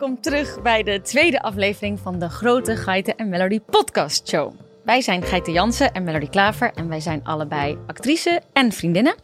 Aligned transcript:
welkom 0.00 0.20
terug 0.20 0.62
bij 0.62 0.82
de 0.82 1.00
tweede 1.02 1.42
aflevering 1.42 2.00
van 2.00 2.18
de 2.18 2.28
Grote 2.28 2.76
Geiten 2.76 3.16
en 3.16 3.28
Melody 3.28 3.60
podcast 3.60 4.28
show. 4.28 4.52
Wij 4.84 5.00
zijn 5.00 5.22
Geite 5.22 5.52
Jansen 5.52 5.92
en 5.92 6.04
Melody 6.04 6.28
Klaver 6.28 6.72
en 6.74 6.88
wij 6.88 7.00
zijn 7.00 7.24
allebei 7.24 7.78
actrice 7.86 8.40
en 8.52 8.72
vriendinnen. 8.72 9.14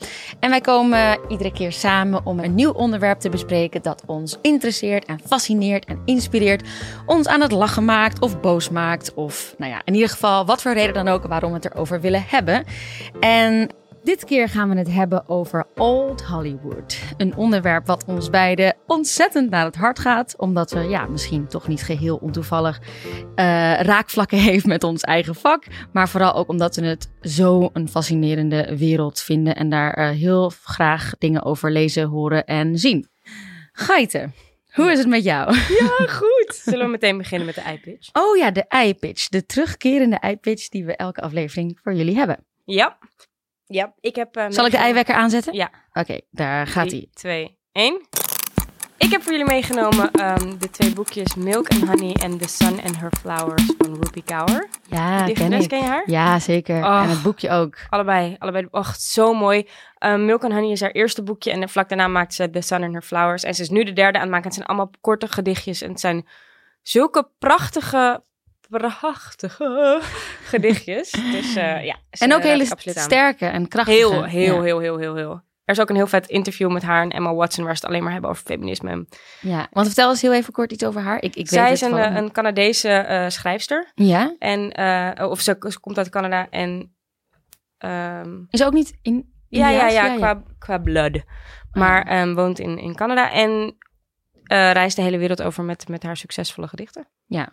En 0.41 0.51
wij 0.51 0.61
komen 0.61 1.19
iedere 1.29 1.53
keer 1.53 1.73
samen 1.73 2.27
om 2.27 2.39
een 2.39 2.55
nieuw 2.55 2.71
onderwerp 2.73 3.19
te 3.19 3.29
bespreken 3.29 3.83
dat 3.83 4.03
ons 4.07 4.39
interesseert 4.43 5.05
en 5.05 5.21
fascineert 5.27 5.85
en 5.85 6.03
inspireert. 6.05 6.69
Ons 7.07 7.27
aan 7.27 7.41
het 7.41 7.53
lachen 7.53 7.85
maakt 7.85 8.21
of 8.21 8.41
boos 8.41 8.71
maakt 8.71 9.15
of 9.15 9.55
nou 9.59 9.71
ja, 9.71 9.81
in 9.85 9.95
ieder 9.95 10.09
geval 10.09 10.47
wat 10.47 10.63
voor 10.63 10.73
reden 10.73 10.95
dan 10.95 11.09
ook 11.09 11.27
waarom 11.27 11.51
we 11.51 11.57
het 11.57 11.75
erover 11.75 12.01
willen 12.01 12.25
hebben. 12.27 12.65
En 13.21 13.71
dit 14.07 14.25
keer 14.25 14.49
gaan 14.49 14.69
we 14.69 14.77
het 14.77 14.93
hebben 14.93 15.29
over 15.29 15.67
Old 15.75 16.25
Hollywood. 16.25 16.99
Een 17.17 17.37
onderwerp 17.37 17.87
wat 17.87 18.05
ons 18.05 18.31
beiden 18.31 18.77
ontzettend 18.87 19.51
naar 19.51 19.65
het 19.65 19.77
hart 19.77 19.99
gaat. 19.99 20.35
Omdat 20.39 20.71
we 20.71 20.81
ja, 20.81 21.07
misschien 21.07 21.47
toch 21.47 21.69
niet 21.69 21.83
geheel 21.83 22.17
ontoevallig 22.17 22.81
eh, 23.35 23.45
raakvlakken 23.81 24.39
heeft 24.49 24.67
met 24.67 24.85
ons 24.85 25.03
eigen 25.03 25.35
vak. 25.35 25.65
Maar 25.93 26.09
vooral 26.09 26.35
ook 26.35 26.49
omdat 26.49 26.77
we 26.77 26.87
het 26.87 27.11
zo 27.21 27.71
een 27.73 27.89
fascinerende 27.89 28.77
wereld 28.77 29.21
vinden. 29.21 29.57
En 29.57 29.69
daar 29.69 29.95
eh, 29.95 30.09
heel 30.09 30.53
graag 30.63 31.13
dingen 31.19 31.45
over 31.45 31.73
lezen, 31.73 32.05
horen 32.05 32.45
en 32.45 32.79
zien. 32.79 33.09
Geiten, 33.73 34.35
hoe 34.73 34.91
is 34.91 34.99
het 34.99 35.09
met 35.09 35.25
jou? 35.25 35.55
Ja, 35.55 36.07
goed. 36.21 36.61
Zullen 36.65 36.85
we 36.85 36.91
meteen 36.91 37.19
beginnen 37.19 37.47
met 37.47 37.55
de 37.55 37.73
iPitch? 37.73 38.09
Oh 38.13 38.37
ja, 38.37 38.51
de 38.51 38.65
iPitch. 38.85 39.29
De 39.29 39.47
terugkerende 39.47 40.19
iPitch 40.21 40.69
die 40.69 40.85
we 40.85 40.97
elke 40.97 41.21
aflevering 41.21 41.79
voor 41.83 41.95
jullie 41.95 42.17
hebben. 42.17 42.45
Ja. 42.65 42.99
Ja, 43.67 43.93
ik 44.01 44.17
heb... 44.17 44.37
eh, 44.37 44.45
Zal 44.49 44.65
ik 44.67 44.71
de 44.71 44.77
eiwekker 44.79 45.15
aanzetten? 45.15 45.55
Ja. 45.55 45.71
Oké, 45.93 46.21
daar 46.31 46.67
gaat 46.67 46.91
hij. 46.91 47.01
3, 47.01 47.11
2, 47.13 47.59
1. 47.73 48.01
Ik 48.99 49.11
heb 49.11 49.23
voor 49.23 49.33
jullie 49.33 49.47
meegenomen 49.47 50.11
ehm, 50.11 50.59
de 50.59 50.71
twee 50.71 50.93
boekjes 50.93 51.35
Milk 51.35 51.69
and 51.69 51.85
Honey 51.89 52.13
en 52.15 52.39
The 52.39 52.49
Sun 52.49 52.83
and 52.85 52.97
Her 53.01 53.11
Flowers 53.21 53.63
van 53.79 53.95
Rupi 53.95 54.23
Kaur. 54.25 54.69
Ja, 54.89 55.25
Die 55.25 55.35
ken 55.35 55.53
ik. 55.53 55.69
ken 55.69 55.79
je 55.79 55.85
haar? 55.85 56.03
Ja, 56.11 56.39
zeker. 56.39 56.85
Oh. 56.85 57.03
En 57.03 57.09
het 57.09 57.23
boekje 57.23 57.51
ook. 57.51 57.77
Allebei, 57.89 58.37
allebei. 58.39 58.67
Och, 58.71 58.95
zo 58.95 59.35
mooi. 59.35 59.69
Ehm, 59.99 60.25
Milk 60.25 60.45
and 60.45 60.53
Honey 60.53 60.71
is 60.71 60.81
haar 60.81 60.91
eerste 60.91 61.23
boekje 61.23 61.51
en 61.51 61.69
vlak 61.69 61.89
daarna 61.89 62.09
maakt 62.09 62.35
ze 62.35 62.51
The 62.51 62.61
Sun 62.61 62.83
and 62.83 62.93
Her 62.93 63.03
Flowers. 63.03 63.43
En 63.43 63.55
ze 63.55 63.63
is 63.63 63.69
nu 63.71 63.85
de 63.85 63.93
derde 63.93 64.15
aan 64.19 64.23
het 64.25 64.31
maken. 64.31 64.47
Het 64.47 64.55
zijn 64.55 64.67
allemaal 64.67 64.91
korte 65.01 65.29
gedichtjes 65.29 65.83
en 65.83 65.91
het 65.91 66.01
zijn 66.01 66.27
zulke 66.83 67.29
prachtige, 67.39 68.25
prachtige 68.69 70.01
gedichtjes. 70.53 71.11
Dus 71.11 71.57
eh, 71.57 71.85
ja. 71.85 71.97
En 72.11 72.35
ook 72.35 72.43
hele 72.43 72.67
sterke 72.79 73.47
en 73.47 73.69
krachtige. 73.69 73.97
Heel, 73.99 74.25
heel, 74.25 74.55
ja. 74.55 74.63
heel, 74.63 74.79
heel, 74.79 74.97
heel, 74.99 75.15
heel. 75.15 75.45
Er 75.65 75.75
is 75.75 75.81
ook 75.81 75.89
een 75.89 75.97
heel 75.97 76.07
vet 76.07 76.27
interview 76.29 76.71
met 76.73 76.83
haar 76.83 77.03
en 77.03 77.11
Emma 77.11 77.35
Watson 77.35 77.65
waar 77.65 77.77
ze 77.77 77.81
het 77.81 77.91
alleen 77.91 78.03
maar 78.03 78.13
hebben 78.13 78.31
over 78.31 78.43
feminisme. 78.45 79.07
Ja, 79.41 79.67
want 79.71 79.87
vertel 79.87 80.11
eens 80.11 80.23
heel 80.23 80.35
even 80.35 80.53
kort 80.53 80.73
iets 80.73 80.85
over 80.85 81.01
haar. 81.01 81.23
Ik, 81.23 81.37
ik 81.37 81.49
Zij 81.49 81.63
weet 81.63 81.73
is 81.73 81.81
het 81.81 81.91
een, 81.93 81.97
van- 81.99 82.07
eh, 82.13 82.17
een 82.17 82.33
Canadese 82.33 82.89
eh, 82.89 83.29
schrijfster. 83.29 83.91
Ja? 83.95 84.35
En, 84.39 84.79
of 85.31 85.41
ze, 85.41 85.57
ze 85.69 85.81
komt 85.81 85.99
uit 85.99 86.09
Canada 86.09 86.47
en... 86.51 86.95
ehm, 87.79 88.39
Is 88.51 88.65
ook 88.65 88.73
niet 88.73 88.99
in... 89.03 89.33
ja, 89.49 89.69
ja, 89.69 89.89
ja, 89.89 90.17
qua, 90.17 90.43
qua 90.59 90.79
blood. 90.79 91.23
Maar 91.73 92.03
ehm, 92.07 92.35
woont 92.35 92.59
in, 92.59 92.79
in 92.79 92.95
Canada 92.95 93.31
en 93.33 93.77
reist 94.49 94.97
de 94.97 95.03
hele 95.03 95.19
wereld 95.19 95.43
over 95.43 95.65
met, 95.65 95.89
met 95.89 96.03
haar 96.03 96.17
succesvolle 96.17 96.69
gedichten. 96.69 97.09
Ja, 97.27 97.53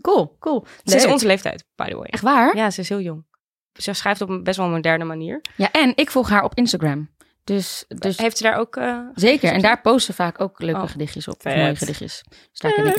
cool, 0.00 0.36
cool. 0.38 0.66
Ze 0.84 0.96
is 0.96 1.06
onze 1.06 1.26
leeftijd, 1.26 1.64
by 1.74 1.88
the 1.88 1.96
way. 1.96 2.06
Echt 2.10 2.22
waar? 2.22 2.56
Ja. 2.56 2.62
Ja, 2.62 2.70
ze 2.70 2.80
is 2.80 2.88
heel 2.88 3.00
jong. 3.00 3.24
Ze 3.72 3.92
schrijft 3.92 4.20
op 4.20 4.28
een 4.28 4.42
best 4.42 4.56
wel 4.56 4.68
moderne 4.68 5.04
manier. 5.04 5.40
en 5.72 5.92
ik 5.96 6.10
volg 6.10 6.28
haar 6.28 6.42
op 6.44 6.54
Instagram. 6.54 7.10
Dus, 7.44 7.84
dus 7.88 8.18
Heeft 8.18 8.36
ze 8.36 8.42
daar 8.42 8.56
ook... 8.56 8.76
eh, 8.76 8.98
zeker. 9.14 9.52
En 9.52 9.60
daar 9.60 9.80
posten 9.80 10.14
ze 10.14 10.22
vaak 10.22 10.40
ook 10.40 10.60
leuke 10.60 10.80
Oh, 10.80 10.88
gedichtjes 10.90 11.28
op. 11.28 11.34
Of 11.36 11.42
vet. 11.42 11.56
mooie 11.56 11.76
gedichtjes. 11.76 12.22
Dus 12.28 12.58
daar 12.60 12.72
ken 12.72 12.86
ik. 12.86 12.96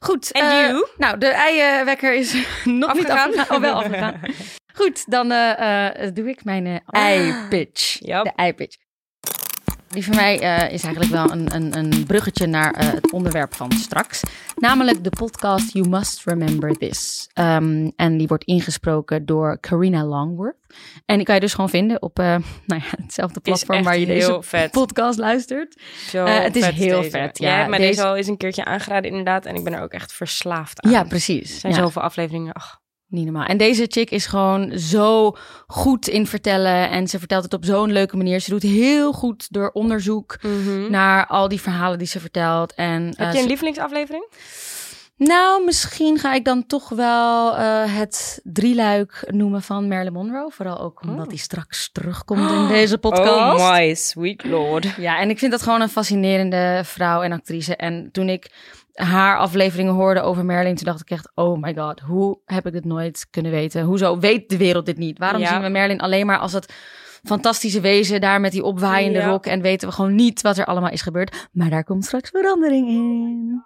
Goed. 0.00 0.32
En 0.32 0.42
eh, 0.50 0.66
you? 0.68 0.86
Nou, 0.96 1.18
de 1.18 1.26
eienwekker 1.28 2.14
is 2.14 2.32
nog 2.64 2.94
niet 2.94 3.06
Afgegaan? 3.08 3.28
afgegaan. 3.28 3.56
Oh, 3.56 3.62
wel 3.62 3.74
afgegaan. 3.74 4.20
Goed, 4.74 5.10
dan 5.10 5.30
eh, 5.30 6.08
doe 6.14 6.28
ik 6.28 6.44
mijn 6.44 6.66
eh, 6.66 6.76
ei-pitch. 6.86 7.98
Yep. 8.00 8.24
De 8.24 8.32
ei-pitch. 8.36 8.76
Die 9.96 10.04
van 10.04 10.14
mij 10.14 10.40
eh, 10.40 10.72
is 10.72 10.82
eigenlijk 10.82 11.12
wel 11.12 11.30
een, 11.32 11.54
een, 11.54 11.76
een 11.78 12.04
bruggetje 12.06 12.46
naar 12.46 12.72
eh, 12.74 12.92
het 12.92 13.12
onderwerp 13.12 13.54
van 13.54 13.72
straks. 13.72 14.22
Namelijk 14.56 15.04
de 15.04 15.10
podcast 15.10 15.72
You 15.72 15.88
Must 15.88 16.24
Remember 16.24 16.72
This. 16.72 17.28
Ehm, 17.32 17.90
en 17.96 18.16
die 18.16 18.26
wordt 18.26 18.44
ingesproken 18.44 19.26
door 19.26 19.60
Carina 19.60 20.04
Longworth. 20.04 20.56
En 21.06 21.16
die 21.16 21.24
kan 21.24 21.34
je 21.34 21.40
dus 21.40 21.54
gewoon 21.54 21.70
vinden 21.70 22.02
op 22.02 22.18
eh, 22.18 22.24
nou 22.66 22.82
ja, 22.82 23.02
hetzelfde 23.02 23.40
Is 23.42 23.42
platform 23.42 23.82
waar 23.82 23.98
je 23.98 24.06
deze 24.06 24.38
vet. 24.40 24.70
podcast 24.70 25.18
luistert. 25.18 25.80
Zo 26.08 26.24
het 26.24 26.56
is 26.56 26.66
heel 26.66 26.98
deze. 27.00 27.10
vet, 27.10 27.38
ja. 27.38 27.66
mij 27.66 27.78
Deze- 27.78 27.90
deze 27.90 28.04
al 28.04 28.16
eens 28.16 28.26
een 28.26 28.36
keertje 28.36 28.64
aangeraden 28.64 29.10
inderdaad. 29.10 29.44
En 29.46 29.54
ik 29.54 29.64
ben 29.64 29.72
er 29.72 29.82
ook 29.82 29.92
echt 29.92 30.12
verslaafd 30.12 30.80
aan. 30.82 30.90
Ja, 30.90 31.04
precies. 31.04 31.52
Er 31.54 31.60
zijn 31.60 31.72
Ja. 31.72 31.78
zoveel 31.78 32.02
afleveringen. 32.02 32.52
Ach, 32.52 32.80
Niet 33.08 33.24
normaal. 33.24 33.44
En 33.46 33.56
deze 33.56 33.86
chick 33.88 34.10
is 34.10 34.26
gewoon 34.26 34.78
zo 34.78 35.36
goed 35.66 36.08
in 36.08 36.26
vertellen. 36.26 36.90
En 36.90 37.08
ze 37.08 37.18
vertelt 37.18 37.44
het 37.44 37.54
op 37.54 37.64
zo'n 37.64 37.92
leuke 37.92 38.16
manier. 38.16 38.40
Ze 38.40 38.50
doet 38.50 38.62
heel 38.62 39.12
goed 39.12 39.52
door 39.52 39.70
onderzoek 39.72 40.38
naar 40.88 41.26
al 41.26 41.48
die 41.48 41.60
verhalen 41.60 41.98
die 41.98 42.06
ze 42.06 42.20
vertelt. 42.20 42.74
En, 42.74 43.06
Heb 43.06 43.28
eh, 43.28 43.32
je 43.32 43.40
een 43.40 43.46
lievelingsaflevering? 43.46 44.26
Nou, 45.16 45.64
misschien 45.64 46.18
ga 46.18 46.34
ik 46.34 46.44
dan 46.44 46.66
toch 46.66 46.88
wel 46.88 47.56
eh, 47.56 47.96
het 47.96 48.40
drieluik 48.42 49.24
noemen 49.30 49.62
van 49.62 49.88
Marilyn 49.88 50.12
Monroe. 50.12 50.50
Vooral 50.52 50.80
ook 50.80 51.02
omdat 51.02 51.24
Oh. 51.24 51.28
hij 51.28 51.36
straks 51.36 51.90
terugkomt 51.92 52.50
in 52.50 52.68
deze 52.78 52.98
podcast. 52.98 53.60
Oh 53.60 53.72
my 53.72 53.94
sweet 53.94 54.44
lord. 54.44 54.94
Ja, 54.96 55.18
en 55.18 55.30
ik 55.30 55.38
vind 55.38 55.50
dat 55.50 55.62
gewoon 55.62 55.80
een 55.80 55.88
fascinerende 55.88 56.80
vrouw 56.84 57.22
en 57.22 57.32
actrice. 57.32 57.76
En 57.76 58.08
toen 58.12 58.28
ik 58.28 58.50
haar 58.96 59.38
afleveringen 59.38 59.94
hoorde 59.94 60.20
over 60.20 60.44
Marilyn, 60.44 60.74
toen 60.74 60.84
dacht 60.84 61.00
ik 61.00 61.10
echt, 61.10 61.30
oh 61.34 61.60
my 61.62 61.74
god, 61.74 62.00
hoe 62.00 62.38
heb 62.44 62.66
ik 62.66 62.72
dit 62.72 62.84
nooit 62.84 63.26
kunnen 63.30 63.52
weten? 63.52 63.82
Hoezo 63.84 64.18
weet 64.18 64.48
de 64.48 64.56
wereld 64.56 64.86
dit 64.86 64.96
niet? 64.98 65.18
Waarom 65.18 65.40
Ja. 65.40 65.48
zien 65.48 65.62
we 65.62 65.68
Marilyn 65.68 66.00
alleen 66.00 66.26
maar 66.26 66.38
als 66.38 66.52
het 66.52 66.74
fantastische 67.24 67.80
wezen 67.80 68.20
daar 68.20 68.40
met 68.40 68.52
die 68.52 68.62
opwaaiende 68.64 69.18
Ja. 69.18 69.26
rok 69.28 69.46
en 69.46 69.60
weten 69.62 69.88
we 69.88 69.94
gewoon 69.94 70.14
niet 70.14 70.40
wat 70.42 70.58
er 70.58 70.64
allemaal 70.66 70.90
is 70.90 71.02
gebeurd? 71.02 71.48
Maar 71.52 71.70
daar 71.70 71.84
komt 71.84 72.04
straks 72.04 72.30
verandering 72.30 72.88
in. 72.88 73.62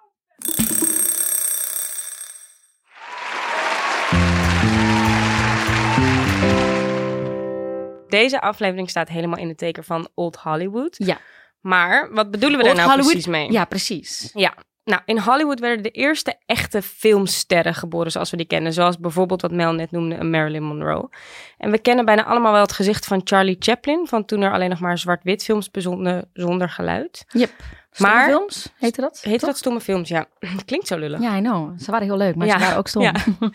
Deze 8.09 8.41
aflevering 8.41 8.89
staat 8.89 9.09
helemaal 9.09 9.39
in 9.39 9.47
het 9.47 9.57
teken 9.57 9.83
van 9.83 10.07
Old 10.13 10.35
Hollywood. 10.35 10.95
Ja. 10.97 11.17
Maar 11.61 12.09
wat 12.13 12.31
bedoelen 12.31 12.57
we 12.57 12.63
daar 12.63 12.73
Old 12.73 12.81
nou 12.81 12.89
Hollywood? 12.91 13.11
precies 13.13 13.31
mee? 13.31 13.51
Ja, 13.51 13.65
precies. 13.65 14.29
Ja. 14.33 14.53
Nou, 14.91 15.01
in 15.05 15.19
Hollywood 15.19 15.59
werden 15.59 15.83
de 15.83 15.89
eerste 15.91 16.35
echte 16.45 16.81
filmsterren 16.81 17.75
geboren 17.75 18.11
zoals 18.11 18.29
we 18.31 18.37
die 18.37 18.45
kennen. 18.45 18.73
Zoals 18.73 18.97
bijvoorbeeld 18.99 19.41
wat 19.41 19.51
Mel 19.51 19.73
net 19.73 19.91
noemde, 19.91 20.15
een 20.15 20.29
Marilyn 20.29 20.63
Monroe. 20.63 21.09
En 21.57 21.71
we 21.71 21.79
kennen 21.79 22.05
bijna 22.05 22.23
allemaal 22.25 22.51
wel 22.51 22.61
het 22.61 22.71
gezicht 22.71 23.05
van 23.05 23.21
Charlie 23.23 23.55
Chaplin. 23.59 24.07
Van 24.07 24.25
toen 24.25 24.41
er 24.41 24.51
alleen 24.53 24.69
nog 24.69 24.79
maar 24.79 24.97
zwart-wit 24.97 25.43
films 25.43 25.71
bezonden 25.71 26.29
zonder 26.33 26.69
geluid. 26.69 27.25
Yep. 27.27 27.51
Maar- 27.97 28.11
Maar 28.11 28.27
films, 28.27 28.67
heette 28.79 29.01
dat? 29.01 29.19
Heet 29.21 29.39
Toch? 29.39 29.49
dat 29.49 29.57
stomme 29.57 29.79
films? 29.81 30.09
Ja, 30.09 30.25
klinkt 30.65 30.87
zo 30.87 30.97
lullig. 30.97 31.21
Ja, 31.21 31.37
I 31.37 31.41
know. 31.41 31.79
Ze 31.79 31.91
waren 31.91 32.07
heel 32.07 32.17
leuk, 32.17 32.35
maar 32.35 32.47
Ja. 32.47 32.53
ze 32.53 32.59
waren 32.59 32.77
ook 32.77 32.87
stom. 32.87 33.01
Ja. 33.03 33.13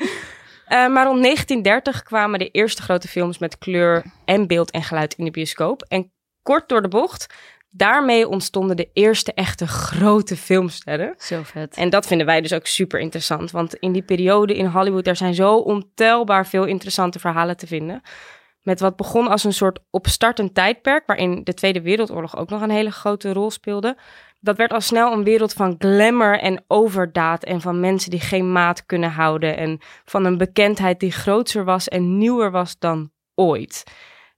Eh, 0.67 0.77
maar 0.89 1.07
rond 1.07 1.23
1930 1.23 2.03
kwamen 2.03 2.39
de 2.39 2.49
eerste 2.51 2.83
grote 2.83 3.09
films 3.09 3.39
met 3.39 3.59
kleur 3.59 4.05
en 4.25 4.47
beeld 4.47 4.71
en 4.71 4.83
geluid 4.83 5.15
in 5.15 5.25
de 5.25 5.31
bioscoop. 5.31 5.83
En 5.89 6.13
kort 6.43 6.69
door 6.69 6.83
de 6.83 6.89
bocht, 6.89 7.27
daarmee 7.77 8.29
ontstonden 8.29 8.77
de 8.77 8.91
eerste 8.93 9.33
echte 9.33 9.67
grote 9.67 10.37
filmsterren. 10.37 11.15
Zo 11.19 11.41
vet. 11.43 11.77
En 11.77 11.91
dat 11.91 12.07
vinden 12.07 12.27
wij 12.27 12.41
dus 12.41 12.53
ook 12.53 12.67
super 12.67 13.01
interessant. 13.01 13.51
Want 13.51 13.75
in 13.75 13.93
die 13.93 14.03
periode 14.03 14.57
in 14.57 14.67
Hollywood, 14.67 15.05
daar 15.05 15.17
zijn 15.17 15.35
zo 15.35 15.57
ontelbaar 15.57 16.47
veel 16.47 16.65
interessante 16.65 17.19
verhalen 17.19 17.57
te 17.57 17.67
vinden. 17.67 18.03
Met 18.63 18.81
wat 18.81 18.97
begon 18.97 19.29
als 19.29 19.45
een 19.45 19.53
soort 19.53 19.79
opstartend 19.91 20.55
tijdperk, 20.55 21.07
waarin 21.07 21.41
de 21.45 21.55
Tweede 21.55 21.81
Wereldoorlog 21.83 22.37
ook 22.37 22.49
nog 22.49 22.63
een 22.63 22.71
hele 22.71 22.91
grote 22.91 23.33
rol 23.33 23.51
speelde. 23.51 23.97
Dat 24.41 24.57
werd 24.57 24.73
al 24.73 24.81
snel 24.81 25.13
een 25.13 25.25
wereld 25.25 25.53
van 25.53 25.75
glamour 25.79 26.39
en 26.39 26.65
overdaad 26.67 27.45
en 27.45 27.61
van 27.61 27.81
mensen 27.81 28.11
die 28.11 28.21
geen 28.21 28.53
maat 28.53 28.87
kunnen 28.87 29.11
houden. 29.11 29.57
En 29.57 29.79
van 30.05 30.25
een 30.25 30.39
bekendheid 30.39 31.01
die 31.01 31.13
groter 31.13 31.65
was 31.65 31.89
en 31.89 32.19
nieuwer 32.19 32.51
was 32.51 32.79
dan 32.79 33.11
ooit. 33.35 33.85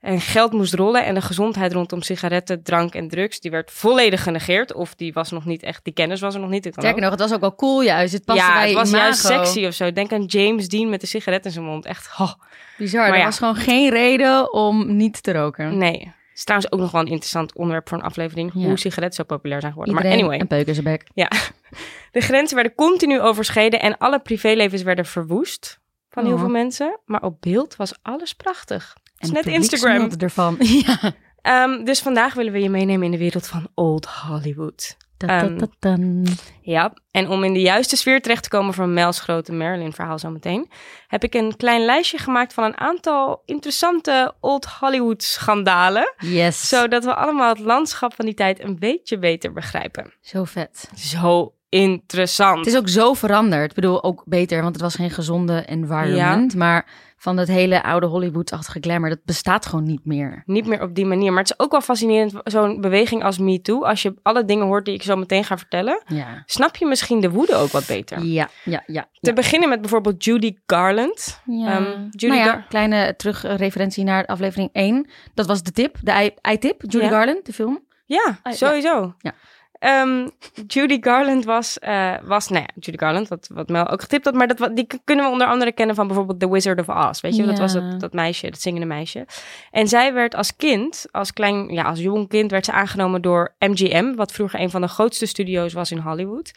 En 0.00 0.20
geld 0.20 0.52
moest 0.52 0.74
rollen 0.74 1.04
en 1.04 1.14
de 1.14 1.20
gezondheid 1.20 1.72
rondom 1.72 2.02
sigaretten, 2.02 2.62
drank 2.62 2.94
en 2.94 3.08
drugs, 3.08 3.40
die 3.40 3.50
werd 3.50 3.70
volledig 3.70 4.22
genegeerd. 4.22 4.74
Of 4.74 4.94
die 4.94 5.12
was 5.12 5.30
nog 5.30 5.44
niet 5.44 5.62
echt, 5.62 5.84
die 5.84 5.92
kennis 5.92 6.20
was 6.20 6.34
er 6.34 6.40
nog 6.40 6.50
niet. 6.50 6.66
Sterker 6.70 6.90
ook. 6.94 7.00
nog, 7.00 7.10
het 7.10 7.20
was 7.20 7.32
ook 7.32 7.40
wel 7.40 7.54
cool 7.54 7.82
juist. 7.82 8.12
Het 8.12 8.24
paste 8.24 8.42
ja, 8.42 8.52
bij 8.54 8.66
het 8.68 8.74
was 8.74 8.90
juist 8.90 9.20
sexy 9.20 9.66
of 9.66 9.74
zo. 9.74 9.92
Denk 9.92 10.12
aan 10.12 10.24
James 10.24 10.68
Dean 10.68 10.88
met 10.88 11.00
de 11.00 11.06
sigaret 11.06 11.44
in 11.44 11.50
zijn 11.50 11.64
mond. 11.64 11.84
Echt, 11.84 12.10
oh, 12.18 12.32
Bizar, 12.78 13.00
Maar 13.00 13.12
er 13.12 13.18
ja. 13.18 13.24
was 13.24 13.38
gewoon 13.38 13.56
geen 13.56 13.90
reden 13.90 14.52
om 14.52 14.96
niet 14.96 15.22
te 15.22 15.32
roken. 15.32 15.78
nee. 15.78 15.98
Het 16.28 16.46
is 16.46 16.52
trouwens 16.54 16.72
ook 16.72 16.80
nog 16.80 16.90
wel 16.90 17.00
een 17.00 17.06
interessant 17.12 17.54
onderwerp 17.54 17.88
voor 17.88 17.98
een 17.98 18.04
aflevering. 18.04 18.50
Ja. 18.54 18.66
Hoe 18.66 18.78
sigaretten 18.78 19.16
zo 19.26 19.34
populair 19.34 19.60
zijn 19.60 19.72
geworden. 19.72 19.94
Iedereen 19.96 20.16
maar 20.18 20.26
anyway, 20.28 20.40
een 20.42 20.56
peuk 20.56 20.66
in 20.66 20.74
zijn 20.82 20.86
bek. 20.86 21.06
ja. 21.14 21.30
De 22.12 22.20
grenzen 22.20 22.54
werden 22.56 22.74
continu 22.74 23.20
overschreden 23.20 23.80
en 23.80 23.98
alle 23.98 24.18
privélevens 24.20 24.82
werden 24.82 25.06
verwoest 25.06 25.80
van 26.10 26.24
heel 26.24 26.32
Oh. 26.34 26.38
veel 26.40 26.48
mensen. 26.48 26.98
Maar 27.04 27.22
op 27.22 27.40
beeld 27.40 27.76
was 27.76 27.94
alles 28.02 28.32
prachtig. 28.34 28.96
Is 29.18 29.30
net 29.30 29.46
Instagram. 29.46 30.10
ervan. 30.18 30.56
ja. 30.86 31.12
Ehm, 31.42 31.84
dus 31.84 32.00
vandaag 32.00 32.34
willen 32.34 32.52
we 32.52 32.60
je 32.60 32.70
meenemen 32.70 33.04
in 33.04 33.10
de 33.10 33.18
wereld 33.18 33.46
van 33.46 33.68
Old 33.74 34.06
Hollywood. 34.06 34.96
Um, 35.26 36.24
ja, 36.60 36.92
en 37.10 37.28
om 37.28 37.44
in 37.44 37.52
de 37.52 37.60
juiste 37.60 37.96
sfeer 37.96 38.22
terecht 38.22 38.42
te 38.42 38.48
komen 38.48 38.74
van 38.74 38.92
Mel's 38.92 39.20
grote 39.20 39.52
Marilyn-verhaal 39.52 40.18
zometeen, 40.18 40.70
heb 41.06 41.24
ik 41.24 41.34
een 41.34 41.56
klein 41.56 41.84
lijstje 41.84 42.18
gemaakt 42.18 42.52
van 42.52 42.64
een 42.64 42.78
aantal 42.78 43.42
interessante 43.44 44.34
Old 44.40 44.66
Hollywood-schandalen. 44.66 46.14
Yes. 46.18 46.68
Zodat 46.68 47.04
we 47.04 47.14
allemaal 47.14 47.48
het 47.48 47.58
landschap 47.58 48.14
van 48.14 48.24
die 48.24 48.34
tijd 48.34 48.62
een 48.64 48.78
beetje 48.78 49.18
beter 49.18 49.52
begrijpen. 49.52 50.12
Zo 50.20 50.44
vet. 50.44 50.90
Zo 50.94 51.54
interessant. 51.68 52.58
Het 52.58 52.66
is 52.66 52.76
ook 52.76 52.88
zo 52.88 53.14
veranderd. 53.14 53.68
Ik 53.70 53.74
bedoel, 53.74 54.02
ook 54.02 54.22
beter, 54.26 54.62
want 54.62 54.74
het 54.74 54.82
was 54.82 54.94
geen 54.94 55.10
gezonde 55.10 55.64
environment. 55.64 56.54
Maar 56.54 56.86
van 57.20 57.36
dat 57.36 57.48
hele 57.48 57.82
oude 57.82 58.06
Hollywood-achtige 58.06 58.78
glamour, 58.80 59.08
dat 59.10 59.24
bestaat 59.24 59.66
gewoon 59.66 59.84
niet 59.84 60.04
meer. 60.04 60.42
Niet 60.46 60.66
meer 60.66 60.82
op 60.82 60.94
die 60.94 61.06
manier. 61.06 61.32
Maar 61.32 61.42
het 61.42 61.50
is 61.50 61.58
ook 61.64 61.70
wel 61.70 61.80
fascinerend, 61.80 62.32
zo'n 62.44 62.80
beweging 62.80 63.24
als 63.24 63.38
Me 63.38 63.60
Too. 63.60 63.84
Als 63.84 64.02
je 64.02 64.14
alle 64.22 64.44
dingen 64.44 64.66
hoort 64.66 64.84
die 64.84 64.94
ik 64.94 65.02
zo 65.02 65.16
meteen 65.16 65.44
ga 65.44 65.58
vertellen, 65.58 66.02
Ja. 66.06 66.42
snap 66.46 66.76
je 66.76 66.86
misschien 66.86 67.20
de 67.20 67.30
woede 67.30 67.54
ook 67.54 67.70
wat 67.70 67.86
beter. 67.86 68.22
Ja, 68.24 68.48
ja, 68.64 68.82
ja. 68.86 69.08
Te 69.20 69.32
beginnen 69.32 69.68
met 69.68 69.80
bijvoorbeeld 69.80 70.24
Judy 70.24 70.56
Garland. 70.66 71.40
Ja. 71.44 71.76
Ehm, 71.78 72.00
Judy 72.10 72.26
nou 72.26 72.38
ja, 72.38 72.44
Gar- 72.44 72.66
kleine 72.68 73.14
terugreferentie 73.16 74.04
naar 74.04 74.26
aflevering 74.26 74.70
1. 74.72 75.06
Dat 75.34 75.46
was 75.46 75.62
de 75.62 75.72
tip, 75.72 75.96
de 76.02 76.32
ei-tip. 76.40 76.82
Judy. 76.86 77.08
Garland, 77.08 77.46
de 77.46 77.52
film. 77.52 77.86
Ja, 78.06 78.38
ja. 78.44 78.52
sowieso. 78.52 79.14
Ja. 79.18 79.32
Ehm, 79.78 80.28
Judy 80.66 80.98
Garland 81.00 81.44
was, 81.44 81.78
eh, 81.78 82.14
was, 82.22 82.48
nou 82.48 82.62
ja, 82.62 82.68
Judy 82.80 82.98
Garland, 82.98 83.28
wat, 83.28 83.48
wat 83.52 83.68
Mel 83.68 83.88
ook 83.88 84.00
getipt 84.00 84.24
had, 84.24 84.34
maar 84.34 84.46
dat, 84.46 84.70
die 84.76 84.86
kunnen 85.04 85.24
we 85.24 85.30
onder 85.30 85.46
andere 85.46 85.72
kennen 85.72 85.94
van 85.96 86.06
bijvoorbeeld 86.06 86.40
The 86.40 86.50
Wizard 86.50 86.80
of 86.80 86.88
Oz. 86.88 87.20
Weet 87.20 87.36
je, 87.36 87.46
dat 87.46 87.58
was 87.58 87.72
dat, 87.72 88.00
dat 88.00 88.12
meisje, 88.12 88.50
dat 88.50 88.60
zingende 88.60 88.86
meisje. 88.86 89.26
En 89.70 89.88
zij 89.88 90.12
werd 90.12 90.34
als 90.34 90.56
kind, 90.56 91.06
als 91.10 91.32
klein, 91.32 91.68
ja, 91.68 91.82
als 91.82 92.00
jong 92.00 92.28
kind, 92.28 92.50
werd 92.50 92.64
ze 92.64 92.72
aangenomen 92.72 93.22
door 93.22 93.54
MGM, 93.58 94.14
wat 94.14 94.32
vroeger 94.32 94.60
een 94.60 94.70
van 94.70 94.80
de 94.80 94.88
grootste 94.88 95.26
studio's 95.26 95.72
was 95.72 95.90
in 95.90 95.98
Hollywood. 95.98 96.52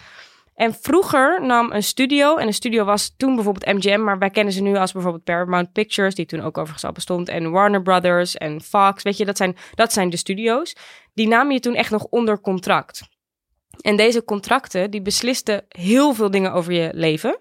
En 0.61 0.73
vroeger 0.73 1.45
nam 1.45 1.71
een 1.71 1.83
studio, 1.83 2.35
en 2.35 2.47
een 2.47 2.53
studio 2.53 2.83
was 2.83 3.13
toen 3.17 3.35
bijvoorbeeld 3.35 3.75
MGM, 3.75 4.03
maar 4.03 4.19
wij 4.19 4.29
kennen 4.29 4.53
ze 4.53 4.61
nu 4.61 4.75
als 4.75 4.91
bijvoorbeeld 4.91 5.23
Paramount 5.23 5.71
Pictures, 5.71 6.15
die 6.15 6.25
toen 6.25 6.41
ook 6.41 6.57
overigens 6.57 6.83
al 6.83 6.91
bestond, 6.91 7.29
en 7.29 7.51
Warner 7.51 7.81
Brothers 7.81 8.35
en 8.37 8.61
Fox, 8.61 9.03
weet 9.03 9.17
je, 9.17 9.25
dat 9.25 9.37
zijn, 9.37 9.57
dat 9.75 9.93
zijn 9.93 10.09
de 10.09 10.17
studio's. 10.17 10.75
Die 11.13 11.27
namen 11.27 11.53
je 11.53 11.59
toen 11.59 11.75
echt 11.75 11.91
nog 11.91 12.03
onder 12.03 12.41
contract. 12.41 13.01
En 13.79 13.95
deze 13.95 14.23
contracten, 14.23 14.91
die 14.91 15.01
beslisten 15.01 15.65
heel 15.67 16.13
veel 16.13 16.31
dingen 16.31 16.53
over 16.53 16.73
je 16.73 16.89
leven. 16.93 17.39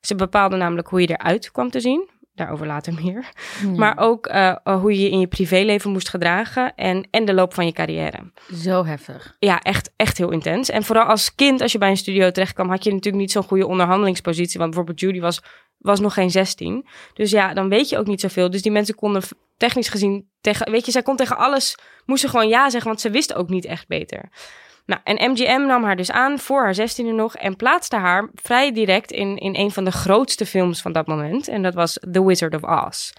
Ze 0.00 0.14
bepaalden 0.14 0.58
namelijk 0.58 0.88
hoe 0.88 1.00
je 1.00 1.06
eruit 1.06 1.50
kwam 1.50 1.70
te 1.70 1.80
zien. 1.80 2.08
Daarover 2.34 2.66
later 2.66 2.94
meer. 2.94 3.32
Maar 3.76 3.98
ook 3.98 4.26
eh, 4.26 4.56
hoe 4.64 4.92
je 4.92 5.00
je 5.00 5.10
in 5.10 5.20
je 5.20 5.26
privéleven 5.26 5.90
moest 5.90 6.08
gedragen 6.08 6.74
en, 6.74 7.08
en 7.10 7.24
de 7.24 7.34
loop 7.34 7.54
van 7.54 7.66
je 7.66 7.72
carrière. 7.72 8.32
Zo 8.54 8.84
heftig. 8.84 9.36
Ja, 9.38 9.60
echt, 9.60 9.92
echt 9.96 10.18
heel 10.18 10.30
intens. 10.30 10.68
En 10.68 10.82
vooral 10.82 11.04
als 11.04 11.34
kind, 11.34 11.60
als 11.60 11.72
je 11.72 11.78
bij 11.78 11.90
een 11.90 11.96
studio 11.96 12.30
terecht 12.30 12.52
kwam, 12.52 12.68
had 12.68 12.84
je 12.84 12.90
natuurlijk 12.90 13.22
niet 13.22 13.32
zo'n 13.32 13.42
goede 13.42 13.66
onderhandelingspositie. 13.66 14.58
Want 14.58 14.70
bijvoorbeeld 14.70 15.00
Judy 15.00 15.20
was, 15.20 15.42
was 15.78 16.00
nog 16.00 16.14
geen 16.14 16.30
16. 16.30 16.86
Dus 17.14 17.30
ja, 17.30 17.54
dan 17.54 17.68
weet 17.68 17.88
je 17.88 17.98
ook 17.98 18.06
niet 18.06 18.20
zoveel. 18.20 18.50
Dus 18.50 18.62
die 18.62 18.72
mensen 18.72 18.94
konden 18.94 19.22
technisch 19.56 19.88
gezien 19.88 20.28
tegen, 20.40 20.70
weet 20.70 20.86
je, 20.86 20.92
zij 20.92 21.02
kon 21.02 21.16
tegen 21.16 21.36
alles, 21.36 21.78
moesten 22.04 22.30
gewoon 22.30 22.48
ja 22.48 22.70
zeggen, 22.70 22.88
want 22.88 23.00
ze 23.00 23.10
wisten 23.10 23.36
ook 23.36 23.48
niet 23.48 23.64
echt 23.64 23.88
beter. 23.88 24.28
Nou, 24.86 25.00
en 25.04 25.30
MGM 25.30 25.66
nam 25.66 25.84
haar 25.84 25.96
dus 25.96 26.10
aan 26.10 26.38
voor 26.38 26.62
haar 26.62 26.76
16e 26.76 27.14
nog 27.14 27.36
en 27.36 27.56
plaatste 27.56 27.96
haar 27.96 28.30
vrij 28.34 28.72
direct 28.72 29.10
in, 29.10 29.36
in 29.36 29.56
een 29.56 29.70
van 29.70 29.84
de 29.84 29.92
grootste 29.92 30.46
films 30.46 30.82
van 30.82 30.92
dat 30.92 31.06
moment. 31.06 31.48
En 31.48 31.62
dat 31.62 31.74
was 31.74 31.98
The 32.10 32.24
Wizard 32.24 32.54
of 32.54 32.86
Oz. 32.86 33.12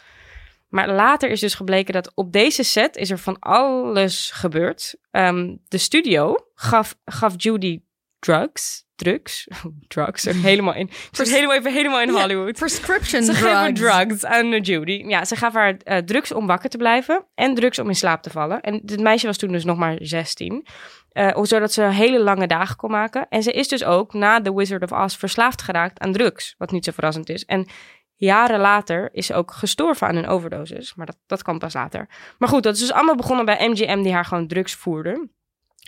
Maar 0.70 0.90
later 0.90 1.30
is 1.30 1.40
dus 1.40 1.54
gebleken 1.54 1.94
dat 1.94 2.12
op 2.16 2.32
deze 2.32 2.64
set 2.64 2.96
is 2.96 3.12
er 3.12 3.18
van 3.18 3.40
alles 3.40 4.32
gebeurd. 4.32 4.96
Ehm, 5.12 5.56
de 5.68 5.78
studio 5.78 6.36
gaf, 6.56 6.96
gaf 7.06 7.34
Judy 7.38 7.82
drugs. 8.20 8.83
Drugs? 8.96 9.48
drugs. 9.88 10.26
Er 10.26 10.36
helemaal 10.52 10.74
in. 10.74 10.88
Ik 10.88 11.08
zit 11.12 11.30
helemaal 11.30 11.56
even 11.56 11.74
helemaal 11.74 12.02
in 12.02 12.14
Ja, 12.14 12.22
Hollywood. 12.22 12.54
Prescription 12.54 13.24
Ze 13.24 13.32
drugs. 13.32 13.48
gaven 13.48 13.74
drugs 13.74 14.26
aan 14.26 14.62
Judy. 14.62 15.04
Ja, 15.08 15.26
ze 15.26 15.36
gaf 15.36 15.54
haar 15.54 15.78
eh, 15.78 15.98
drugs 15.98 16.32
om 16.32 16.48
wakker 16.48 16.70
te 16.70 16.78
blijven 16.78 17.26
en 17.36 17.56
drugs 17.56 17.80
om 17.80 17.88
in 17.88 17.96
slaap 17.96 18.22
te 18.24 18.30
vallen. 18.30 18.62
En 18.62 18.80
dit 18.84 19.00
meisje 19.00 19.26
was 19.26 19.38
toen 19.38 19.52
dus 19.52 19.64
nog 19.64 19.78
maar 19.78 19.98
16. 20.02 20.66
eh, 21.10 21.38
zodat 21.44 21.74
ze 21.74 21.82
hele 21.84 22.20
lange 22.20 22.48
dagen 22.48 22.76
kon 22.76 22.92
maken. 22.92 23.26
En 23.30 23.44
ze 23.44 23.52
is 23.52 23.68
dus 23.68 23.84
ook 23.84 24.14
na 24.14 24.42
The 24.42 24.56
Wizard 24.56 24.84
of 24.84 24.92
Oz 24.92 25.18
verslaafd 25.18 25.62
geraakt 25.62 26.00
aan 26.00 26.12
drugs. 26.12 26.56
Wat 26.58 26.72
niet 26.72 26.86
zo 26.86 26.92
verrassend 26.92 27.30
is. 27.30 27.46
En 27.46 27.68
jaren 28.16 28.60
later 28.60 29.10
is 29.12 29.26
ze 29.26 29.34
ook 29.34 29.52
gestorven 29.52 30.08
aan 30.08 30.16
een 30.16 30.28
overdosis. 30.28 30.96
Maar 30.96 31.06
dat, 31.06 31.18
dat 31.26 31.42
kwam 31.44 31.60
pas 31.60 31.74
later. 31.74 32.08
Maar 32.38 32.50
goed, 32.50 32.64
dat 32.64 32.74
is 32.74 32.80
dus 32.80 32.92
allemaal 32.92 33.16
begonnen 33.16 33.46
bij 33.46 33.68
MGM 33.70 34.02
die 34.02 34.14
haar 34.14 34.26
gewoon 34.26 34.48
drugs 34.48 34.74
voerde. 34.74 35.30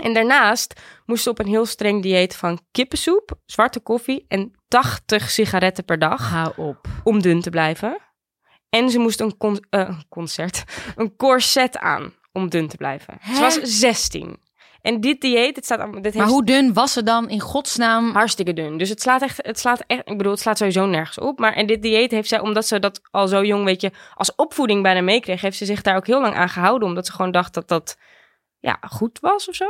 En 0.03 0.13
daarnaast 0.13 0.81
moest 1.05 1.23
ze 1.23 1.29
op 1.29 1.39
een 1.39 1.47
heel 1.47 1.65
streng 1.65 2.01
dieet 2.01 2.35
van 2.35 2.59
kippensoep, 2.71 3.31
zwarte 3.45 3.79
koffie 3.79 4.25
en 4.27 4.51
80 4.67 5.29
sigaretten 5.29 5.85
per 5.85 5.99
dag 5.99 6.29
Hou 6.29 6.53
op. 6.55 6.87
om 7.03 7.21
dun 7.21 7.41
te 7.41 7.49
blijven. 7.49 7.97
En 8.69 8.89
ze 8.89 8.99
moest 8.99 9.19
een, 9.19 9.37
con- 9.37 9.65
eh, 9.69 9.99
concert, 10.09 10.63
een 10.95 11.15
corset 11.15 11.77
aan 11.77 12.13
om 12.31 12.49
dun 12.49 12.67
te 12.67 12.77
blijven. 12.77 13.17
Hè? 13.19 13.35
Ze 13.35 13.41
was 13.41 13.59
16. 13.61 14.43
En 14.81 15.01
dit 15.01 15.21
dieet, 15.21 15.55
het 15.55 15.65
staat, 15.65 15.79
allemaal- 15.79 16.01
dit 16.01 16.13
Maar 16.13 16.21
heeft 16.23 16.35
hoe 16.35 16.45
dun 16.45 16.73
was 16.73 16.93
ze 16.93 17.03
dan 17.03 17.29
in 17.29 17.39
godsnaam? 17.39 18.11
hartstikke 18.13 18.53
dun. 18.53 18.77
Dus 18.77 18.89
het 18.89 19.01
slaat 19.01 19.21
echt, 19.21 19.37
het 19.45 19.59
slaat 19.59 19.83
echt, 19.87 20.01
ik 20.09 20.17
bedoel, 20.17 20.31
het 20.31 20.41
slaat 20.41 20.57
sowieso 20.57 20.85
nergens 20.85 21.19
op. 21.19 21.39
Maar 21.39 21.53
en 21.53 21.65
dit 21.65 21.81
dieet 21.81 22.11
heeft 22.11 22.27
zij, 22.29 22.39
omdat 22.39 22.67
ze 22.67 22.79
dat 22.79 23.01
al 23.11 23.27
zo 23.27 23.43
jong, 23.43 23.63
weet 23.65 23.81
je, 23.81 23.91
als 24.13 24.35
opvoeding 24.35 24.83
bijna 24.83 25.01
meekreeg, 25.01 25.41
heeft 25.41 25.57
ze 25.57 25.65
zich 25.65 25.81
daar 25.81 25.95
ook 25.95 26.07
heel 26.07 26.21
lang 26.21 26.35
aan 26.35 26.49
gehouden, 26.49 26.87
omdat 26.87 27.05
ze 27.05 27.11
gewoon 27.11 27.31
dacht 27.31 27.53
dat 27.53 27.67
dat, 27.67 27.97
ja, 28.59 28.77
goed 28.89 29.19
was 29.19 29.49
of 29.49 29.55
zo. 29.55 29.65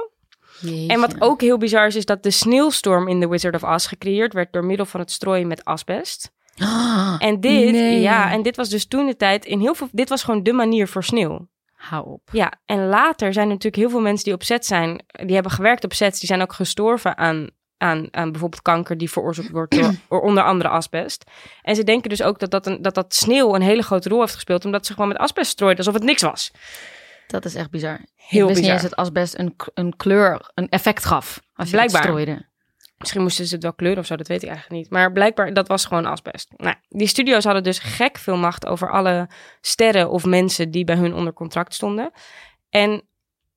En 0.87 0.99
wat 0.99 1.21
ook 1.21 1.41
heel 1.41 1.57
bizar 1.57 1.87
is, 1.87 1.95
is 1.95 2.05
dat 2.05 2.23
de 2.23 2.31
sneeuwstorm 2.31 3.07
in 3.07 3.21
The 3.21 3.29
Wizard 3.29 3.55
of 3.55 3.63
Oz 3.63 3.87
gecreëerd 3.87 4.33
werd 4.33 4.53
door 4.53 4.65
middel 4.65 4.85
van 4.85 4.99
het 4.99 5.11
strooien 5.11 5.47
met 5.47 5.65
asbest. 5.65 6.31
Ah, 6.57 7.15
En 7.19 7.39
dit, 7.39 7.71
Nee. 7.71 8.01
ja, 8.01 8.31
en 8.31 8.41
dit 8.41 8.55
was 8.55 8.69
dus 8.69 8.87
toen 8.87 9.05
de 9.05 9.15
tijd 9.15 9.45
in 9.45 9.59
heel 9.59 9.75
veel, 9.75 9.87
dit 9.91 10.09
was 10.09 10.23
gewoon 10.23 10.43
de 10.43 10.53
manier 10.53 10.87
voor 10.87 11.03
sneeuw. 11.03 11.47
Hou 11.73 12.05
op. 12.07 12.21
Ja, 12.31 12.51
en 12.65 12.87
later 12.87 13.33
zijn 13.33 13.45
er 13.45 13.53
natuurlijk 13.53 13.81
heel 13.81 13.89
veel 13.89 14.01
mensen 14.01 14.23
die 14.23 14.33
op 14.33 14.43
set 14.43 14.65
zijn, 14.65 15.03
die 15.07 15.33
hebben 15.33 15.51
gewerkt 15.51 15.83
op 15.83 15.93
sets, 15.93 16.19
die 16.19 16.27
zijn 16.27 16.41
ook 16.41 16.53
gestorven 16.53 17.17
aan, 17.17 17.49
aan, 17.77 18.07
aan 18.11 18.31
bijvoorbeeld 18.31 18.61
kanker 18.61 18.97
die 18.97 19.09
veroorzaakt 19.11 19.49
wordt 19.49 19.75
door, 19.75 19.91
door 20.09 20.21
onder 20.21 20.43
andere 20.43 20.69
asbest. 20.69 21.23
En 21.61 21.75
ze 21.75 21.83
denken 21.83 22.09
dus 22.09 22.23
ook 22.23 22.39
dat 22.39 22.51
dat, 22.51 22.65
een, 22.67 22.81
dat 22.81 22.95
dat 22.95 23.13
sneeuw 23.15 23.55
een 23.55 23.61
hele 23.61 23.81
grote 23.83 24.09
rol 24.09 24.19
heeft 24.19 24.33
gespeeld, 24.33 24.65
omdat 24.65 24.85
ze 24.85 24.93
gewoon 24.93 25.07
met 25.07 25.17
asbest 25.17 25.51
strooiden 25.51 25.85
alsof 25.85 25.99
het 25.99 26.09
niks 26.09 26.21
was. 26.21 26.51
Dat 27.27 27.45
is 27.45 27.55
echt 27.55 27.69
bizar. 27.69 27.99
Heel 28.15 28.41
ik 28.41 28.47
wist 28.47 28.47
bizar. 28.47 28.61
niet 28.61 28.71
eens 28.71 28.81
dat 28.81 28.95
asbest 28.95 29.37
een, 29.37 29.55
een 29.73 29.95
kleur, 29.95 30.51
een 30.53 30.69
effect 30.69 31.05
gaf. 31.05 31.41
Als 31.53 31.69
je 31.69 31.75
Blijkbaar. 31.75 32.01
het 32.01 32.09
strooide. 32.11 32.45
Misschien 32.97 33.21
moesten 33.21 33.45
ze 33.45 33.53
het 33.53 33.63
wel 33.63 33.73
kleuren 33.73 33.99
of 33.99 34.05
zo, 34.05 34.15
dat 34.15 34.27
weet 34.27 34.43
ik 34.43 34.49
eigenlijk 34.49 34.81
niet. 34.81 34.91
Maar 34.91 35.11
blijkbaar, 35.11 35.53
dat 35.53 35.67
was 35.67 35.85
gewoon 35.85 36.05
asbest. 36.05 36.53
Nou, 36.57 36.75
die 36.89 37.07
studio's 37.07 37.43
hadden 37.43 37.63
dus 37.63 37.79
gek 37.79 38.17
veel 38.17 38.37
macht 38.37 38.65
over 38.65 38.91
alle 38.91 39.29
sterren 39.61 40.09
of 40.09 40.25
mensen 40.25 40.71
die 40.71 40.83
bij 40.83 40.95
hun 40.95 41.13
onder 41.13 41.33
contract 41.33 41.73
stonden. 41.73 42.11
En 42.69 43.07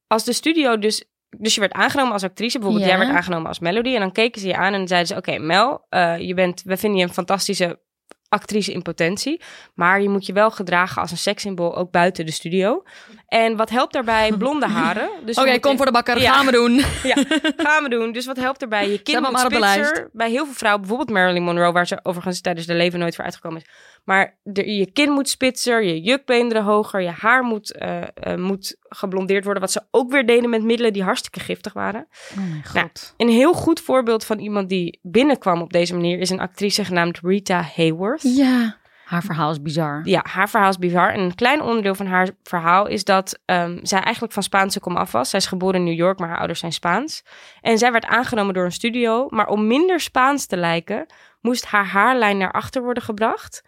als 0.06 0.24
de 0.24 0.32
studio 0.32 0.78
dus... 0.78 1.04
Dus 1.38 1.54
je 1.54 1.60
werd 1.60 1.72
aangenomen 1.72 2.12
als 2.12 2.22
actrice. 2.22 2.58
Bijvoorbeeld, 2.58 2.88
Ja. 2.88 2.96
jij 2.96 3.04
werd 3.06 3.16
aangenomen 3.16 3.46
als 3.48 3.58
Melody. 3.58 3.94
En 3.94 4.00
dan 4.00 4.12
keken 4.12 4.40
ze 4.40 4.46
je 4.46 4.56
aan 4.56 4.72
en 4.74 4.88
zeiden 4.88 5.08
ze... 5.08 5.16
Oké, 5.16 5.38
Mel, 5.38 5.86
eh, 5.88 6.18
je 6.18 6.34
bent, 6.34 6.62
we 6.62 6.76
vinden 6.76 6.98
je 7.00 7.04
een 7.06 7.12
fantastische 7.12 7.80
actrice 8.28 8.72
in 8.72 8.82
potentie. 8.82 9.40
Maar 9.74 10.02
je 10.02 10.08
moet 10.08 10.26
je 10.26 10.32
wel 10.32 10.50
gedragen 10.50 11.02
als 11.02 11.10
een 11.10 11.16
sekssymbool, 11.16 11.76
ook 11.76 11.90
buiten 11.90 12.26
de 12.26 12.32
studio. 12.32 12.82
En 13.26 13.56
wat 13.56 13.70
helpt 13.70 13.92
daarbij? 13.92 14.32
Blonde 14.38 14.66
haren. 14.66 15.10
Dus 15.24 15.36
Oké, 15.38 15.58
kom 15.58 15.76
voor 15.76 15.86
de 15.86 15.92
bakker. 15.92 16.20
Ja. 16.20 16.32
Gaan 16.32 16.46
we 16.46 16.52
doen. 16.52 16.74
ja, 17.12 17.16
gaan 17.56 17.82
we 17.82 17.88
doen. 17.88 18.12
Dus 18.12 18.26
wat 18.26 18.36
helpt 18.36 18.62
erbij? 18.62 18.90
Je 18.90 19.02
kind 19.02 19.20
moet 19.20 19.50
de 19.50 19.56
spitser. 19.56 20.08
Bij 20.12 20.30
heel 20.30 20.44
veel 20.44 20.54
vrouwen, 20.54 20.80
bijvoorbeeld 20.80 21.18
Marilyn 21.18 21.42
Monroe, 21.42 21.72
waar 21.72 21.86
ze 21.86 22.00
overigens 22.02 22.40
tijdens 22.40 22.66
haar 22.66 22.76
leven 22.76 22.98
nooit 22.98 23.14
voor 23.14 23.24
uitgekomen 23.24 23.60
is. 23.60 23.66
Maar 24.08 24.38
de, 24.42 24.74
je 24.74 24.92
kin 24.92 25.10
moet 25.10 25.28
spitser, 25.28 25.82
je 25.82 26.00
jukbeenderen 26.00 26.64
hoger, 26.64 27.02
je 27.02 27.10
haar 27.10 27.42
moet, 27.42 27.72
eh, 27.72 28.02
eh, 28.14 28.38
moet 28.38 28.76
geblondeerd 28.80 29.44
worden. 29.44 29.62
Wat 29.62 29.72
ze 29.72 29.82
ook 29.90 30.10
weer 30.10 30.26
deden 30.26 30.50
met 30.50 30.62
middelen 30.62 30.92
die 30.92 31.02
hartstikke 31.02 31.40
giftig 31.40 31.72
waren. 31.72 32.08
Oh 32.30 32.36
mijn 32.36 32.64
Nou, 32.72 32.86
god. 32.86 33.14
Een 33.16 33.28
heel 33.28 33.52
goed 33.52 33.80
voorbeeld 33.80 34.24
van 34.24 34.38
iemand 34.38 34.68
die 34.68 34.98
binnenkwam 35.02 35.60
op 35.60 35.72
deze 35.72 35.94
manier 35.94 36.18
is 36.18 36.30
een 36.30 36.40
actrice 36.40 36.84
genaamd 36.84 37.18
Rita 37.22 37.62
Hayworth. 37.74 38.22
Ja. 38.22 38.76
Haar 39.04 39.22
verhaal 39.22 39.50
is 39.50 39.62
bizar. 39.62 40.00
Ja, 40.04 40.24
haar 40.28 40.48
verhaal 40.48 40.70
is 40.70 40.78
bizar. 40.78 41.12
En 41.12 41.20
een 41.20 41.34
klein 41.34 41.62
onderdeel 41.62 41.94
van 41.94 42.06
haar 42.06 42.28
verhaal 42.42 42.86
is 42.86 43.04
dat 43.04 43.38
ehm, 43.44 43.78
zij 43.82 44.00
eigenlijk 44.00 44.32
van 44.34 44.42
Spaanse 44.42 44.80
komaf 44.80 45.12
was. 45.12 45.30
Zij 45.30 45.38
is 45.38 45.46
geboren 45.46 45.74
in 45.74 45.84
New 45.84 45.98
York, 45.98 46.18
maar 46.18 46.28
haar 46.28 46.38
ouders 46.38 46.60
zijn 46.60 46.72
Spaans. 46.72 47.22
En 47.60 47.78
zij 47.78 47.92
werd 47.92 48.06
aangenomen 48.06 48.54
door 48.54 48.64
een 48.64 48.72
studio. 48.72 49.26
Maar 49.28 49.46
om 49.46 49.66
minder 49.66 50.00
Spaans 50.00 50.46
te 50.46 50.56
lijken, 50.56 51.06
moest 51.40 51.66
haar 51.66 51.86
haarlijn 51.86 52.38
naar 52.38 52.52
achter 52.52 52.82
worden 52.82 53.02
gebracht. 53.02 53.62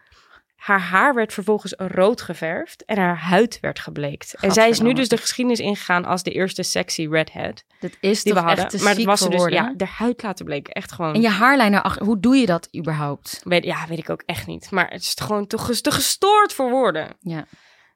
Haar 0.60 0.80
haar 0.80 1.14
werd 1.14 1.32
vervolgens 1.32 1.74
rood 1.76 2.20
geverfd 2.20 2.84
en 2.84 2.98
haar 2.98 3.16
huid 3.18 3.58
werd 3.60 3.78
gebleekt. 3.78 4.34
En 4.40 4.52
zij 4.52 4.68
is 4.68 4.80
nu 4.80 4.92
dus 4.92 5.08
de 5.08 5.16
geschiedenis 5.16 5.60
ingegaan 5.60 6.04
als 6.04 6.22
de 6.22 6.30
eerste 6.30 6.62
sexy 6.62 7.08
redhead 7.10 7.64
Dit 7.80 7.96
is 8.00 8.22
die 8.22 8.32
we 8.32 8.38
toch 8.38 8.48
hadden. 8.48 8.64
echt 8.64 8.82
maar 8.82 8.94
dat 8.94 9.04
was 9.04 9.20
ze 9.20 9.28
dus, 9.28 9.44
ja, 9.46 9.72
de 9.76 9.86
huid 9.86 10.22
laten 10.22 10.44
bleken. 10.44 10.72
Echt 10.74 10.92
gewoon. 10.92 11.14
En 11.14 11.20
je 11.20 11.28
haarlijn 11.28 11.74
erachter. 11.74 12.04
Hoe 12.06 12.20
doe 12.20 12.36
je 12.36 12.46
dat 12.46 12.68
überhaupt? 12.76 13.40
Weet, 13.44 13.64
ja, 13.64 13.86
weet 13.88 13.98
ik 13.98 14.10
ook 14.10 14.22
echt 14.26 14.46
niet. 14.46 14.70
Maar 14.70 14.90
het 14.90 15.00
is 15.00 15.14
gewoon 15.22 15.46
te, 15.46 15.58
ges- 15.58 15.80
te 15.80 15.90
gestoord 15.90 16.52
voor 16.52 16.70
woorden. 16.70 17.08
Ja. 17.20 17.46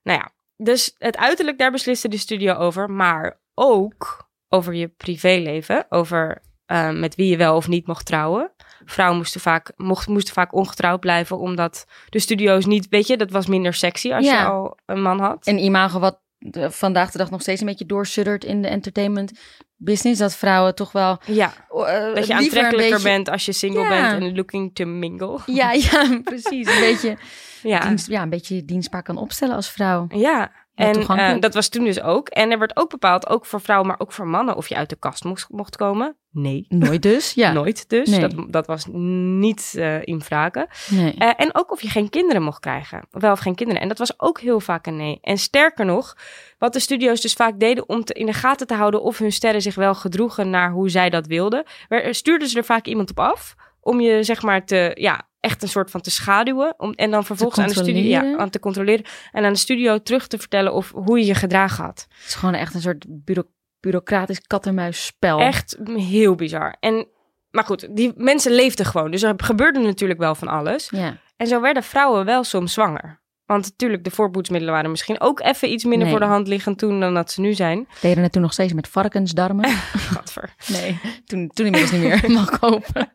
Nou 0.02 0.18
ja, 0.18 0.30
dus 0.56 0.94
het 0.99 1.16
uiterlijk, 1.16 1.59
daar 1.59 1.71
besliste 1.71 2.09
de 2.09 2.18
studio 2.18 2.54
over. 2.54 2.90
Maar 2.90 3.40
ook 3.54 4.28
over 4.49 4.75
je 4.75 4.88
privéleven. 4.88 5.87
Over 5.88 6.42
uh, 6.66 6.90
met 6.90 7.14
wie 7.14 7.28
je 7.30 7.37
wel 7.37 7.56
of 7.56 7.68
niet 7.68 7.87
mocht 7.87 8.06
trouwen. 8.06 8.53
Vrouwen 8.85 9.17
moesten 9.19 9.41
vaak, 9.41 9.73
mocht, 9.76 10.07
moesten 10.09 10.35
vaak 10.35 10.55
ongetrouwd 10.55 11.00
blijven, 11.00 11.38
omdat 11.38 11.87
de 12.09 12.19
studio's 12.19 12.67
niet, 12.67 12.87
weet 12.88 13.07
je, 13.07 13.17
dat 13.17 13.31
was 13.31 13.47
minder 13.47 13.75
sexy 13.75 14.12
als 14.12 14.25
Ja. 14.26 14.41
je 14.41 14.47
al 14.47 14.76
een 14.87 15.03
man 15.03 15.21
had. 15.21 15.47
Een 15.47 15.59
imago 15.59 15.99
wat 15.99 16.21
de- 16.38 16.71
vandaag 16.71 17.11
de 17.11 17.19
dag 17.19 17.31
nog 17.31 17.41
steeds 17.41 17.61
een 17.61 17.67
beetje 17.67 17.87
doorsuddert 17.87 18.45
in 18.45 18.62
de 18.62 18.69
entertainment 18.69 19.33
business. 19.76 20.19
Dat 20.21 20.37
vrouwen 20.37 20.75
toch 20.75 20.93
wel... 20.93 21.19
ja, 21.26 21.53
eh, 21.71 22.14
dat 22.14 22.26
je 22.26 22.35
aantrekkelijker 22.35 22.91
beetje- 22.91 23.03
bent 23.09 23.29
als 23.31 23.45
je 23.45 23.53
single 23.53 23.83
Ja. 23.83 23.88
bent 23.88 24.23
en 24.23 24.35
looking 24.35 24.75
to 24.75 24.85
mingle. 24.87 25.38
Ja, 25.47 25.73
ja, 25.73 26.19
precies. 26.25 26.69
Een 26.75 26.81
beetje, 26.81 27.17
Ja, 27.62 27.81
dienst, 27.88 28.07
ja, 28.09 28.23
een 28.23 28.31
beetje 28.31 28.64
dienstbaar 28.64 29.03
kan 29.03 29.17
opstellen 29.17 29.55
als 29.55 29.71
vrouw. 29.71 30.07
ja. 30.09 30.50
En 30.75 31.07
eh, 31.07 31.40
dat 31.40 31.54
was 31.54 31.69
toen 31.69 31.85
dus 31.85 32.00
ook. 32.00 32.28
En 32.28 32.50
er 32.50 32.59
werd 32.59 32.76
ook 32.76 32.90
bepaald, 32.90 33.28
ook 33.28 33.47
voor 33.47 33.61
vrouwen, 33.61 33.88
maar 33.88 34.00
ook 34.00 34.12
voor 34.12 34.26
mannen, 34.26 34.57
of 34.57 34.69
je 34.69 34.76
uit 34.76 34.88
de 34.88 34.97
kast 34.97 35.25
mocht, 35.25 35.47
mocht 35.49 35.76
komen. 35.76 36.16
Nee, 36.31 36.66
Nooit 36.69 37.02
dus, 37.02 37.33
ja. 37.33 37.52
nooit 37.52 37.88
dus. 37.88 38.09
Nee. 38.09 38.21
Dat, 38.21 38.52
dat 38.52 38.66
was 38.66 38.87
niet 38.90 39.75
eh 39.76 40.02
in 40.02 40.21
vragen. 40.21 40.66
Nee. 40.90 41.14
Eh, 41.14 41.31
en 41.37 41.54
ook 41.54 41.73
of 41.73 41.83
je 41.83 41.88
geen 41.88 42.11
kinderen 42.11 42.43
mocht 42.43 42.61
krijgen. 42.61 43.07
Wel 43.11 43.33
of 43.33 43.38
geen 43.38 43.54
kinderen. 43.54 43.83
En 43.83 43.88
dat 43.88 43.99
was 43.99 44.21
ook 44.21 44.40
heel 44.40 44.61
vaak 44.61 44.87
een 44.87 44.97
nee. 44.97 45.19
En 45.21 45.38
sterker 45.38 45.85
nog, 45.85 46.16
wat 46.59 46.73
de 46.73 46.81
studio's 46.81 47.21
dus 47.21 47.33
vaak 47.33 47.61
deden 47.61 47.88
om 47.88 48.04
te, 48.04 48.12
in 48.12 48.26
de 48.26 48.33
gaten 48.33 48.66
te 48.66 48.75
houden 48.75 49.02
of 49.02 49.19
hun 49.19 49.33
sterren 49.33 49.62
zich 49.62 49.75
wel 49.75 49.95
gedroegen 49.95 50.50
naar 50.50 50.71
hoe 50.71 50.88
zij 50.88 51.11
dat 51.11 51.26
wilden, 51.26 51.64
stuurden 52.11 52.49
ze 52.49 52.59
er 52.59 52.64
vaak 52.64 52.87
iemand 52.87 53.11
op 53.11 53.21
af. 53.21 53.54
Om 53.81 54.00
je 54.00 54.23
zeg 54.23 54.43
maar 54.43 54.64
te, 54.64 54.90
ja, 54.95 55.28
echt 55.45 55.63
een 55.63 55.69
soort 55.69 55.91
van 55.91 56.01
te 56.01 56.11
schaduwen. 56.11 56.75
Om, 56.77 56.93
en 56.93 57.11
dan 57.11 57.25
vervolgens 57.25 57.61
aan 57.61 57.69
de 57.69 57.75
studio 57.75 58.03
ja, 58.03 58.37
aan 58.37 58.51
te 58.51 58.59
controleren. 58.61 59.05
En 59.33 59.45
aan 59.45 59.53
de 59.53 59.59
studio 59.59 59.99
terug 59.99 60.27
te 60.27 60.39
vertellen 60.39 60.73
of 60.73 60.91
hoe 60.95 61.19
je 61.19 61.27
je 61.27 61.35
gedragen 61.35 61.85
had. 61.85 62.07
Het 62.09 62.27
is 62.29 62.35
gewoon 62.35 62.55
echt 62.55 62.75
een 62.75 62.81
soort 62.81 63.05
bureau- 63.09 63.49
bureaucratisch 63.81 64.41
kat-en-muisspel. 64.41 65.39
Echt 65.39 65.77
heel 65.95 66.35
bizar. 66.35 66.77
En, 66.81 67.09
maar 67.51 67.65
goed, 67.65 67.97
die 67.97 68.13
mensen 68.17 68.53
leefden 68.53 68.87
gewoon. 68.87 69.11
Dus 69.11 69.23
er 69.23 69.35
gebeurde 69.37 69.79
natuurlijk 69.81 70.21
wel 70.21 70.35
van 70.35 70.49
alles. 70.49 70.89
Ja. 70.91 71.17
En 71.37 71.47
zo 71.47 71.61
werden 71.61 71.83
vrouwen 71.83 72.25
wel 72.25 72.45
soms 72.45 72.73
zwanger. 72.73 73.23
Want 73.47 73.65
natuurlijk, 73.65 74.05
de 74.05 74.11
voorboedsmiddelen 74.11 74.75
waren 74.75 74.91
misschien 74.91 75.21
ook 75.21 75.41
even 75.41 75.73
iets 75.73 75.85
minder 75.85 76.03
Nee. 76.03 76.11
voor 76.11 76.21
de 76.21 76.31
hand 76.33 76.49
liggend 76.49 76.79
toen 76.79 77.01
dan 77.01 77.15
dat 77.15 77.31
ze 77.31 77.41
nu 77.41 77.53
zijn. 77.53 77.89
Deden 78.01 78.23
het 78.23 78.33
toen 78.33 78.43
nog 78.43 78.53
steeds 78.53 78.73
met 78.73 78.89
varkensdarmen? 78.89 79.69
Gadver. 80.13 80.55
Nee, 80.67 81.01
toen, 81.27 81.51
toen 81.55 81.67
inmiddels 81.67 81.93
niet 81.93 82.01
meer 82.03 82.31
mag 82.41 82.59
kopen. 82.59 83.13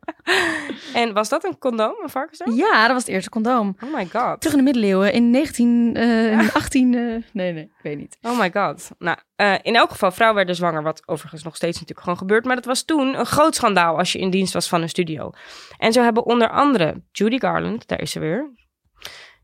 En 0.93 1.13
was 1.13 1.29
dat 1.29 1.43
een 1.43 1.57
condoom, 1.57 1.95
een 2.03 2.09
varkensdarm? 2.09 2.55
Ja, 2.55 2.81
dat 2.81 2.91
was 2.91 3.01
het 3.01 3.11
eerste 3.11 3.29
condoom. 3.29 3.75
Oh 3.83 3.93
my 3.93 4.05
god. 4.05 4.41
Terug 4.41 4.57
in 4.57 4.57
de 4.57 4.71
middeleeuwen 4.71 5.13
in 5.13 5.29
19, 5.29 5.95
eh, 5.95 6.31
in 6.31 6.51
18... 6.53 6.93
eh, 6.95 7.01
nee, 7.33 7.53
nee, 7.53 7.63
ik 7.63 7.71
weet 7.81 7.97
niet. 7.97 8.17
Oh 8.21 8.39
my 8.39 8.51
god. 8.53 8.89
Nou, 8.97 9.17
eh, 9.35 9.53
in 9.61 9.75
elk 9.75 9.89
geval, 9.89 10.11
vrouwen 10.11 10.37
werden 10.37 10.55
zwanger, 10.55 10.83
wat 10.83 11.01
overigens 11.05 11.43
nog 11.43 11.55
steeds 11.55 11.73
natuurlijk 11.73 12.01
gewoon 12.03 12.17
gebeurt. 12.19 12.45
Maar 12.45 12.55
dat 12.55 12.65
was 12.65 12.83
toen 12.83 13.19
een 13.19 13.25
groot 13.25 13.55
schandaal 13.55 13.97
als 13.97 14.11
je 14.11 14.19
in 14.19 14.29
dienst 14.29 14.53
was 14.53 14.69
van 14.69 14.81
een 14.81 14.89
studio. 14.89 15.31
En 15.77 15.93
zo 15.93 16.03
hebben 16.03 16.25
onder 16.25 16.49
andere 16.49 17.03
Judy 17.11 17.37
Garland, 17.39 17.87
daar 17.87 18.01
is 18.01 18.11
ze 18.11 18.19
weer. 18.19 18.51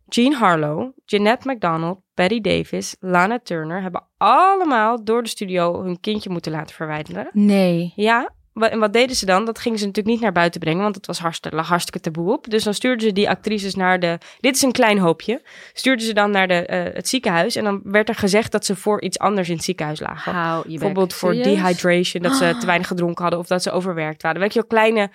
Jean 0.07 0.33
Harlow, 0.33 0.91
Jeanette 1.05 1.47
MacDonald, 1.47 1.99
Betty 2.13 2.41
Davis, 2.41 2.95
Lana 2.99 3.39
Turner 3.39 3.81
hebben 3.81 4.07
allemaal 4.17 5.03
door 5.03 5.23
de 5.23 5.29
studio 5.29 5.83
hun 5.83 5.99
kindje 5.99 6.29
moeten 6.29 6.51
laten 6.51 6.75
verwijderen. 6.75 7.29
Nee. 7.33 7.93
Ja, 7.95 8.29
en 8.55 8.79
wat 8.79 8.93
deden 8.93 9.15
ze 9.15 9.25
dan? 9.25 9.45
Dat 9.45 9.59
gingen 9.59 9.79
ze 9.79 9.85
natuurlijk 9.85 10.15
niet 10.15 10.23
naar 10.23 10.31
buiten 10.31 10.59
brengen, 10.59 10.81
want 10.83 10.95
het 10.95 11.05
was 11.05 11.19
hartstikke, 11.19 11.61
hartstikke 11.61 11.99
taboe 11.99 12.31
op. 12.31 12.49
Dus 12.49 12.63
dan 12.63 12.73
stuurden 12.73 13.07
ze 13.07 13.13
die 13.13 13.29
actrices 13.29 13.75
naar 13.75 13.99
de... 13.99 14.17
Dit 14.39 14.55
is 14.55 14.61
een 14.61 14.71
klein 14.71 14.97
hoopje. 14.97 15.41
Stuurden 15.73 16.05
ze 16.05 16.13
dan 16.13 16.31
naar 16.31 16.47
de, 16.47 16.65
eh, 16.65 16.93
het 16.93 17.07
ziekenhuis 17.07 17.55
en 17.55 17.63
dan 17.63 17.81
werd 17.83 18.09
er 18.09 18.15
gezegd 18.15 18.51
dat 18.51 18.65
ze 18.65 18.75
voor 18.75 19.01
iets 19.01 19.19
anders 19.19 19.49
in 19.49 19.55
het 19.55 19.63
ziekenhuis 19.63 19.99
lagen. 19.99 20.33
Hou 20.33 20.57
je 20.57 20.63
bek. 20.63 20.79
Bijvoorbeeld 20.79 21.13
voor 21.13 21.33
dehydration, 21.33 22.23
dat 22.23 22.35
ze 22.35 22.55
te 22.59 22.65
weinig 22.65 22.87
gedronken 22.87 23.21
hadden 23.21 23.39
of 23.39 23.47
dat 23.47 23.63
ze 23.63 23.71
overwerkt 23.71 24.21
waren. 24.21 24.41
Weet 24.41 24.53
je 24.53 24.59
wel, 24.59 24.67
kleine, 24.67 25.11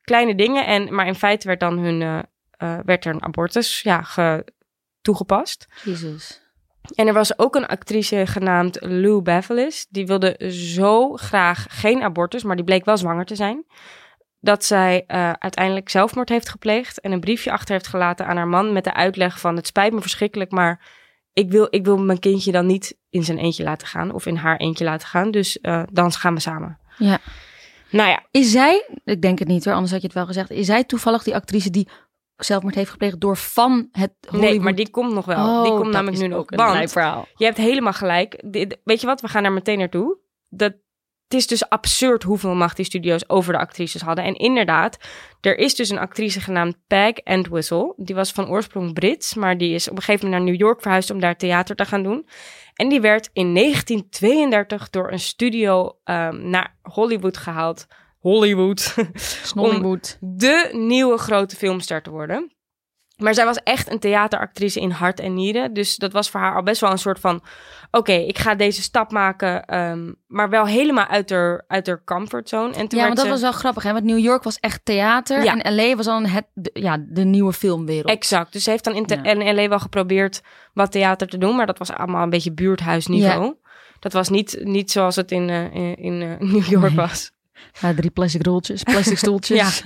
kleine 0.00 0.34
dingen. 0.34 0.66
En, 0.66 0.94
maar 0.94 1.06
in 1.06 1.14
feite 1.14 1.46
werd 1.46 1.60
dan 1.60 1.78
hun, 1.78 2.02
eh, 2.02 2.18
eh, 2.62 2.78
werd 2.84 3.04
er 3.04 3.14
een 3.14 3.22
abortus 3.22 3.80
ja, 3.80 4.02
ge- 4.02 4.44
toegepast. 5.00 5.66
Jezus. 5.84 6.40
En 6.94 7.06
er 7.06 7.12
was 7.12 7.38
ook 7.38 7.54
een 7.54 7.66
actrice 7.66 8.26
genaamd 8.26 8.76
Lou 8.80 9.22
Bevelis. 9.22 9.86
Die 9.90 10.06
wilde 10.06 10.50
zo 10.50 11.12
graag 11.16 11.66
geen 11.68 12.02
abortus, 12.02 12.42
maar 12.42 12.56
die 12.56 12.64
bleek 12.64 12.84
wel 12.84 12.96
zwanger 12.96 13.24
te 13.24 13.34
zijn. 13.34 13.64
Dat 14.40 14.64
zij 14.64 15.04
eh, 15.06 15.32
uiteindelijk 15.38 15.88
zelfmoord 15.88 16.28
heeft 16.28 16.48
gepleegd 16.48 17.00
en 17.00 17.12
een 17.12 17.20
briefje 17.20 17.52
achter 17.52 17.72
heeft 17.74 17.86
gelaten 17.86 18.26
aan 18.26 18.36
haar 18.36 18.48
man 18.48 18.72
met 18.72 18.84
de 18.84 18.94
uitleg 18.94 19.40
van 19.40 19.56
het 19.56 19.66
spijt 19.66 19.92
me 19.92 20.00
verschrikkelijk, 20.00 20.50
maar 20.50 20.80
ik 21.32 21.50
wil, 21.50 21.66
ik 21.70 21.84
wil 21.84 21.98
mijn 21.98 22.18
kindje 22.18 22.52
dan 22.52 22.66
niet 22.66 22.98
in 23.10 23.24
zijn 23.24 23.38
eentje 23.38 23.62
laten 23.64 23.86
gaan 23.86 24.12
of 24.12 24.26
in 24.26 24.36
haar 24.36 24.56
eentje 24.56 24.84
laten 24.84 25.08
gaan. 25.08 25.30
Dus 25.30 25.60
eh, 25.60 25.82
dan 25.92 26.12
gaan 26.12 26.34
we 26.34 26.40
samen. 26.40 26.78
Ja. 26.98 27.18
Nou 27.90 28.08
ja, 28.08 28.22
Is 28.30 28.50
zij, 28.50 28.88
ik 29.04 29.22
denk 29.22 29.38
het 29.38 29.48
niet 29.48 29.64
hoor, 29.64 29.74
anders 29.74 29.92
had 29.92 30.00
je 30.00 30.06
het 30.06 30.16
wel 30.16 30.26
gezegd. 30.26 30.50
Is 30.50 30.66
zij 30.66 30.84
toevallig 30.84 31.22
die 31.22 31.34
actrice 31.34 31.70
die 31.70 31.88
zelfmoord 32.44 32.74
heeft 32.74 32.90
gepleegd 32.90 33.20
door 33.20 33.36
van 33.36 33.88
het 33.92 34.12
Hollywood... 34.28 34.50
nee, 34.50 34.60
maar 34.60 34.74
die 34.74 34.90
komt 34.90 35.12
nog 35.12 35.24
wel. 35.24 35.48
Oh, 35.48 35.62
die 35.62 35.72
komt 35.72 35.84
dat 35.84 35.92
namelijk 35.92 36.22
nu 36.22 36.34
ook 36.34 36.50
een 36.50 36.88
verhaal. 36.88 37.26
Je 37.36 37.44
hebt 37.44 37.56
helemaal 37.56 37.92
gelijk. 37.92 38.42
Dit- 38.44 38.80
weet 38.84 39.00
je 39.00 39.06
wat? 39.06 39.20
We 39.20 39.28
gaan 39.28 39.42
daar 39.42 39.52
meteen 39.52 39.78
naartoe. 39.78 40.18
Dat, 40.48 40.72
het 41.24 41.40
is 41.40 41.46
dus 41.46 41.68
absurd 41.68 42.22
hoeveel 42.22 42.54
macht 42.54 42.76
die 42.76 42.84
studio's 42.84 43.24
over 43.26 43.52
de 43.52 43.58
actrices 43.58 44.02
hadden. 44.02 44.24
En 44.24 44.34
inderdaad, 44.34 44.96
er 45.40 45.58
is 45.58 45.74
dus 45.74 45.88
een 45.88 45.98
actrice 45.98 46.40
genaamd 46.40 46.76
Peg 46.86 47.12
Entwistle. 47.12 47.92
Die 47.96 48.14
was 48.14 48.32
van 48.32 48.48
oorsprong 48.48 48.92
Brits, 48.92 49.34
maar 49.34 49.58
die 49.58 49.74
is 49.74 49.88
op 49.88 49.96
een 49.96 50.02
gegeven 50.02 50.24
moment 50.24 50.44
naar 50.44 50.52
New 50.52 50.60
York 50.60 50.82
verhuisd 50.82 51.10
om 51.10 51.20
daar 51.20 51.36
theater 51.36 51.76
te 51.76 51.84
gaan 51.84 52.02
doen. 52.02 52.26
En 52.74 52.88
die 52.88 53.00
werd 53.00 53.30
in 53.32 53.54
1932 53.54 54.90
door 54.90 55.12
een 55.12 55.20
studio 55.20 55.98
ehm, 56.04 56.50
naar 56.50 56.76
Hollywood 56.82 57.36
gehaald. 57.36 57.86
Hollywood. 58.22 58.94
Snollywood. 59.52 60.16
de 60.20 60.68
nieuwe 60.72 61.18
grote 61.18 61.56
filmster 61.56 62.02
te 62.02 62.10
worden. 62.10 62.52
Maar 63.16 63.34
zij 63.34 63.44
was 63.44 63.56
echt 63.62 63.90
een 63.90 63.98
theateractrice 63.98 64.80
in 64.80 64.90
hart 64.90 65.20
en 65.20 65.34
nieren. 65.34 65.72
Dus 65.72 65.96
dat 65.96 66.12
was 66.12 66.30
voor 66.30 66.40
haar 66.40 66.54
al 66.56 66.62
best 66.62 66.80
wel 66.80 66.90
een 66.90 66.98
soort 66.98 67.20
van... 67.20 67.42
Oké, 67.90 68.12
ik 68.12 68.38
ga 68.38 68.54
deze 68.54 68.82
stap 68.82 69.10
maken, 69.12 69.64
ehm, 69.64 70.12
maar 70.26 70.50
wel 70.50 70.66
helemaal 70.66 71.06
uit 71.06 71.30
haar, 71.30 71.64
uit 71.68 71.86
haar 71.86 72.04
comfortzone. 72.04 72.74
En 72.74 72.88
toen 72.88 72.98
Ja, 72.98 73.04
want 73.04 73.16
dat 73.16 73.24
ze- 73.24 73.30
was 73.30 73.40
wel 73.40 73.52
grappig, 73.52 73.82
hè? 73.82 73.92
Want 73.92 74.04
New 74.04 74.18
York 74.18 74.42
was 74.42 74.58
echt 74.60 74.80
theater 74.84 75.44
Ja. 75.44 75.56
en 75.58 75.74
LA 75.74 75.96
was 75.96 76.06
dan 76.06 76.24
het, 76.26 76.44
de, 76.54 76.70
ja, 76.72 77.04
de 77.08 77.24
nieuwe 77.24 77.52
filmwereld. 77.52 78.08
Exact. 78.10 78.52
Dus 78.52 78.64
ze 78.64 78.70
heeft 78.70 78.84
dan 78.84 78.94
in, 78.94 79.04
Ja. 79.06 79.22
in 79.22 79.54
LA 79.54 79.68
wel 79.68 79.80
geprobeerd 79.80 80.40
wat 80.74 80.92
theater 80.92 81.26
te 81.28 81.38
doen. 81.38 81.56
Maar 81.56 81.66
dat 81.66 81.78
was 81.78 81.92
allemaal 81.92 82.22
een 82.22 82.30
beetje 82.30 82.52
buurthuisniveau. 82.52 83.54
Dat 83.98 84.12
was 84.12 84.28
niet, 84.28 84.58
niet 84.62 84.90
zoals 84.90 85.16
het 85.16 85.30
in, 85.30 85.48
eh, 85.50 85.96
in, 85.96 86.22
eh, 86.22 86.48
New 86.52 86.64
York 86.64 86.86
Nee. 86.86 86.96
was. 87.06 87.32
Ja, 87.80 87.94
drie 87.94 88.10
plastic 88.10 88.44
rolletjes, 88.44 88.82
plastic 88.82 89.18
stoeltjes. 89.24 89.82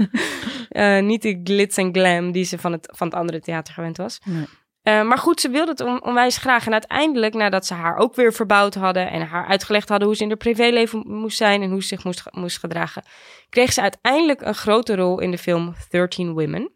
Eh, 0.69 1.03
niet 1.03 1.23
de 1.23 1.41
glitz 1.45 1.79
en 1.79 1.93
glam 1.95 2.33
die 2.33 2.45
ze 2.45 2.59
van 2.59 2.73
het, 2.73 2.89
van 2.97 3.07
het 3.07 3.17
andere 3.17 3.41
theater 3.41 3.75
gewend 3.75 3.97
was. 3.97 4.19
Nee. 4.25 4.45
Eh, 4.83 5.03
maar 5.03 5.19
goed, 5.19 5.41
ze 5.41 5.49
wilde 5.49 5.71
het 5.71 5.81
on- 5.81 6.05
onwijs 6.05 6.37
graag. 6.37 6.67
En 6.67 6.73
uiteindelijk, 6.73 7.35
nadat 7.35 7.67
ze 7.67 7.75
haar 7.75 7.97
ook 7.97 8.15
weer 8.15 8.33
verbouwd 8.33 8.75
hadden 8.75 9.11
en 9.11 9.27
haar 9.27 9.47
uitgelegd 9.47 9.89
hadden 9.89 10.07
hoe 10.07 10.17
ze 10.17 10.23
in 10.23 10.29
haar 10.29 10.37
privéleven 10.39 11.03
moest 11.07 11.37
zijn 11.37 11.63
en 11.63 11.71
hoe 11.71 11.83
ze 11.83 11.89
zich 11.89 12.05
moest, 12.05 12.23
moest 12.31 12.59
gedragen, 12.59 13.03
kreeg 13.49 13.73
ze 13.73 13.81
uiteindelijk 13.81 14.41
een 14.41 14.55
grote 14.55 14.97
rol 14.97 15.21
in 15.21 15.31
de 15.31 15.39
film 15.39 15.75
13 15.91 16.33
Women. 16.33 16.71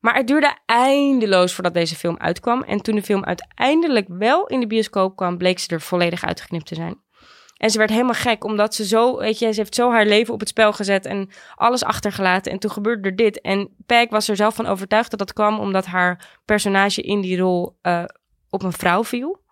Maar 0.00 0.14
het 0.14 0.26
duurde 0.26 0.56
eindeloos 0.66 1.52
voordat 1.54 1.74
deze 1.74 1.94
film 1.96 2.16
uitkwam. 2.18 2.62
En 2.62 2.80
toen 2.82 2.94
de 2.94 3.02
film 3.02 3.24
uiteindelijk 3.24 4.06
wel 4.08 4.46
in 4.46 4.60
de 4.60 4.66
bioscoop 4.66 5.16
kwam, 5.16 5.38
bleek 5.38 5.58
ze 5.58 5.68
er 5.68 5.80
volledig 5.80 6.24
uitgeknipt 6.24 6.66
te 6.66 6.74
zijn. 6.74 7.04
En 7.56 7.70
ze 7.70 7.78
werd 7.78 7.90
helemaal 7.90 8.14
gek, 8.14 8.44
omdat 8.44 8.74
ze 8.74 8.86
zo, 8.86 9.16
weet 9.18 9.38
je, 9.38 9.52
ze 9.52 9.60
heeft 9.60 9.74
zo 9.74 9.90
haar 9.90 10.06
leven 10.06 10.34
op 10.34 10.40
het 10.40 10.48
spel 10.48 10.72
gezet 10.72 11.06
en 11.06 11.30
alles 11.54 11.84
achtergelaten. 11.84 12.52
En 12.52 12.58
toen 12.58 12.70
gebeurde 12.70 13.08
er 13.08 13.16
dit. 13.16 13.40
En 13.40 13.68
Peg 13.86 14.08
was 14.10 14.28
er 14.28 14.36
zelf 14.36 14.54
van 14.54 14.66
overtuigd 14.66 15.10
dat 15.10 15.18
dat 15.18 15.32
kwam 15.32 15.58
omdat 15.58 15.86
haar 15.86 16.28
personage 16.44 17.02
in 17.02 17.20
die 17.20 17.38
rol 17.38 17.76
eh, 17.82 18.04
op 18.50 18.62
een 18.62 18.72
vrouw 18.72 19.04
viel. 19.04 19.44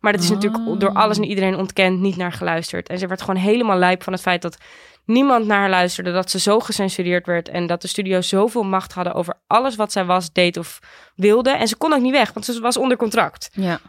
Maar 0.00 0.12
dat 0.12 0.22
is 0.22 0.30
Oh. 0.30 0.34
natuurlijk 0.34 0.80
door 0.80 0.92
alles 0.92 1.16
en 1.16 1.24
iedereen 1.24 1.56
ontkend, 1.56 2.00
niet 2.00 2.16
naar 2.16 2.32
geluisterd. 2.32 2.88
En 2.88 2.98
ze 2.98 3.06
werd 3.06 3.20
gewoon 3.20 3.40
helemaal 3.40 3.76
lijp 3.78 4.02
van 4.02 4.12
het 4.12 4.22
feit 4.22 4.42
dat 4.42 4.56
niemand 5.04 5.46
naar 5.46 5.58
haar 5.58 5.70
luisterde, 5.70 6.12
dat 6.12 6.30
ze 6.30 6.38
zo 6.38 6.60
gecensureerd 6.60 7.26
werd 7.26 7.48
en 7.48 7.66
dat 7.66 7.82
de 7.82 7.88
studio 7.88 8.20
zoveel 8.20 8.62
macht 8.62 8.92
hadden 8.92 9.14
over 9.14 9.34
alles 9.46 9.76
wat 9.76 9.92
zij 9.92 10.04
was, 10.04 10.32
deed 10.32 10.56
of 10.56 10.78
wilde. 11.16 11.50
En 11.50 11.68
ze 11.68 11.76
kon 11.76 11.92
ook 11.92 12.00
niet 12.00 12.12
weg, 12.12 12.32
want 12.32 12.46
ze 12.46 12.60
was 12.60 12.76
onder 12.76 12.96
contract 12.96 13.50
Ja. 13.52 13.80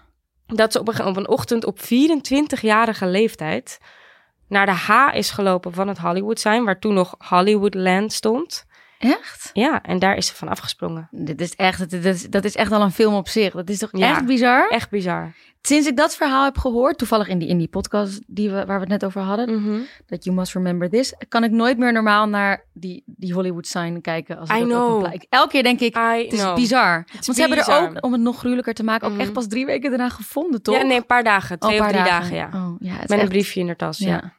Dat 0.54 0.72
ze 0.72 0.80
op 0.80 0.88
een, 0.88 1.06
op 1.06 1.18
een 1.18 1.28
ochtend 1.28 1.66
op 1.66 1.80
24-jarige 1.80 3.08
leeftijd 3.08 3.80
naar 4.48 4.66
de 4.66 4.72
H 4.72 4.90
is 5.14 5.30
gelopen 5.32 5.74
van 5.74 5.88
het 5.88 5.98
Hollywood 5.98 6.40
sign, 6.40 6.64
waar 6.64 6.80
toen 6.80 6.94
nog 6.94 7.16
Hollywoodland 7.30 8.14
stond. 8.14 8.66
Echt? 9.00 9.50
Ja, 9.54 9.82
en 9.84 10.00
daar 10.00 10.16
is 10.16 10.28
ze 10.28 10.36
van 10.36 10.48
afgesprongen. 10.50 11.08
Dit 11.12 11.42
is 11.42 11.56
echt, 11.56 11.80
dat 11.92 12.04
is, 12.06 12.24
dat 12.30 12.46
is 12.46 12.56
echt 12.56 12.72
al 12.72 12.82
een 12.82 12.92
film 12.92 13.14
op 13.14 13.28
zich. 13.28 13.54
Dat 13.54 13.70
is 13.70 13.78
toch 13.78 13.90
Ja. 13.92 14.10
echt 14.10 14.26
bizar? 14.26 14.70
Echt 14.70 14.90
bizar. 14.90 15.34
Sinds 15.62 15.88
ik 15.88 15.98
dat 15.98 16.16
verhaal 16.16 16.44
heb 16.44 16.58
gehoord, 16.58 16.98
toevallig 16.98 17.28
in 17.28 17.40
die, 17.40 17.48
in 17.48 17.58
die 17.58 17.68
podcast 17.68 18.22
die 18.28 18.50
we, 18.50 18.56
waar 18.56 18.66
we 18.76 18.80
het 18.80 18.88
net 18.90 19.06
over 19.06 19.22
hadden, 19.22 19.62
Mhm. 19.64 19.80
dat 20.06 20.24
You 20.24 20.36
Must 20.36 20.54
Remember 20.54 20.90
This, 20.90 21.14
kan 21.30 21.44
ik 21.44 21.52
nooit 21.52 21.78
meer 21.78 21.94
normaal 21.94 22.28
naar 22.28 22.66
die, 22.74 23.04
die 23.06 23.34
Hollywood 23.34 23.68
sign 23.68 24.00
kijken. 24.02 24.38
Als 24.40 24.50
ik 24.50 24.56
I 24.56 24.62
op 24.62 24.66
know. 24.68 25.14
ik- 25.14 25.26
Elke 25.30 25.48
keer 25.50 25.64
denk 25.64 25.80
ik, 25.80 25.96
I 25.96 26.24
het 26.24 26.34
is 26.34 26.40
know. 26.40 26.56
bizar. 26.56 27.04
is 27.06 27.12
Want 27.26 27.38
ze 27.38 27.42
hebben 27.46 27.58
er 27.58 27.82
ook, 27.82 28.04
om 28.06 28.12
het 28.12 28.22
nog 28.22 28.38
gruwelijker 28.38 28.74
te 28.74 28.84
maken, 28.84 29.08
ook 29.08 29.14
Mhm. 29.14 29.22
echt 29.22 29.34
pas 29.34 29.48
drie 29.48 29.66
weken 29.66 29.90
daarna 29.90 30.10
gevonden, 30.10 30.62
toch? 30.62 30.76
Ja, 30.76 30.84
nee, 30.84 30.98
een 30.98 31.06
paar 31.06 31.24
dagen. 31.24 31.56
Oh, 31.60 31.68
Twee 31.68 31.80
een 31.80 31.86
of 31.86 31.92
drie 31.92 32.04
dagen, 32.04 32.36
ja. 32.36 32.50
Oh, 32.54 32.76
ja 32.80 32.96
Met 33.08 33.20
een 33.20 33.28
briefje 33.28 33.60
in 33.60 33.66
haar 33.68 33.76
tas, 33.76 33.98
ja. 33.98 34.08
Ja. 34.10 34.34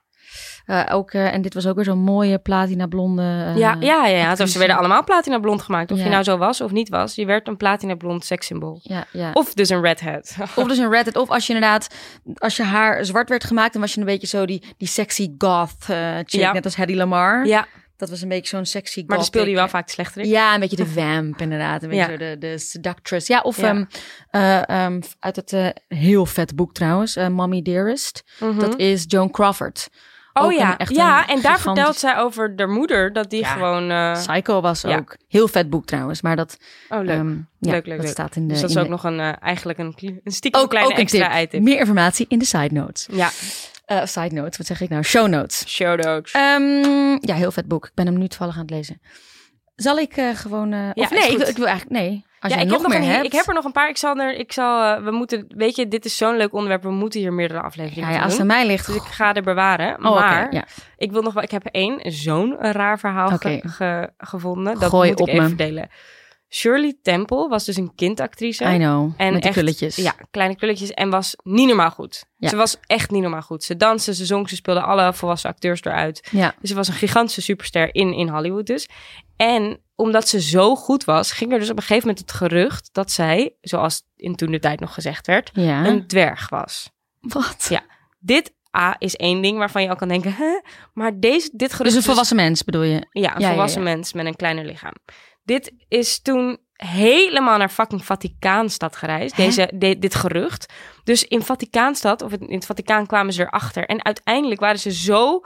Eh, 0.70 0.86
ook, 0.90 1.10
eh, 1.12 1.34
en 1.34 1.42
dit 1.42 1.54
was 1.54 1.66
ook 1.66 1.74
weer 1.74 1.84
zo'n 1.84 1.98
mooie 1.98 2.38
platina 2.38 2.86
blonde. 2.86 3.22
eh, 3.22 3.56
Ja, 3.56 3.76
ja, 3.80 4.06
ja, 4.06 4.34
ja. 4.36 4.46
Ze 4.46 4.58
werden 4.58 4.76
allemaal 4.76 5.04
platina 5.04 5.38
blond 5.38 5.62
gemaakt. 5.62 5.90
Of 5.92 5.98
Ja. 5.98 6.04
je 6.04 6.10
nou 6.10 6.22
zo 6.22 6.36
was 6.38 6.60
of 6.60 6.70
niet 6.70 6.88
was. 6.88 7.14
Je 7.14 7.24
werd 7.26 7.48
een 7.48 7.56
platina 7.56 7.94
blond 7.94 8.24
sekssymbool. 8.24 8.80
Ja, 8.82 9.04
ja. 9.12 9.30
Of 9.32 9.54
dus 9.54 9.68
een 9.68 9.80
redhead. 9.82 10.36
Of 10.56 10.66
dus 10.68 10.78
een 10.78 10.90
Reddit. 10.90 11.16
Of 11.16 11.30
als 11.30 11.46
je 11.46 11.52
inderdaad, 11.54 11.94
als 12.34 12.56
je 12.56 12.62
haar 12.62 13.04
zwart 13.04 13.28
werd 13.28 13.44
gemaakt, 13.44 13.72
dan 13.72 13.80
was 13.82 13.94
je 13.94 14.00
een 14.00 14.06
beetje 14.06 14.26
zo 14.26 14.46
die, 14.46 14.62
die 14.76 14.88
sexy 14.88 15.30
goth 15.38 15.74
chick. 15.84 16.30
Ja. 16.40 16.52
Net 16.52 16.64
als 16.64 16.76
Hedy 16.76 16.94
Lamar. 16.94 17.46
ja, 17.46 17.66
Dat 17.96 18.10
was 18.10 18.22
een 18.22 18.28
beetje 18.28 18.56
zo'n 18.56 18.66
sexy 18.66 18.98
goth. 18.98 19.08
maar 19.08 19.16
dan 19.16 19.26
speelde 19.26 19.50
je 19.50 19.56
wel 19.56 19.68
vaak 19.68 19.86
de 19.86 19.92
slechterik. 19.92 20.26
Ja, 20.28 20.54
een 20.54 20.60
beetje 20.60 20.76
de 20.76 20.86
vamp 20.86 21.40
inderdaad. 21.40 21.82
Een 21.82 21.88
beetje 21.88 22.18
de, 22.18 22.36
de 22.38 22.58
seductress. 22.58 23.26
Ja, 23.26 23.40
of 23.40 23.58
ehm, 24.30 25.00
uit 25.18 25.36
het 25.36 25.74
heel 25.88 26.26
vet 26.26 26.56
boek 26.56 26.72
trouwens, 26.74 27.16
Mommy 27.16 27.62
Dearest. 27.62 28.22
Mhm. 28.40 28.58
Dat 28.58 28.78
is 28.78 29.04
Joan 29.06 29.30
Crawford. 29.30 29.88
Oh 30.44 30.52
een- 30.52 30.58
ja, 30.58 30.76
echt 30.76 30.94
ja 30.94 31.22
een 31.28 31.36
en 31.36 31.42
daar 31.42 31.60
vertelt 31.60 31.96
zij 31.96 32.16
over 32.16 32.56
de 32.56 32.66
moeder 32.66 33.12
dat 33.12 33.30
die 33.30 33.40
Ja. 33.40 33.52
gewoon... 33.52 33.90
eh, 33.90 34.12
Psycho 34.12 34.60
was 34.60 34.80
ja. 34.80 34.96
ook. 34.96 35.16
Heel 35.28 35.48
vet 35.48 35.70
boek 35.70 35.86
trouwens, 35.86 36.22
maar 36.22 36.36
dat, 36.36 36.56
oh, 36.88 36.98
leuk. 36.98 37.08
ehm, 37.18 37.30
ja, 37.30 37.36
leuk, 37.58 37.86
leuk, 37.86 37.96
dat 37.96 38.04
leuk. 38.04 38.08
staat 38.14 38.36
in 38.36 38.42
de... 38.46 38.52
dus 38.52 38.60
dat 38.60 38.70
is 38.70 38.76
ook 38.76 38.84
de- 38.84 38.90
nog 38.90 39.04
een, 39.04 39.20
eh, 39.20 39.32
eigenlijk 39.40 39.78
een, 39.78 39.94
een 40.24 40.32
stiekem 40.32 40.60
ook, 40.60 40.70
kleine 40.70 40.90
ook 40.90 40.96
een 40.96 41.02
extra 41.02 41.28
tip. 41.30 41.42
item. 41.42 41.62
Meer 41.62 41.78
informatie 41.78 42.26
in 42.28 42.38
de 42.38 42.44
side 42.44 42.74
notes. 42.74 43.08
Ja, 43.10 43.30
Eh, 43.84 44.04
side 44.06 44.34
notes, 44.34 44.56
wat 44.58 44.66
zeg 44.66 44.80
ik 44.80 44.88
nou? 44.88 45.02
Show 45.02 45.28
notes. 45.28 45.64
show-notes. 45.68 46.32
Ehm, 46.32 47.18
ja, 47.20 47.34
heel 47.34 47.50
vet 47.52 47.66
boek. 47.68 47.84
Ik 47.86 47.94
ben 47.94 48.06
hem 48.06 48.18
nu 48.18 48.28
toevallig 48.28 48.54
aan 48.54 48.60
het 48.60 48.70
lezen. 48.70 49.00
Zal 49.76 49.98
ik 49.98 50.14
gewoon... 50.34 50.70
Ja, 50.70 50.90
of 50.94 51.10
nee, 51.10 51.20
ik, 51.22 51.28
goed. 51.28 51.36
wil- 51.38 51.48
ik 51.48 51.56
wil 51.56 51.66
eigenlijk... 51.66 52.00
Nee, 52.00 52.24
als 52.40 52.52
ja, 52.52 52.58
jij 52.58 52.66
ik 52.66 52.72
nog 52.72 52.80
heb 52.82 52.90
meer 52.90 53.00
een, 53.08 53.14
hebt... 53.14 53.24
Ik 53.24 53.32
heb 53.32 53.46
er 53.48 53.54
nog 53.54 53.64
een 53.64 53.72
paar. 53.72 53.88
Ik 53.88 53.96
zal 53.96 54.16
er, 54.16 54.34
ik 54.38 54.52
zal, 54.52 54.82
eh, 54.82 55.02
we 55.04 55.10
moeten, 55.10 55.44
weet 55.48 55.76
je, 55.76 55.88
dit 55.88 56.04
is 56.04 56.16
zo'n 56.16 56.36
leuk 56.36 56.52
onderwerp. 56.52 56.82
We 56.82 56.90
moeten 56.90 57.20
hier 57.20 57.32
meerdere 57.32 57.60
afleveringen 57.60 58.08
ja, 58.10 58.16
ja, 58.16 58.22
als 58.22 58.32
het 58.32 58.40
aan 58.40 58.46
mij 58.46 58.66
ligt... 58.66 58.86
Dus 58.86 58.94
ik 58.96 59.02
ga 59.02 59.34
er 59.34 59.42
bewaren. 59.42 59.96
Oh, 60.06 60.14
maar 60.14 60.54
ja. 60.54 60.64
ik 60.96 61.10
wil 61.12 61.22
nog 61.22 61.32
wel, 61.34 61.42
ik 61.42 61.50
heb 61.50 61.66
één 61.66 62.12
zo'n 62.12 62.56
raar 62.58 62.98
verhaal 62.98 63.28
ge- 63.28 63.34
Oké. 63.34 63.68
ge- 63.68 64.10
gevonden. 64.18 64.78
Dat 64.78 64.88
Gooi 64.90 65.10
moet 65.10 65.20
op 65.20 65.28
ik 65.28 65.34
even 65.34 65.48
me. 65.50 65.54
delen. 65.56 65.88
Shirley 66.52 66.96
Temple 67.02 67.48
was 67.48 67.64
dus 67.64 67.76
een 67.76 67.92
kindactrice. 67.94 68.64
I 68.64 68.76
know, 68.76 69.12
En 69.16 69.32
met 69.32 69.34
die 69.34 69.42
echt- 69.42 69.52
krulletjes. 69.52 69.96
Ja, 69.96 70.14
kleine 70.30 70.56
krulletjes. 70.56 70.90
En 70.90 71.10
was 71.10 71.36
niet 71.42 71.66
normaal 71.66 71.90
goed. 71.90 72.24
Ja. 72.36 72.48
Ze 72.48 72.56
was 72.56 72.76
echt 72.86 73.10
niet 73.10 73.22
normaal 73.22 73.42
goed. 73.42 73.64
Ze 73.64 73.76
danste, 73.76 74.14
ze 74.14 74.24
zong, 74.26 74.48
ze 74.48 74.54
speelde 74.56 74.80
alle 74.80 75.12
volwassen 75.12 75.50
acteurs 75.50 75.84
eruit. 75.84 76.28
ja. 76.30 76.54
Dus 76.60 76.70
ze 76.70 76.76
was 76.76 76.88
een 76.88 76.94
gigantische 76.94 77.42
superster 77.42 77.94
in, 77.94 78.12
in 78.12 78.28
Hollywood 78.28 78.66
dus. 78.66 78.88
En 79.40 79.80
omdat 79.94 80.28
ze 80.28 80.40
zo 80.40 80.76
goed 80.76 81.04
was, 81.04 81.32
ging 81.32 81.52
er 81.52 81.58
dus 81.58 81.70
op 81.70 81.76
een 81.76 81.82
gegeven 81.82 82.08
moment 82.08 82.28
het 82.28 82.36
gerucht 82.36 82.88
dat 82.92 83.10
zij, 83.10 83.54
zoals 83.60 84.02
in 84.16 84.36
toen 84.36 84.50
de 84.50 84.58
tijd 84.58 84.80
nog 84.80 84.94
gezegd 84.94 85.26
werd, 85.26 85.50
ja. 85.52 85.86
een 85.86 86.06
dwerg 86.06 86.48
was. 86.48 86.90
Wat? 87.20 87.66
Ja. 87.68 87.82
Dit 88.18 88.54
A 88.76 88.96
is 88.98 89.16
één 89.16 89.42
ding 89.42 89.58
waarvan 89.58 89.82
je 89.82 89.88
al 89.88 89.96
kan 89.96 90.08
denken, 90.08 90.34
hè? 90.34 90.60
maar 90.92 91.20
deze, 91.20 91.50
dit 91.52 91.72
gerucht 91.72 91.94
Dus 91.94 91.94
een 91.94 92.08
volwassen 92.08 92.36
mens 92.36 92.64
bedoel 92.64 92.82
je? 92.82 93.06
ja, 93.10 93.34
een 93.34 93.40
ja, 93.40 93.48
volwassen 93.48 93.82
ja. 93.82 93.88
mens 93.94 94.12
met 94.12 94.26
een 94.26 94.36
kleiner 94.36 94.64
lichaam. 94.64 94.94
Dit 95.42 95.72
is 95.88 96.22
toen 96.22 96.58
helemaal 96.72 97.58
naar 97.58 97.68
fucking 97.68 98.04
Vaticaanstad 98.04 98.96
gereisd. 98.96 99.36
Hè? 99.36 99.44
Deze, 99.44 99.70
de- 99.74 99.98
dit 99.98 100.14
gerucht. 100.14 100.72
Dus 101.04 101.24
in 101.24 101.42
Vaticaanstad, 101.42 102.22
of 102.22 102.32
in 102.32 102.54
het 102.54 102.66
Vaticaan 102.66 103.06
kwamen 103.06 103.32
ze 103.32 103.42
erachter. 103.42 103.86
En 103.86 104.04
uiteindelijk 104.04 104.60
waren 104.60 104.78
ze 104.78 104.92
zo 104.92 105.40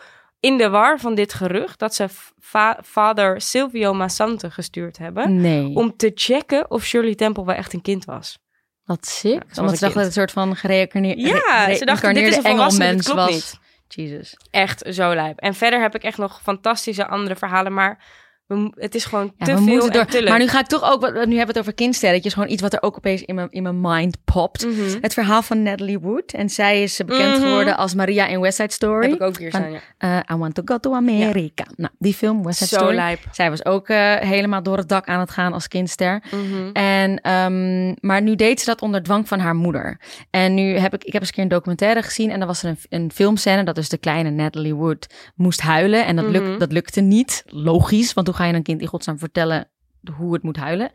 in 0.44 0.56
de 0.56 0.68
war 0.68 1.00
van 1.00 1.14
dit 1.14 1.34
gerucht... 1.34 1.78
dat 1.78 1.94
ze 1.94 2.06
va- 2.38 2.78
vader 2.82 3.40
Silvio 3.40 3.94
Massante 3.94 4.50
gestuurd 4.50 4.98
hebben... 4.98 5.40
Nee. 5.40 5.74
om 5.76 5.96
te 5.96 6.12
checken 6.14 6.70
of 6.70 6.84
Shirley 6.84 7.14
Temple 7.14 7.44
wel 7.44 7.54
echt 7.54 7.72
een 7.72 7.82
kind 7.82 8.04
was. 8.04 8.38
Wat 8.84 9.06
sick. 9.06 9.32
Ja, 9.32 9.54
ze 9.54 9.60
Omdat 9.60 9.74
ze 9.78 9.84
dachten 9.84 9.88
dat 9.88 9.94
het 9.94 10.04
een 10.04 10.12
soort 10.12 10.30
van 10.32 10.56
gereïncarneerde 10.56 11.20
Ja, 11.22 11.74
ze 11.74 11.84
dachten, 11.84 12.14
dit 12.14 12.26
is 12.26 12.36
een 12.36 12.44
engelmens 12.44 13.04
klopt 13.04 13.20
was. 13.20 13.30
niet. 13.30 13.58
Jesus. 13.88 14.36
Echt 14.50 14.84
zo 14.90 15.14
lijp. 15.14 15.38
En 15.38 15.54
verder 15.54 15.80
heb 15.80 15.94
ik 15.94 16.02
echt 16.02 16.18
nog 16.18 16.40
fantastische 16.42 17.06
andere 17.06 17.36
verhalen... 17.36 17.74
maar 17.74 18.04
we 18.46 18.72
het 18.74 18.94
is 18.94 19.04
gewoon 19.04 19.32
Ja, 19.36 19.44
te 19.46 19.62
veel 19.62 19.90
door. 19.90 20.04
te. 20.04 20.22
Maar 20.28 20.38
nu 20.38 20.48
ga 20.48 20.60
ik 20.60 20.66
toch 20.66 20.82
ook, 20.92 21.00
wat- 21.00 21.12
nu 21.12 21.18
hebben 21.20 21.36
we 21.36 21.46
het 21.46 21.58
over 21.58 21.74
kindsterretjes, 21.74 22.32
gewoon 22.32 22.48
iets 22.50 22.62
wat 22.62 22.72
er 22.72 22.82
ook 22.82 22.96
opeens 22.96 23.22
in 23.22 23.34
mijn, 23.34 23.50
in 23.50 23.62
mijn 23.62 23.80
mind 23.80 24.16
popt. 24.24 24.66
Mhm. 24.66 24.98
Het 25.00 25.14
verhaal 25.14 25.42
van 25.42 25.62
Natalie 25.62 25.98
Wood. 25.98 26.32
En 26.32 26.48
zij 26.50 26.82
is 26.82 26.96
bekend 27.06 27.38
Mhm. 27.38 27.42
geworden 27.48 27.76
als 27.76 27.94
Maria 27.94 28.26
in 28.26 28.40
West 28.40 28.56
Side 28.56 28.72
Story. 28.72 29.06
Heb 29.06 29.14
ik 29.14 29.22
ook 29.22 29.38
hier 29.38 29.50
Van, 29.50 29.60
staan, 29.60 29.72
ja. 29.72 30.22
eh, 30.28 30.34
I 30.36 30.38
want 30.38 30.54
to 30.54 30.62
go 30.64 30.78
to 30.78 30.94
America. 30.94 31.64
Nou, 31.76 31.92
die 31.98 32.14
film, 32.14 32.42
West 32.44 32.58
Side 32.58 32.68
Zo 32.68 32.76
Story. 32.76 32.94
lijp. 32.94 33.18
Zij 33.32 33.50
was 33.50 33.64
ook 33.64 33.88
eh, 33.88 34.14
helemaal 34.16 34.62
door 34.62 34.76
het 34.76 34.88
dak 34.88 35.06
aan 35.06 35.20
het 35.20 35.30
gaan 35.30 35.52
als 35.52 35.68
kindster. 35.68 36.22
Mhm. 36.30 36.70
En, 36.72 37.20
ehm, 37.20 37.94
maar 38.00 38.22
nu 38.22 38.34
deed 38.34 38.60
ze 38.60 38.66
dat 38.66 38.82
onder 38.82 39.02
dwang 39.02 39.28
van 39.28 39.38
haar 39.38 39.54
moeder. 39.54 40.00
En 40.30 40.54
nu 40.54 40.76
heb 40.78 40.94
ik, 40.94 41.04
ik 41.04 41.12
heb 41.12 41.20
eens 41.20 41.28
een 41.30 41.34
keer 41.34 41.42
een 41.44 41.48
documentaire 41.48 42.02
gezien. 42.02 42.30
En 42.30 42.38
dan 42.38 42.48
was 42.48 42.62
er 42.62 42.68
een, 42.68 42.78
een 42.88 43.10
filmscène 43.14 43.64
dat 43.64 43.74
dus 43.74 43.88
de 43.88 43.98
kleine 43.98 44.30
Natalie 44.30 44.74
Wood 44.74 45.06
moest 45.34 45.60
huilen. 45.60 46.06
En 46.06 46.16
dat, 46.16 46.24
luk, 46.24 46.58
dat 46.58 46.72
lukte 46.72 47.00
niet. 47.00 47.42
Logisch, 47.46 48.12
want 48.12 48.26
hoe 48.34 48.42
ga 48.42 48.48
je 48.48 48.54
een 48.56 48.62
kind 48.62 48.80
in 48.80 48.86
godsnaam 48.86 49.18
vertellen 49.18 49.68
hoe 50.16 50.32
het 50.32 50.42
moet 50.42 50.56
huilen? 50.56 50.90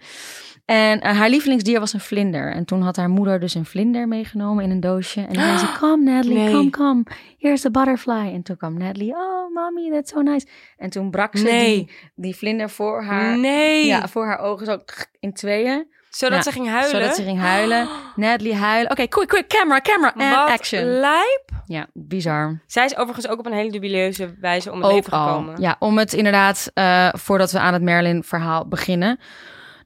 En 0.65 1.02
eh, 1.02 1.17
haar 1.17 1.30
lievelingsdier 1.30 1.80
was 1.80 1.93
een 1.93 1.99
vlinder. 1.99 2.52
En 2.52 2.65
toen 2.65 2.82
had 2.82 2.95
haar 2.95 3.10
moeder 3.10 3.39
dus 3.39 3.54
een 3.54 3.65
vlinder 3.65 4.08
meegenomen 4.08 4.63
in 4.63 4.69
een 4.71 4.80
doosje. 4.80 5.21
En 5.21 5.34
toen 5.34 5.43
zei 5.43 5.58
ze, 5.58 5.75
kom 5.80 6.04
Natalie, 6.04 6.38
Nee. 6.38 6.54
kom, 6.54 6.69
kom. 6.69 7.04
Here's 7.38 7.62
the 7.62 7.71
butterfly. 7.71 8.32
En 8.34 8.41
toen 8.43 8.58
kwam 8.58 8.78
Natalie, 8.78 9.13
oh 9.13 9.54
mommy, 9.54 9.89
that's 9.91 10.12
so 10.12 10.21
nice. 10.21 10.47
En 10.78 10.89
toen 10.89 11.12
brak 11.12 11.38
ze 11.38 11.43
Nee. 11.43 11.75
die, 11.75 11.91
die 12.15 12.36
vlinder 12.36 12.69
voor 12.69 13.04
haar, 13.04 13.38
nee. 13.38 13.86
ja, 13.86 14.08
voor 14.08 14.25
haar 14.25 14.39
ogen 14.39 14.65
zo 14.65 14.80
in 15.19 15.34
tweeën. 15.34 15.88
Zodat 16.10 16.36
Ja, 16.38 16.43
ze 16.43 16.52
ging 16.52 16.67
huilen. 16.67 16.89
Zodat 17.02 17.15
ze 17.15 17.24
ging 17.24 17.39
huilen. 17.39 17.88
Natalie 18.15 18.56
huilen. 18.56 18.91
Oké, 18.91 19.08
quick, 19.08 19.28
quick, 19.28 19.48
camera, 19.48 19.80
camera, 19.82 20.13
and 20.17 20.36
Wat 20.36 20.50
action. 20.50 20.84
lijp. 20.84 21.43
Ja, 21.65 21.88
bizar. 21.93 22.62
Zij 22.67 22.86
is 22.86 22.95
overigens 22.98 23.28
ook 23.28 23.39
op 23.39 23.45
een 23.45 23.54
hele 23.54 23.72
dubieuze 23.72 24.36
wijze 24.39 24.72
om 24.72 24.82
het 24.84 24.91
leven 24.91 25.12
al. 25.13 25.28
gekomen. 25.28 25.62
Ja, 25.62 25.76
om 25.80 25.98
het 25.98 26.13
inderdaad, 26.13 26.72
eh, 26.74 27.10
voordat 27.13 27.52
we 27.52 27.60
aan 27.60 27.74
het 27.74 27.82
Merlin-verhaal 27.82 28.67
beginnen. 28.67 29.19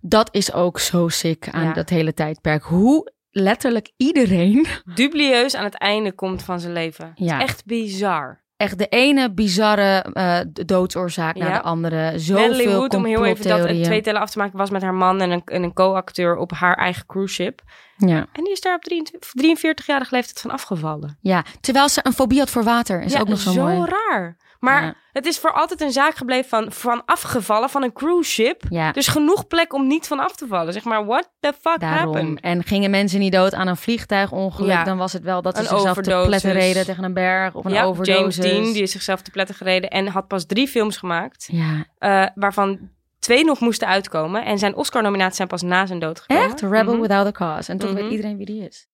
Dat 0.01 0.29
is 0.31 0.53
ook 0.53 0.79
zo 0.79 1.07
sick 1.07 1.47
aan 1.51 1.63
Ja. 1.63 1.73
dat 1.73 1.89
hele 1.89 2.13
tijdperk. 2.13 2.63
Hoe 2.63 3.12
letterlijk 3.31 3.91
iedereen, 3.97 4.65
Dubieus 4.95 5.55
aan 5.55 5.63
het 5.63 5.77
einde 5.77 6.12
komt 6.12 6.43
van 6.43 6.59
zijn 6.59 6.73
leven. 6.73 7.05
Het 7.05 7.13
Ja. 7.29 7.38
is 7.38 7.43
echt 7.43 7.65
bizar. 7.65 8.41
Echt 8.63 8.78
de 8.78 8.88
ene 8.88 9.32
bizarre 9.32 10.06
eh, 10.13 10.39
doodsoorzaak 10.65 11.36
naar 11.36 11.54
de 11.54 11.62
andere. 11.62 12.19
Zoveel 12.19 12.76
Wood, 12.76 12.93
om 12.93 13.06
heel 13.06 13.26
even 13.26 13.47
dat 13.47 13.84
twee 13.84 14.02
tellen 14.02 14.21
af 14.21 14.30
te 14.30 14.38
maken, 14.38 14.58
was 14.58 14.69
met 14.69 14.82
haar 14.82 14.93
man 14.93 15.21
en 15.21 15.32
een, 15.32 15.41
en 15.45 15.63
een 15.63 15.73
co-acteur 15.73 16.36
op 16.36 16.52
haar 16.52 16.78
eigen 16.78 17.06
cruise 17.06 17.34
ship. 17.34 17.62
Ja. 17.97 18.26
En 18.34 18.43
die 18.43 18.52
is 18.52 18.62
daar 18.62 18.76
op 18.76 18.84
23 18.84 19.30
43-jarige 19.30 20.15
leeftijd 20.15 20.39
van 20.39 20.52
afgevallen. 20.52 21.17
ja, 21.21 21.43
terwijl 21.62 21.89
ze 21.89 21.99
een 22.04 22.13
fobie 22.13 22.39
had 22.39 22.49
voor 22.49 22.63
water. 22.63 23.02
Is 23.02 23.13
ja, 23.13 23.19
ook 23.19 23.28
nog 23.28 23.39
zo, 23.39 23.52
zo 23.52 23.63
mooi. 23.63 23.89
raar. 23.89 24.38
Maar 24.63 24.84
Ja. 24.84 24.93
het 25.12 25.26
is 25.26 25.39
voor 25.39 25.52
altijd 25.54 25.82
een 25.82 25.91
zaak 25.91 26.15
gebleven 26.15 26.49
van, 26.49 26.71
van 26.71 27.02
afgevallen 27.06 27.69
van 27.69 27.84
een 27.84 27.93
cruise 27.93 28.30
ship. 28.32 28.62
Ja. 28.69 28.91
Dus 28.91 29.08
genoeg 29.08 29.47
plek 29.47 29.73
om 29.73 29.88
niet 29.88 30.08
van 30.08 30.19
af 30.19 30.36
te 30.36 30.47
vallen. 30.47 30.73
Zeg 30.73 30.84
maar, 30.84 31.06
what 31.06 31.32
the 31.39 31.54
fuck 31.62 31.80
Daarom. 31.80 32.15
happened? 32.15 32.39
En 32.39 32.63
gingen 32.63 32.89
mensen 32.89 33.19
niet 33.19 33.32
dood 33.32 33.54
aan 33.54 33.67
een 33.67 33.78
vliegtuigongeluk, 33.78 34.69
Ja. 34.69 34.84
dan 34.84 34.97
was 34.97 35.13
het 35.13 35.23
wel 35.23 35.41
dat 35.41 35.56
ze 35.56 35.62
Een 35.62 35.67
zichzelf 35.67 35.97
te 35.97 36.23
pletten 36.26 36.52
reden 36.52 36.86
tegen 36.86 37.04
een 37.04 37.13
berg 37.13 37.56
of 37.56 37.65
een 37.65 37.71
ja, 37.73 37.84
overdosis. 37.84 38.36
James 38.36 38.36
Dean, 38.54 38.73
die 38.73 38.82
is 38.82 38.91
zichzelf 38.91 39.21
te 39.21 39.32
pletten 39.32 39.56
gereden 39.56 39.89
en 39.89 40.08
had 40.08 40.28
pas 40.28 40.45
drie 40.45 40.67
films 40.67 40.97
gemaakt. 40.97 41.47
Ja, 41.52 41.86
eh, 41.97 42.26
waarvan 42.36 42.89
twee 43.19 43.43
nog 43.45 43.60
moesten 43.60 43.88
uitkomen. 43.88 44.45
En 44.45 44.58
zijn 44.60 44.76
Oscar-nominaties 44.76 45.36
zijn 45.36 45.47
pas 45.47 45.62
na 45.62 45.86
zijn 45.86 45.99
dood 45.99 46.19
gekomen. 46.19 46.43
echt? 46.43 46.62
Rebel 46.62 46.93
Mhm. 46.93 47.02
without 47.02 47.26
a 47.28 47.32
cause. 47.32 47.71
En 47.71 47.78
toch 47.78 47.91
Mhm. 47.91 48.02
weet 48.02 48.12
iedereen 48.12 48.38
wie 48.38 48.45
die 48.45 48.67
is. 48.67 48.88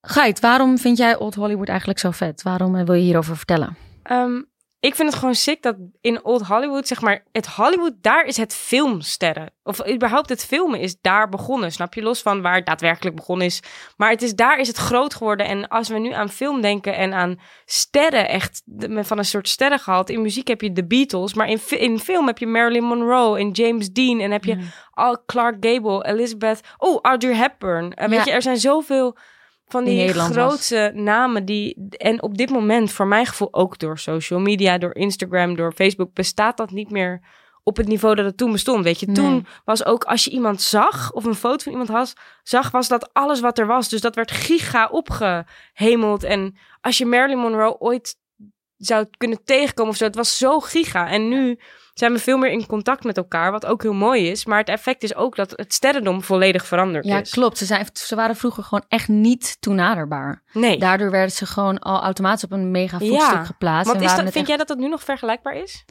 Geit, 0.00 0.40
waarom 0.40 0.78
vind 0.78 0.96
jij 0.98 1.16
Old 1.18 1.34
Hollywood 1.34 1.68
eigenlijk 1.68 1.98
zo 1.98 2.10
vet? 2.10 2.42
Waarom 2.42 2.76
eh, 2.76 2.84
wil 2.84 2.94
je 2.94 3.02
hierover 3.02 3.36
vertellen? 3.36 3.76
Ehm, 4.02 4.42
ik 4.80 4.94
vind 4.94 5.08
het 5.08 5.18
gewoon 5.18 5.34
sick 5.34 5.62
dat 5.62 5.76
in 6.00 6.24
Old 6.24 6.46
Hollywood, 6.46 6.86
zeg 6.86 7.00
maar, 7.00 7.24
het 7.32 7.46
Hollywood, 7.46 7.92
daar 8.00 8.24
is 8.24 8.36
het 8.36 8.54
filmsterren. 8.54 9.50
Of 9.62 9.88
überhaupt 9.88 10.28
het 10.28 10.44
filmen 10.44 10.80
is 10.80 11.00
daar 11.00 11.28
begonnen. 11.28 11.72
Snap 11.72 11.94
je? 11.94 12.02
Los 12.02 12.22
van 12.22 12.42
waar 12.42 12.54
het 12.54 12.66
daadwerkelijk 12.66 13.16
begonnen 13.16 13.46
is. 13.46 13.62
Maar 13.96 14.10
het 14.10 14.22
is, 14.22 14.34
daar 14.34 14.58
is 14.58 14.66
het 14.68 14.76
groot 14.76 15.14
geworden. 15.14 15.46
En 15.46 15.68
als 15.68 15.88
we 15.88 15.98
nu 15.98 16.12
aan 16.12 16.28
film 16.28 16.60
denken 16.60 16.96
en 16.96 17.12
aan 17.12 17.40
sterren, 17.64 18.28
echt 18.28 18.62
van 19.00 19.18
een 19.18 19.24
soort 19.24 19.48
sterrengehalte. 19.48 20.12
In 20.12 20.22
muziek 20.22 20.48
heb 20.48 20.60
je 20.60 20.72
de 20.72 20.86
Beatles, 20.86 21.34
maar 21.34 21.48
in, 21.48 21.60
in 21.68 21.98
film 21.98 22.26
heb 22.26 22.38
je 22.38 22.46
Marilyn 22.46 22.84
Monroe 22.84 23.38
en 23.38 23.50
James 23.50 23.90
Dean. 23.90 24.20
En 24.20 24.30
heb 24.30 24.44
je 24.44 24.58
al 24.90 25.22
Clark 25.26 25.56
Gable, 25.60 26.06
Elizabeth, 26.06 26.60
oh, 26.78 26.98
Audrey 27.02 27.34
Hepburn. 27.34 27.94
En 27.94 28.10
weet 28.10 28.18
Ja. 28.18 28.24
je, 28.24 28.30
er 28.32 28.42
zijn 28.42 28.58
zoveel 28.58 29.16
van 29.70 29.84
Die 29.84 30.14
was. 30.14 30.30
grootse 30.30 30.90
namen 30.94 31.44
die... 31.44 31.88
En 31.90 32.22
op 32.22 32.38
dit 32.38 32.50
moment, 32.50 32.92
voor 32.92 33.06
mijn 33.06 33.26
gevoel 33.26 33.48
ook 33.54 33.78
door 33.78 33.98
social 33.98 34.40
media, 34.40 34.78
door 34.78 34.94
Instagram, 34.94 35.56
door 35.56 35.72
Facebook, 35.72 36.14
bestaat 36.14 36.56
dat 36.56 36.70
niet 36.70 36.90
meer 36.90 37.20
op 37.62 37.76
het 37.76 37.88
niveau 37.88 38.14
dat 38.14 38.24
het 38.24 38.36
toen 38.36 38.52
bestond. 38.52 38.84
Weet 38.84 39.00
je, 39.00 39.06
Nee. 39.06 39.14
toen 39.14 39.46
was 39.64 39.84
ook 39.84 40.04
als 40.04 40.24
je 40.24 40.30
iemand 40.30 40.62
zag 40.62 41.12
of 41.12 41.24
een 41.24 41.34
foto 41.34 41.62
van 41.62 41.72
iemand 41.72 41.88
had, 41.88 42.12
zag, 42.42 42.70
was 42.70 42.88
dat 42.88 43.10
alles 43.12 43.40
wat 43.40 43.58
er 43.58 43.66
was. 43.66 43.88
Dus 43.88 44.00
dat 44.00 44.14
werd 44.14 44.30
giga 44.30 44.88
opgehemeld. 44.88 46.22
En 46.22 46.56
als 46.80 46.98
je 46.98 47.06
Marilyn 47.06 47.38
Monroe 47.38 47.78
ooit 47.78 48.16
zou 48.76 49.06
kunnen 49.16 49.44
tegenkomen 49.44 49.90
of 49.92 49.96
zo, 49.98 50.04
het 50.04 50.14
was 50.14 50.38
zo 50.38 50.60
giga. 50.60 51.08
En 51.08 51.28
nu 51.28 51.58
zijn 52.00 52.12
we 52.12 52.18
veel 52.18 52.38
meer 52.38 52.50
in 52.50 52.66
contact 52.66 53.04
met 53.04 53.16
elkaar, 53.16 53.50
wat 53.52 53.66
ook 53.66 53.82
heel 53.82 53.92
mooi 53.92 54.28
is. 54.30 54.44
Maar 54.46 54.58
het 54.58 54.68
effect 54.68 55.02
is 55.02 55.14
ook 55.14 55.36
dat 55.36 55.50
het 55.56 55.74
sterrendom 55.74 56.22
volledig 56.22 56.66
veranderd 56.66 57.04
Ja, 57.04 57.20
is. 57.20 57.30
klopt. 57.30 57.58
Ze, 57.58 57.64
zijn, 57.64 57.86
ze 57.92 58.14
waren 58.14 58.36
vroeger 58.36 58.62
gewoon 58.62 58.84
echt 58.88 59.08
niet 59.08 59.56
toenaderbaar. 59.60 60.42
Nee. 60.52 60.78
Daardoor 60.78 61.10
werden 61.10 61.30
ze 61.32 61.46
gewoon 61.46 61.78
al 61.78 62.02
automatisch 62.02 62.44
op 62.44 62.52
een 62.52 62.70
mega 62.70 62.98
voetstuk 62.98 63.20
Ja, 63.20 63.44
geplaatst. 63.44 63.92
Want 63.92 64.04
is 64.04 64.10
dat, 64.10 64.20
vind 64.20 64.34
echt- 64.36 64.46
jij 64.46 64.56
dat 64.56 64.68
dat 64.68 64.78
nu 64.78 64.88
nog 64.88 65.02
vergelijkbaar 65.02 65.54
is? 65.56 65.84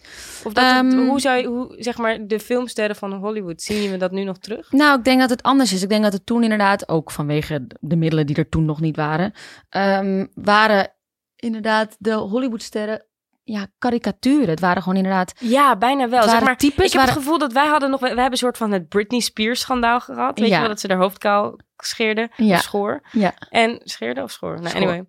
Of 0.43 0.53
dat 0.53 0.63
het- 0.65 0.73
Ehm, 0.93 1.07
hoe 1.07 1.19
zou 1.19 1.37
je, 1.37 1.47
hoe, 1.47 1.75
zeg 1.77 1.97
maar, 1.97 2.27
de 2.27 2.39
filmsterren 2.39 2.95
van 2.95 3.13
Hollywood, 3.13 3.61
zien 3.61 3.91
we 3.91 3.97
dat 3.97 4.11
nu 4.11 4.23
nog 4.23 4.37
terug? 4.37 4.71
Nou, 4.71 4.97
ik 4.97 5.03
denk 5.03 5.19
dat 5.19 5.29
het 5.29 5.43
anders 5.43 5.73
is. 5.73 5.83
Ik 5.83 5.89
denk 5.89 6.03
dat 6.03 6.13
het 6.13 6.25
toen 6.25 6.43
inderdaad, 6.43 6.89
ook 6.89 7.11
vanwege 7.11 7.67
de 7.79 7.95
middelen 7.95 8.25
die 8.25 8.35
er 8.35 8.49
toen 8.49 8.65
nog 8.65 8.79
niet 8.81 8.95
waren, 8.95 9.33
ehm, 9.69 10.25
waren 10.33 10.93
inderdaad 11.35 11.95
de 11.99 12.13
Hollywoodsterren 12.13 13.05
ja, 13.51 13.67
karikaturen. 13.77 14.49
Het 14.49 14.59
waren 14.59 14.81
gewoon 14.81 14.97
inderdaad 14.97 15.33
Ja, 15.39 15.75
bijna 15.77 16.09
wel. 16.09 16.23
Zeg 16.29 16.41
maar, 16.41 16.57
types, 16.57 16.75
ik 16.85 16.91
heb 16.91 16.91
waren- 16.93 17.09
het 17.13 17.17
gevoel 17.23 17.37
dat 17.37 17.53
wij 17.53 17.67
hadden 17.67 17.89
nog, 17.89 17.99
we 17.99 18.07
hebben 18.07 18.31
een 18.31 18.37
soort 18.37 18.57
van 18.57 18.71
het 18.71 18.89
Britney 18.89 19.19
Spears 19.19 19.59
schandaal 19.59 19.99
gehad. 19.99 20.39
Weet 20.39 20.47
Ja. 20.49 20.53
je 20.53 20.59
wel, 20.59 20.69
dat 20.69 20.79
ze 20.79 20.87
haar 20.87 20.97
hoofdkaal 20.97 21.59
scheerde 21.85 22.29
Ja. 22.35 22.55
of 22.55 22.61
schoor. 22.61 23.01
Ja. 23.11 23.33
En 23.49 23.79
scheerde 23.83 24.23
of 24.23 24.31
schoor? 24.31 24.55
Nou, 24.61 24.67
Schoor. 24.69 24.81
anyway. 24.81 25.05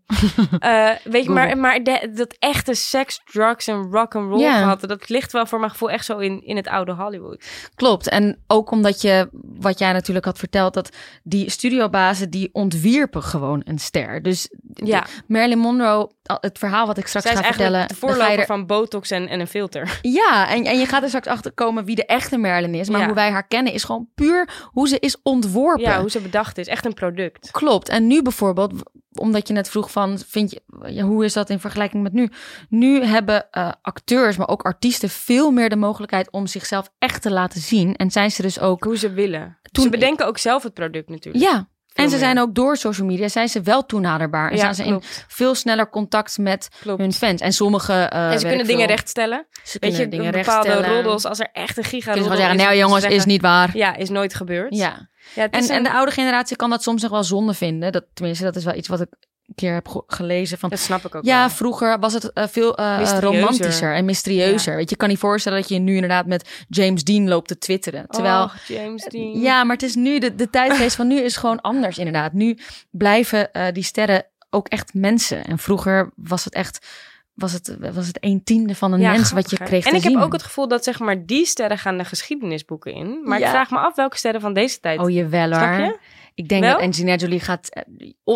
Eh, 0.58 0.96
weet 1.12 1.24
je, 1.24 1.30
maar, 1.30 1.58
maar 1.58 1.82
de- 1.82 2.10
dat 2.14 2.36
echte 2.38 2.74
seks, 2.74 3.20
drugs 3.24 3.66
en 3.66 3.90
rock 3.90 4.14
and 4.14 4.30
roll 4.30 4.40
Ja. 4.40 4.58
gehad, 4.58 4.80
dat 4.80 5.08
ligt 5.08 5.32
wel 5.32 5.46
voor 5.46 5.58
mijn 5.58 5.70
gevoel 5.70 5.90
echt 5.90 6.04
zo 6.04 6.18
in, 6.18 6.44
in 6.44 6.56
het 6.56 6.68
oude 6.68 6.92
Hollywood. 6.92 7.44
Klopt. 7.74 8.08
En 8.08 8.42
ook 8.46 8.70
omdat 8.70 9.00
je, 9.02 9.28
wat 9.42 9.78
jij 9.78 9.92
natuurlijk 9.92 10.24
had 10.26 10.38
verteld, 10.38 10.74
dat 10.74 10.96
die 11.22 11.50
studiobazen 11.50 12.30
die 12.30 12.48
ontwierpen 12.52 13.22
gewoon 13.22 13.62
een 13.64 13.78
ster. 13.78 14.22
Dus 14.22 14.48
Ja, 14.74 15.06
Marilyn 15.26 15.58
Monroe, 15.58 16.10
het 16.22 16.58
verhaal 16.58 16.86
wat 16.86 16.98
ik 16.98 17.06
straks 17.06 17.26
zij 17.26 17.36
ga 17.36 17.42
vertellen. 17.42 17.88
de 17.88 17.94
voorloper 17.94 18.38
er- 18.38 18.46
van 18.46 18.66
botox 18.66 19.10
en, 19.10 19.28
en 19.28 19.40
een 19.40 19.46
filter. 19.46 19.98
Ja, 20.02 20.48
en, 20.48 20.64
en 20.64 20.78
je 20.78 20.86
gaat 20.86 21.02
er 21.02 21.08
straks 21.08 21.26
achter 21.26 21.52
komen 21.52 21.84
wie 21.84 21.94
de 21.96 22.06
echte 22.06 22.38
Marilyn 22.38 22.74
is. 22.74 22.88
Maar 22.88 23.00
Ja. 23.00 23.06
hoe 23.06 23.14
wij 23.14 23.30
haar 23.30 23.46
kennen 23.46 23.72
is 23.72 23.84
gewoon 23.84 24.08
puur 24.14 24.48
hoe 24.64 24.88
ze 24.88 24.98
is 24.98 25.16
ontworpen. 25.22 25.82
Ja, 25.82 26.00
hoe 26.00 26.10
ze 26.10 26.20
bedacht 26.20 26.58
is. 26.60 26.66
Echt 26.66 26.84
een 26.84 26.94
product. 26.94 27.50
Klopt. 27.50 27.88
En 27.88 28.06
nu 28.06 28.22
bijvoorbeeld, 28.22 28.72
omdat 29.12 29.48
je 29.48 29.54
net 29.54 29.68
vroeg 29.68 29.90
van, 29.90 30.18
vind 30.26 30.50
je, 30.50 31.02
hoe 31.02 31.24
is 31.24 31.32
dat 31.32 31.50
in 31.50 31.60
vergelijking 31.60 32.02
met 32.02 32.12
nu? 32.12 32.28
Nu 32.68 33.04
hebben 33.04 33.50
eh, 33.50 33.72
acteurs, 33.82 34.36
maar 34.36 34.48
ook 34.48 34.62
artiesten 34.62 35.08
veel 35.08 35.50
meer 35.50 35.68
de 35.68 35.76
mogelijkheid 35.76 36.30
om 36.30 36.46
zichzelf 36.46 36.90
echt 36.98 37.22
te 37.22 37.30
laten 37.30 37.60
zien. 37.60 37.96
En 37.96 38.10
zijn 38.10 38.30
ze 38.30 38.42
dus 38.42 38.60
ook, 38.60 38.84
Hoe 38.84 38.96
ze 38.98 39.12
willen. 39.12 39.58
Toen- 39.72 39.84
ze 39.84 39.90
bedenken 39.90 40.26
ook 40.26 40.38
zelf 40.38 40.62
het 40.62 40.74
product 40.74 41.08
natuurlijk. 41.08 41.44
ja. 41.44 41.68
En 42.00 42.10
ze 42.10 42.16
meer. 42.16 42.24
zijn 42.24 42.38
ook 42.40 42.54
door 42.54 42.76
social 42.76 43.06
media, 43.06 43.28
zijn 43.28 43.48
ze 43.48 43.60
wel 43.60 43.86
toenaderbaar. 43.86 44.50
En 44.50 44.56
Ja, 44.56 44.60
zijn 44.60 44.74
ze 44.74 44.84
in 44.84 45.00
veel 45.28 45.54
sneller 45.54 45.88
contact 45.90 46.38
met 46.38 46.68
klopt. 46.80 47.00
hun 47.00 47.12
fans. 47.12 47.40
En 47.40 47.52
sommige, 47.52 47.92
eh, 47.92 48.32
en 48.32 48.40
ze 48.40 48.46
kunnen 48.46 48.66
dingen 48.66 48.86
rechtstellen. 48.86 49.46
Ze 49.50 49.60
Weet 49.62 49.80
kunnen 49.80 50.00
je, 50.00 50.08
dingen 50.08 50.32
bepaalde 50.32 50.86
roddels, 50.86 51.24
als 51.24 51.38
er 51.38 51.48
echt 51.52 51.76
een 51.76 51.84
giga 51.84 52.12
Kunnen 52.12 52.30
ze 52.30 52.36
gewoon 52.36 52.36
zeggen, 52.56 52.66
nou 52.66 52.76
jongens, 52.78 53.04
is 53.04 53.24
niet 53.24 53.42
waar. 53.42 53.76
Ja, 53.76 53.96
is 53.96 54.08
nooit 54.08 54.34
gebeurd. 54.34 54.74
Ja. 54.76 55.08
Ja, 55.34 55.48
En, 55.50 55.68
en 55.68 55.82
de 55.82 55.92
oude 55.92 56.10
generatie 56.12 56.56
kan 56.56 56.70
dat 56.70 56.82
soms 56.82 57.02
nog 57.02 57.10
wel 57.10 57.24
zonde 57.24 57.54
vinden. 57.54 57.92
Dat, 57.92 58.04
tenminste, 58.14 58.44
dat 58.44 58.56
is 58.56 58.64
wel 58.64 58.74
iets 58.74 58.88
wat 58.88 59.00
ik 59.00 59.08
keer 59.54 59.74
heb 59.74 59.88
ge- 59.88 60.02
gelezen. 60.06 60.58
Van, 60.58 60.70
dat 60.70 60.78
snap 60.78 61.04
ik 61.04 61.14
ook 61.14 61.24
ja, 61.24 61.38
wel. 61.40 61.50
vroeger 61.50 61.98
was 61.98 62.12
het 62.12 62.32
eh, 62.32 62.44
veel 62.48 62.76
eh, 62.76 63.18
romantischer 63.20 63.94
en 63.94 64.04
mysterieuzer. 64.04 64.74
Weet 64.74 64.84
je, 64.84 64.90
je 64.90 64.96
kan 64.96 65.08
niet 65.08 65.18
voorstellen 65.18 65.60
dat 65.60 65.68
je 65.68 65.78
nu 65.78 65.94
inderdaad 65.94 66.26
met 66.26 66.64
James 66.68 67.04
Dean 67.04 67.28
loopt 67.28 67.48
te 67.48 67.58
twitteren. 67.58 68.06
Terwijl, 68.08 68.42
Och, 68.42 68.54
James 68.68 69.04
Dean. 69.04 69.40
ja, 69.40 69.64
maar 69.64 69.76
het 69.76 69.84
is 69.84 69.94
nu, 69.94 70.18
de, 70.18 70.34
de 70.34 70.50
tijdgeest 70.50 70.96
van 70.96 71.06
nu 71.06 71.20
is 71.20 71.36
gewoon 71.36 71.60
anders 71.60 71.98
inderdaad. 71.98 72.32
Nu 72.32 72.58
blijven 72.90 73.52
eh, 73.52 73.72
die 73.72 73.82
sterren 73.82 74.24
ook 74.50 74.68
echt 74.68 74.94
mensen. 74.94 75.44
En 75.44 75.58
vroeger 75.58 76.10
was 76.16 76.44
het 76.44 76.54
echt, 76.54 76.86
was 77.34 77.52
het, 77.52 77.76
was 77.94 78.06
het 78.06 78.16
een 78.20 78.44
tiende 78.44 78.74
van 78.74 78.92
een 78.92 79.00
Ja, 79.00 79.10
mens 79.10 79.30
wat 79.32 79.50
je 79.50 79.56
hè? 79.58 79.64
kreeg 79.64 79.86
En 79.86 79.94
ik 79.94 80.02
zien. 80.02 80.14
heb 80.14 80.22
ook 80.24 80.32
het 80.32 80.42
gevoel 80.42 80.68
dat 80.68 80.84
zeg 80.84 80.98
maar 80.98 81.26
die 81.26 81.46
sterren 81.46 81.78
gaan 81.78 81.98
de 81.98 82.04
geschiedenisboeken 82.04 82.92
in. 82.92 83.20
Maar 83.24 83.38
Ja. 83.38 83.44
ik 83.44 83.50
vraag 83.50 83.70
me 83.70 83.78
af 83.78 83.96
welke 83.96 84.16
sterren 84.16 84.40
van 84.40 84.52
deze 84.54 84.80
tijd. 84.80 85.00
Oh, 85.00 85.10
jawel 85.10 85.52
hoor. 85.52 85.98
Ik 86.34 86.48
denk 86.48 86.62
Wel? 86.62 86.72
dat 86.72 86.82
Angelina 86.82 87.14
Jolie 87.14 87.40
gaat, 87.40 87.68
eh, 87.68 87.82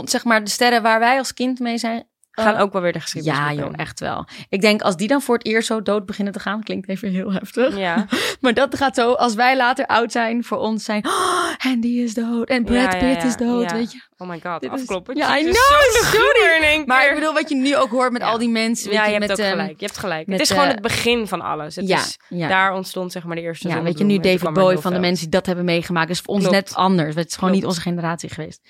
zeg 0.05 0.25
maar, 0.25 0.45
de 0.45 0.51
sterren 0.51 0.83
waar 0.83 0.99
wij 0.99 1.19
als 1.19 1.35
kind 1.35 1.59
mee 1.59 1.79
zijn. 1.79 2.09
Gaan 2.35 2.55
eh, 2.55 2.61
ook 2.61 2.73
wel 2.73 2.83
weer 2.83 2.93
de 2.93 2.99
Ja, 2.99 3.05
geschiedenisboeken 3.05 3.65
joh, 3.65 3.75
echt 3.81 4.01
wel. 4.01 4.27
Ik 4.49 4.61
denk 4.61 4.83
als 4.83 4.97
die 4.97 5.09
dan 5.09 5.23
voor 5.23 5.37
het 5.37 5.47
eerst 5.47 5.67
zo 5.67 5.83
dood 5.83 6.07
beginnen 6.07 6.33
te 6.33 6.41
gaan, 6.41 6.63
klinkt 6.63 6.89
even 6.89 7.11
heel 7.11 7.33
heftig. 7.33 7.77
Ja. 7.77 8.07
Maar 8.41 8.55
dat 8.55 8.77
gaat 8.77 8.95
zo, 8.95 9.13
als 9.13 9.35
wij 9.35 9.57
later 9.57 9.87
oud 9.87 10.13
zijn, 10.13 10.45
voor 10.45 10.59
ons 10.59 10.85
zijn, 10.85 11.07
oh, 11.07 11.53
Andy 11.59 11.89
is 11.89 12.15
dood 12.15 12.49
en 12.49 12.65
Brad 12.65 12.93
Ja, 12.93 12.99
ja, 12.99 12.99
Pitt 13.09 13.23
ja, 13.23 13.29
is 13.29 13.37
dood, 13.37 13.71
ja. 13.71 13.77
weet 13.77 13.93
je. 13.93 14.03
Oh 14.17 14.29
my 14.29 14.41
god, 14.43 14.61
Dit 14.61 14.73
is- 14.73 14.81
afkloppen. 14.81 15.17
Ja, 15.17 15.39
I 15.39 15.43
know, 15.43 15.55
sorry. 16.03 16.83
Maar 16.87 17.09
ik 17.09 17.15
bedoel, 17.15 17.33
wat 17.33 17.49
je 17.49 17.55
nu 17.55 17.77
ook 17.77 17.91
hoort 17.91 18.13
met 18.13 18.23
Ja. 18.23 18.29
al 18.29 18.39
die 18.39 18.49
mensen, 18.49 18.89
weet 18.89 18.99
ja, 18.99 19.07
je, 19.07 19.13
je 19.13 19.19
met... 19.19 19.29
hebt 19.29 19.41
ook 19.41 19.47
ehm, 19.47 19.57
gelijk. 19.57 19.81
Je 19.81 19.87
hebt 19.87 19.99
gelijk. 19.99 20.27
met, 20.27 20.39
het 20.39 20.49
is 20.49 20.53
gewoon 20.53 20.69
eh, 20.69 20.73
het 20.75 20.83
begin 20.83 21.27
van 21.29 21.41
alles. 21.41 21.77
Het 21.77 21.89
ja, 21.89 21.99
is, 21.99 22.19
ja. 22.29 22.49
Daar 22.49 22.75
ontstond 22.75 23.13
zeg 23.13 23.25
maar 23.25 23.37
de 23.37 23.43
eerste 23.43 23.69
ja, 23.69 23.83
weet 23.83 23.99
je, 23.99 24.05
nu 24.05 24.19
David 24.19 24.53
Bowie 24.53 24.79
van 24.79 24.93
de 24.93 24.99
mensen 24.99 25.23
die 25.23 25.33
dat 25.35 25.47
hebben 25.47 25.65
meegemaakt, 25.65 26.11
is 26.11 26.21
voor 26.21 26.35
ons 26.35 26.51
net 26.51 26.75
anders. 26.75 27.15
Het 27.15 27.29
is 27.29 27.37
gewoon 27.37 27.55
niet 27.55 27.65
onze 27.65 27.81
generatie 27.81 28.29
geweest. 28.29 28.61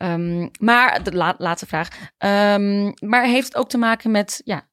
Ehm, 0.00 0.48
maar, 0.58 1.02
de 1.02 1.12
la- 1.12 1.34
laatste 1.38 1.66
vraag. 1.66 1.88
Ehm, 2.18 2.92
maar 2.98 3.24
heeft 3.24 3.46
het 3.46 3.56
ook 3.56 3.68
te 3.68 3.78
maken 3.78 4.10
met, 4.10 4.40
ja, 4.44 4.66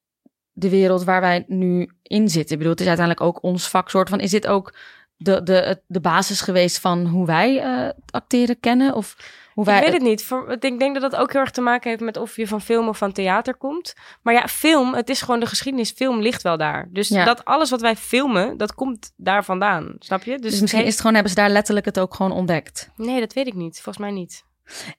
de 0.52 0.68
wereld 0.68 1.04
waar 1.04 1.20
wij 1.20 1.44
nu 1.46 1.90
in 2.02 2.28
zitten? 2.28 2.52
Ik 2.52 2.56
bedoel, 2.58 2.72
het 2.72 2.80
is 2.80 2.86
uiteindelijk 2.86 3.26
ook 3.26 3.42
ons 3.42 3.68
vak 3.68 3.90
soort 3.90 4.08
van, 4.08 4.20
is 4.20 4.30
dit 4.30 4.46
ook 4.46 4.74
de, 5.16 5.42
de, 5.42 5.80
de 5.86 6.00
basis 6.00 6.40
geweest 6.40 6.78
van 6.78 7.06
hoe 7.06 7.26
wij 7.26 7.54
het 7.54 7.94
acteren 8.10 8.60
kennen? 8.60 8.94
Of 8.94 9.16
hoe 9.54 9.64
wij 9.64 9.76
Ik 9.76 9.82
weet 9.84 9.92
het 9.92 10.02
niet. 10.02 10.30
Ik 10.72 10.78
denk 10.78 11.00
dat 11.00 11.10
dat 11.10 11.20
ook 11.20 11.32
heel 11.32 11.40
erg 11.40 11.50
te 11.50 11.60
maken 11.60 11.90
heeft 11.90 12.02
met 12.02 12.16
of 12.16 12.36
je 12.36 12.46
van 12.46 12.60
film 12.60 12.88
of 12.88 12.98
van 12.98 13.12
theater 13.12 13.56
komt. 13.56 13.94
Maar 14.22 14.34
ja, 14.34 14.46
film, 14.48 14.94
het 14.94 15.08
is 15.08 15.20
gewoon 15.22 15.40
de 15.40 15.46
geschiedenis. 15.46 15.90
Film 15.90 16.20
ligt 16.20 16.42
wel 16.42 16.56
daar. 16.56 16.88
Dus 16.92 17.08
Ja. 17.08 17.24
dat 17.24 17.44
alles 17.44 17.70
wat 17.70 17.80
wij 17.80 17.96
filmen, 17.96 18.56
dat 18.56 18.74
komt 18.74 19.12
daar 19.16 19.44
vandaan. 19.44 19.94
Snap 19.98 20.22
je? 20.22 20.38
Dus, 20.38 20.50
Dus, 20.50 20.60
misschien 20.60 20.78
het 20.80 20.88
is 20.88 20.92
het 20.92 21.00
gewoon, 21.00 21.14
hebben 21.14 21.32
ze 21.32 21.40
daar 21.40 21.50
letterlijk 21.50 21.86
het 21.86 21.98
ook 22.00 22.14
gewoon 22.14 22.32
ontdekt. 22.32 22.90
Nee, 22.96 23.20
dat 23.20 23.32
weet 23.32 23.46
ik 23.46 23.54
niet. 23.54 23.74
Volgens 23.74 23.98
mij 23.98 24.10
niet. 24.14 24.44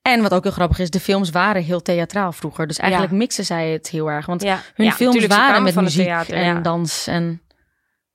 En 0.01 0.21
wat 0.21 0.34
ook 0.34 0.43
heel 0.43 0.51
grappig 0.51 0.79
is, 0.79 0.89
de 0.89 0.99
films 0.99 1.29
waren 1.29 1.63
heel 1.63 1.82
theatraal 1.82 2.32
vroeger. 2.32 2.67
Dus 2.67 2.77
eigenlijk 2.77 3.12
Ja. 3.12 3.17
mixen 3.17 3.45
zij 3.45 3.69
het 3.69 3.89
heel 3.89 4.12
erg. 4.12 4.25
Want 4.25 4.41
Ja, 4.41 4.60
hun 4.73 4.86
ja, 4.86 4.91
films 4.91 5.27
waren 5.27 5.63
met 5.63 5.75
muziek 5.75 6.05
theater, 6.05 6.36
en 6.36 6.62
dans 6.62 7.08
en... 7.08 7.41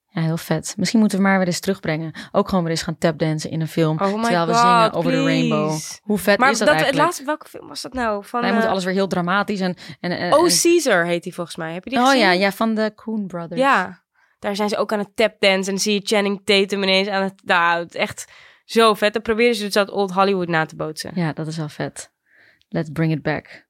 Ja, 0.06 0.20
heel 0.22 0.36
vet. 0.36 0.74
Misschien 0.76 1.00
moeten 1.00 1.18
we 1.18 1.24
maar 1.24 1.38
weer 1.38 1.46
eens 1.46 1.60
terugbrengen. 1.60 2.12
Ook 2.32 2.48
gewoon 2.48 2.64
weer 2.64 2.72
eens 2.72 2.82
gaan 2.82 2.98
tapdansen 2.98 3.50
in 3.50 3.60
een 3.60 3.68
film. 3.68 3.98
Oh 4.00 4.22
terwijl 4.22 4.46
we 4.46 4.52
God, 4.52 4.60
zingen 4.62 4.92
over 4.92 5.10
de 5.10 5.22
rainbow. 5.24 5.78
Hoe 6.02 6.18
vet 6.18 6.38
Maar 6.38 6.50
is 6.50 6.58
dat, 6.58 6.68
dat, 6.68 6.86
het 6.86 6.94
laatste, 6.94 7.24
welke 7.24 7.48
film 7.48 7.68
was 7.68 7.82
dat 7.82 7.92
nou? 7.92 8.24
Van, 8.24 8.40
Wij 8.40 8.48
eh, 8.48 8.54
moeten 8.54 8.72
alles 8.72 8.84
weer 8.84 8.94
heel 8.94 9.06
dramatisch 9.06 9.60
en... 9.60 9.76
en, 10.00 10.10
en 10.18 10.32
Oh, 10.32 10.44
en- 10.44 10.60
Caesar 10.62 11.04
heet 11.04 11.22
die 11.22 11.34
volgens 11.34 11.56
mij. 11.56 11.72
Heb 11.72 11.84
je 11.84 11.90
die 11.90 11.98
oh 11.98 12.04
gezien? 12.04 12.20
ja, 12.20 12.30
ja, 12.32 12.52
van 12.52 12.74
de 12.74 12.92
Coen 12.94 13.26
Brothers. 13.26 13.60
Ja, 13.60 14.02
daar 14.38 14.56
zijn 14.56 14.68
ze 14.68 14.76
ook 14.76 14.92
aan 14.92 14.98
het 14.98 15.16
tapdance 15.16 15.56
en 15.56 15.74
dan 15.74 15.78
zie 15.78 15.94
je 15.94 16.00
Channing 16.04 16.40
Tatum 16.44 16.82
ineens 16.82 17.08
aan 17.08 17.22
het... 17.22 17.34
Nou, 17.44 17.86
echt 17.90 18.32
zo 18.64 18.94
vet. 18.94 19.12
Dan 19.12 19.22
proberen 19.22 19.54
ze 19.54 19.64
dus 19.64 19.72
dat 19.72 19.90
Old 19.90 20.12
Hollywood 20.12 20.48
na 20.48 20.66
te 20.66 20.76
bootsen. 20.76 21.10
Ja, 21.14 21.32
dat 21.32 21.46
is 21.46 21.56
wel 21.56 21.68
vet. 21.68 22.12
Let's 22.68 22.90
bring 22.92 23.12
it 23.12 23.22
back. 23.22 23.66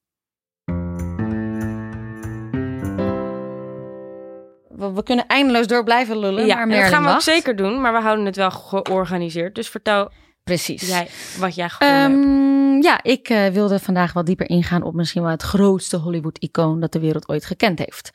We, 4.69 4.93
we 4.93 5.03
kunnen 5.03 5.27
eindeloos 5.27 5.67
door 5.67 5.85
blijven 5.85 6.19
lullen, 6.19 6.47
Ja, 6.47 6.55
maar 6.55 6.63
en 6.63 6.69
dat 6.69 6.79
Merlin 6.79 6.93
gaan 6.95 7.05
we 7.05 7.11
ook 7.11 7.21
zeker 7.21 7.57
doen, 7.57 7.81
maar 7.81 7.93
we 7.93 8.01
houden 8.01 8.25
het 8.25 8.37
wel 8.37 8.51
georganiseerd. 8.51 9.55
Dus 9.55 9.69
vertel 9.69 10.11
Precies. 10.45 10.89
jij 10.89 11.09
wat 11.39 11.55
jij. 11.55 11.71
Ehm, 11.79 12.83
ja, 12.83 13.03
ik 13.03 13.29
eh, 13.29 13.47
wilde 13.47 13.79
vandaag 13.79 14.13
wat 14.13 14.27
dieper 14.27 14.49
ingaan 14.49 14.83
op 14.83 14.95
misschien 14.95 15.23
wel 15.23 15.31
het 15.31 15.43
grootste 15.43 15.97
Hollywood-icoon 15.97 16.81
dat 16.81 16.93
de 16.93 17.01
wereld 17.01 17.29
ooit 17.29 17.45
gekend 17.45 17.79
heeft. 17.79 18.11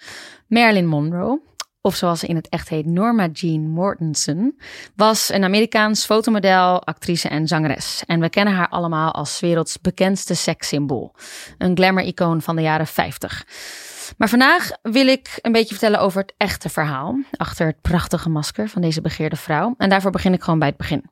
Marilyn 0.47 0.87
Monroe, 0.87 1.41
of 1.81 1.95
zoals 1.95 2.19
ze 2.19 2.27
in 2.27 2.35
het 2.35 2.49
echt 2.49 2.69
heet 2.69 2.85
Norma 2.85 3.27
Jean 3.27 3.69
Mortensen, 3.69 4.57
was 4.95 5.29
een 5.31 5.43
Amerikaans 5.43 6.05
fotomodel, 6.05 6.83
actrice 6.83 7.27
en 7.27 7.47
zangeres. 7.47 8.03
En 8.05 8.19
we 8.19 8.29
kennen 8.29 8.53
haar 8.53 8.69
allemaal 8.69 9.13
als 9.13 9.39
werelds 9.39 9.81
bekendste 9.81 10.33
sekssymbool. 10.33 11.15
Een 11.57 11.75
glamour-icoon 11.75 12.41
van 12.41 12.55
de 12.55 12.61
jaren 12.61 12.87
50. 12.87 13.45
Maar 14.17 14.29
vandaag 14.29 14.69
wil 14.81 15.07
ik 15.07 15.39
een 15.41 15.51
beetje 15.51 15.75
vertellen 15.75 15.99
over 15.99 16.21
het 16.21 16.33
echte 16.37 16.69
verhaal 16.69 17.19
achter 17.37 17.67
het 17.67 17.81
prachtige 17.81 18.29
masker 18.29 18.69
van 18.69 18.81
deze 18.81 19.01
begeerde 19.01 19.35
vrouw. 19.35 19.73
En 19.77 19.89
daarvoor 19.89 20.11
begin 20.11 20.33
ik 20.33 20.43
gewoon 20.43 20.59
bij 20.59 20.67
het 20.67 20.77
begin. 20.77 21.09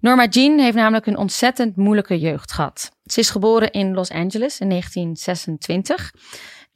Norma 0.00 0.26
Jean 0.26 0.58
heeft 0.58 0.76
namelijk 0.76 1.06
een 1.06 1.16
ontzettend 1.16 1.76
moeilijke 1.76 2.18
jeugd 2.18 2.52
gehad. 2.52 2.90
Ze 3.04 3.20
is 3.20 3.30
geboren 3.30 3.70
in 3.70 3.94
Los 3.94 4.10
Angeles 4.10 4.60
in 4.60 4.68
1926 4.68 6.12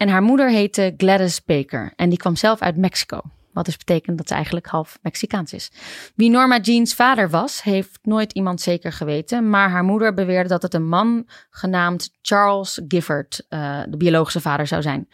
en 0.02 0.08
haar 0.08 0.22
moeder 0.22 0.50
heette 0.50 0.94
Gladys 0.96 1.44
Baker 1.44 1.92
en 1.96 2.08
die 2.08 2.18
kwam 2.18 2.36
zelf 2.36 2.60
uit 2.60 2.76
Mexico. 2.76 3.20
Wat 3.52 3.64
dus 3.64 3.76
betekent 3.76 4.18
dat 4.18 4.28
ze 4.28 4.34
eigenlijk 4.34 4.66
half 4.66 4.98
Mexicaans 5.02 5.52
is. 5.52 5.70
Wie 6.14 6.30
Norma 6.30 6.58
Jean's 6.58 6.94
vader 6.94 7.30
was, 7.30 7.62
heeft 7.62 7.98
nooit 8.02 8.32
iemand 8.32 8.60
zeker 8.60 8.92
geweten. 8.92 9.50
Maar 9.50 9.70
haar 9.70 9.84
moeder 9.84 10.14
beweerde 10.14 10.48
dat 10.48 10.62
het 10.62 10.74
een 10.74 10.88
man 10.88 11.26
genaamd 11.50 12.10
Charles 12.22 12.80
Gifford, 12.88 13.46
uh, 13.50 13.80
de 13.88 13.96
biologische 13.96 14.40
vader, 14.40 14.66
zou 14.66 14.82
zijn. 14.82 15.08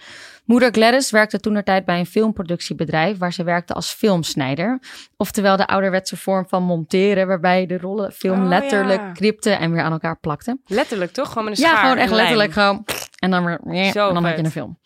Moeder 0.45 0.73
Gladys 0.73 1.11
werkte 1.11 1.41
toen 1.41 1.63
tijd 1.63 1.85
bij 1.85 1.99
een 1.99 2.07
filmproductiebedrijf 2.07 3.19
waar 3.19 3.33
ze 3.33 3.45
werkte 3.45 3.75
als 3.75 3.91
filmsnijder. 3.91 4.81
Oftewel 5.17 5.57
de 5.57 5.67
ouderwetse 5.67 6.17
vorm 6.17 6.49
van 6.49 6.63
monteren, 6.63 7.27
waarbij 7.27 7.67
de 7.67 7.79
rollen 7.79 8.13
film 8.13 8.43
Oh, 8.43 8.49
letterlijk 8.49 9.01
ja. 9.01 9.13
knipte 9.13 9.51
en 9.51 9.73
weer 9.73 9.83
aan 9.83 9.93
elkaar 9.93 10.19
plakte. 10.19 10.59
Letterlijk 10.67 11.13
toch? 11.13 11.29
Gewoon 11.29 11.45
met 11.45 11.53
een 11.53 11.65
schaar 11.65 11.75
Ja, 11.75 11.81
gewoon 11.81 11.97
echt 11.97 12.13
letterlijk 12.13 12.53
gewoon. 12.53 12.85
En 13.19 13.31
dan 13.31 13.45
weer. 13.45 13.61
En 13.65 13.93
Zo 13.93 14.13
dan 14.13 14.25
had 14.25 14.37
je 14.37 14.45
een 14.45 14.51
film. 14.51 14.79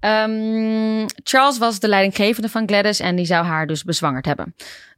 Ehm, 0.00 1.06
Charles 1.22 1.58
was 1.58 1.80
de 1.80 1.88
leidinggevende 1.88 2.48
van 2.48 2.68
Gladys 2.68 3.00
en 3.00 3.16
die 3.16 3.26
zou 3.26 3.44
haar 3.44 3.66
dus 3.66 3.84
bezwangerd 3.84 4.26
hebben. 4.26 4.54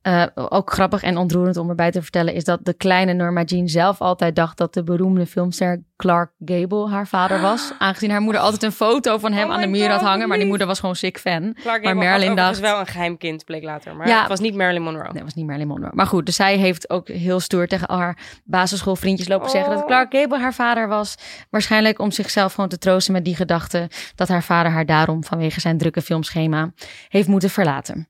Eh, 0.06 0.24
ook 0.34 0.72
grappig 0.72 1.02
en 1.02 1.16
ontroerend 1.16 1.56
om 1.56 1.68
erbij 1.68 1.90
te 1.90 2.02
vertellen 2.02 2.34
is 2.34 2.44
dat 2.44 2.58
de 2.62 2.74
kleine 2.74 3.12
Norma 3.12 3.42
Jean 3.42 3.68
zelf 3.68 4.00
altijd 4.00 4.36
dacht 4.36 4.58
dat 4.58 4.74
de 4.74 4.82
beroemde 4.82 5.26
filmster 5.26 5.82
Clark 5.96 6.30
Gable 6.44 6.88
haar 6.88 7.06
vader 7.06 7.40
was. 7.40 7.72
Aangezien 7.78 8.10
haar 8.10 8.20
moeder 8.20 8.40
altijd 8.40 8.62
een 8.62 8.72
foto 8.72 9.18
van 9.18 9.32
hem 9.32 9.48
Oh 9.48 9.54
aan 9.54 9.60
de 9.60 9.66
muur 9.66 9.90
had 9.90 10.00
hangen, 10.00 10.28
maar 10.28 10.38
die 10.38 10.46
moeder 10.46 10.66
was 10.66 10.80
gewoon 10.80 10.96
sick 10.96 11.18
fan. 11.18 11.54
Clark 11.62 11.82
Maar 11.84 11.96
overigens 11.96 12.34
dacht- 12.36 12.58
wel 12.60 12.80
een 12.80 12.86
geheim 12.86 13.16
kind, 13.16 13.44
bleek 13.44 13.62
later. 13.62 13.96
Maar 13.96 14.08
Ja. 14.08 14.18
het 14.18 14.28
was 14.28 14.40
niet 14.40 14.54
Marilyn 14.54 14.82
Monroe. 14.82 15.02
Nee, 15.04 15.12
dat 15.12 15.22
was 15.22 15.34
niet 15.34 15.46
Marilyn 15.46 15.68
Monroe. 15.68 15.90
Maar 15.94 16.06
goed, 16.06 16.26
dus 16.26 16.36
zij 16.36 16.56
heeft 16.56 16.90
ook 16.90 17.08
heel 17.08 17.40
stoer 17.40 17.66
tegen 17.66 17.86
al 17.86 17.98
haar 17.98 18.18
basisschoolvriendjes 18.44 19.28
lopen 19.28 19.50
zeggen 19.50 19.70
dat 19.70 19.80
Oh. 19.80 19.86
Clark 19.86 20.14
Gable 20.16 20.38
haar 20.38 20.54
vader 20.54 20.88
was. 20.88 21.14
Waarschijnlijk 21.50 21.98
om 21.98 22.10
zichzelf 22.10 22.54
gewoon 22.54 22.68
te 22.70 22.78
troosten 22.78 23.12
met 23.12 23.24
die 23.24 23.36
gedachte 23.36 23.90
dat 24.14 24.28
haar 24.28 24.42
vader 24.42 24.72
haar 24.72 24.86
daarom 24.86 25.24
vanwege 25.24 25.60
zijn 25.60 25.78
drukke 25.78 26.02
filmschema 26.02 26.72
heeft 27.08 27.28
moeten 27.28 27.50
verlaten. 27.50 28.08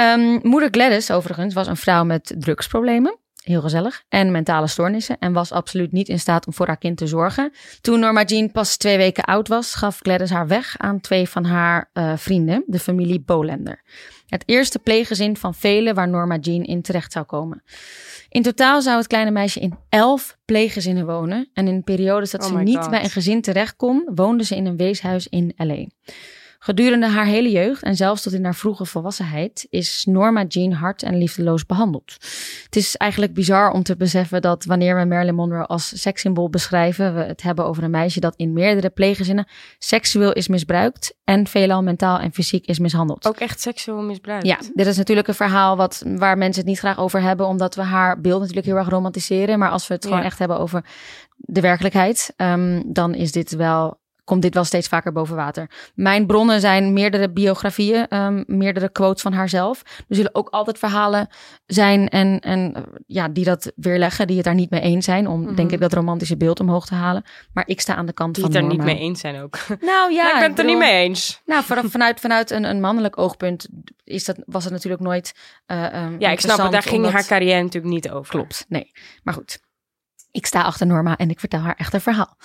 Ehm, 0.00 0.38
moeder 0.42 0.68
Gladys 0.70 1.10
overigens 1.10 1.54
was 1.54 1.66
een 1.66 1.76
vrouw 1.76 2.04
met 2.04 2.34
drugsproblemen. 2.38 3.18
Heel 3.42 3.60
gezellig. 3.60 4.02
En 4.08 4.30
mentale 4.30 4.66
stoornissen. 4.66 5.18
En 5.18 5.32
was 5.32 5.52
absoluut 5.52 5.92
niet 5.92 6.08
in 6.08 6.18
staat 6.18 6.46
om 6.46 6.52
voor 6.52 6.66
haar 6.66 6.78
kind 6.78 6.96
te 6.96 7.06
zorgen. 7.06 7.52
Toen 7.80 8.00
Norma 8.00 8.24
Jean 8.24 8.50
pas 8.50 8.76
twee 8.76 8.96
weken 8.96 9.24
oud 9.24 9.48
was, 9.48 9.74
gaf 9.74 9.98
Gladys 10.02 10.30
haar 10.30 10.46
weg 10.46 10.74
aan 10.78 11.00
twee 11.00 11.28
van 11.28 11.44
haar 11.44 11.90
eh, 11.92 12.12
vrienden, 12.16 12.64
de 12.66 12.78
familie 12.78 13.20
Bolender. 13.20 13.82
Het 14.26 14.42
eerste 14.46 14.78
pleeggezin 14.78 15.36
van 15.36 15.54
vele 15.54 15.94
waar 15.94 16.08
Norma 16.08 16.36
Jean 16.36 16.62
in 16.62 16.82
terecht 16.82 17.12
zou 17.12 17.24
komen. 17.24 17.62
In 18.28 18.42
totaal 18.42 18.82
zou 18.82 18.96
het 18.96 19.06
kleine 19.06 19.30
meisje 19.30 19.60
in 19.60 19.74
elf 19.88 20.36
pleeggezinnen 20.44 21.06
wonen. 21.06 21.50
En 21.52 21.68
in 21.68 21.84
periodes 21.84 22.30
dat 22.30 22.42
Oh 22.42 22.48
ze 22.48 22.56
niet 22.56 22.78
God. 22.78 22.90
bij 22.90 23.02
een 23.02 23.10
gezin 23.10 23.42
terecht 23.42 23.76
kon, 23.76 24.10
woonde 24.14 24.44
ze 24.44 24.56
in 24.56 24.66
een 24.66 24.76
weeshuis 24.76 25.28
in 25.28 25.52
L.A. 25.56 25.86
Gedurende 26.62 27.06
haar 27.06 27.24
hele 27.24 27.50
jeugd 27.50 27.82
en 27.82 27.96
zelfs 27.96 28.22
tot 28.22 28.32
in 28.32 28.44
haar 28.44 28.54
vroege 28.54 28.84
volwassenheid 28.84 29.66
is 29.70 30.04
Norma 30.08 30.44
Jean 30.44 30.72
hard 30.72 31.02
en 31.02 31.18
liefdeloos 31.18 31.66
behandeld. 31.66 32.16
Het 32.64 32.76
is 32.76 32.96
eigenlijk 32.96 33.34
bizar 33.34 33.70
om 33.70 33.82
te 33.82 33.96
beseffen 33.96 34.42
dat 34.42 34.64
wanneer 34.64 34.98
we 34.98 35.04
Marilyn 35.04 35.34
Monroe 35.34 35.66
als 35.66 36.00
sekssymbool 36.00 36.50
beschrijven, 36.50 37.14
we 37.14 37.20
het 37.20 37.42
hebben 37.42 37.64
over 37.64 37.82
een 37.82 37.90
meisje 37.90 38.20
dat 38.20 38.36
in 38.36 38.52
meerdere 38.52 38.90
pleeggezinnen 38.90 39.48
seksueel 39.78 40.32
is 40.32 40.48
misbruikt 40.48 41.14
en 41.24 41.46
veelal 41.46 41.82
mentaal 41.82 42.18
en 42.18 42.32
fysiek 42.32 42.66
is 42.66 42.78
mishandeld. 42.78 43.26
Ook 43.26 43.38
echt 43.40 43.60
seksueel 43.60 44.02
misbruikt. 44.02 44.46
Ja, 44.46 44.58
dit 44.74 44.86
is 44.86 44.96
natuurlijk 44.96 45.28
een 45.28 45.34
verhaal 45.34 45.76
wat, 45.76 46.02
waar 46.06 46.38
mensen 46.38 46.60
het 46.60 46.70
niet 46.70 46.78
graag 46.78 46.98
over 46.98 47.20
hebben, 47.20 47.46
omdat 47.46 47.74
we 47.74 47.82
haar 47.82 48.20
beeld 48.20 48.40
natuurlijk 48.40 48.66
heel 48.66 48.76
erg 48.76 48.88
romantiseren. 48.88 49.58
Maar 49.58 49.70
als 49.70 49.88
we 49.88 49.94
het 49.94 50.04
gewoon 50.04 50.22
echt 50.22 50.38
hebben 50.38 50.58
over 50.58 50.84
de 51.36 51.60
werkelijkheid, 51.60 52.32
ehm, 52.36 52.82
dan 52.86 53.14
is 53.14 53.32
dit 53.32 53.56
wel, 53.56 53.99
komt 54.30 54.42
dit 54.42 54.54
wel 54.54 54.64
steeds 54.64 54.88
vaker 54.88 55.12
boven 55.12 55.36
water. 55.36 55.70
Mijn 55.94 56.26
bronnen 56.26 56.60
zijn 56.60 56.92
meerdere 56.92 57.30
biografieën, 57.30 58.08
ehm, 58.08 58.42
meerdere 58.46 58.88
quotes 58.92 59.22
van 59.22 59.32
haarzelf. 59.32 59.82
Er 60.08 60.16
zullen 60.16 60.34
ook 60.34 60.48
altijd 60.48 60.78
verhalen 60.78 61.28
zijn 61.66 62.08
en, 62.08 62.40
en 62.40 62.72
eh, 62.74 62.82
ja, 63.06 63.28
die 63.28 63.44
dat 63.44 63.72
weerleggen, 63.76 64.26
die 64.26 64.36
het 64.36 64.44
daar 64.44 64.54
niet 64.54 64.70
mee 64.70 64.80
eens 64.80 65.04
zijn, 65.04 65.26
om 65.28 65.40
Mhm. 65.40 65.54
denk 65.54 65.70
ik 65.72 65.80
dat 65.80 65.92
romantische 65.92 66.36
beeld 66.36 66.60
omhoog 66.60 66.86
te 66.86 66.94
halen. 66.94 67.24
Maar 67.52 67.64
ik 67.66 67.80
sta 67.80 67.94
aan 67.94 68.06
de 68.06 68.12
kant 68.12 68.34
Die 68.34 68.44
van 68.44 68.52
het 68.52 68.62
er 68.62 68.68
niet 68.68 68.82
mee 68.84 68.98
eens 68.98 69.20
zijn 69.20 69.40
ook. 69.42 69.58
Nou 69.80 70.12
ja, 70.12 70.22
Ja, 70.26 70.34
ik 70.34 70.40
ben 70.40 70.50
het 70.50 70.58
er 70.58 70.64
niet 70.64 70.78
mee 70.78 71.02
eens. 71.04 71.42
nou, 71.46 71.64
van- 71.64 71.90
vanuit, 71.96 72.20
vanuit 72.20 72.50
een, 72.50 72.64
een 72.64 72.80
mannelijk 72.80 73.18
oogpunt 73.18 73.68
is 74.04 74.24
dat, 74.24 74.36
was 74.46 74.64
het 74.64 74.72
natuurlijk 74.72 75.02
nooit. 75.02 75.32
eh, 75.66 75.94
ehm, 75.94 76.16
Ja, 76.18 76.30
ik 76.30 76.40
snap 76.40 76.58
het. 76.58 76.72
Daar 76.72 76.82
ging 76.82 76.94
omdat- 76.96 77.12
haar 77.12 77.24
carrière 77.26 77.62
natuurlijk 77.62 77.92
niet 77.94 78.10
over. 78.10 78.30
Klopt, 78.30 78.64
nee. 78.68 78.90
Maar 79.22 79.34
goed, 79.34 79.60
ik 80.30 80.46
sta 80.46 80.62
achter 80.62 80.86
Norma 80.86 81.16
en 81.16 81.30
ik 81.30 81.40
vertel 81.40 81.60
haar 81.60 81.74
echt 81.78 81.94
een 81.94 82.00
verhaal. 82.00 82.36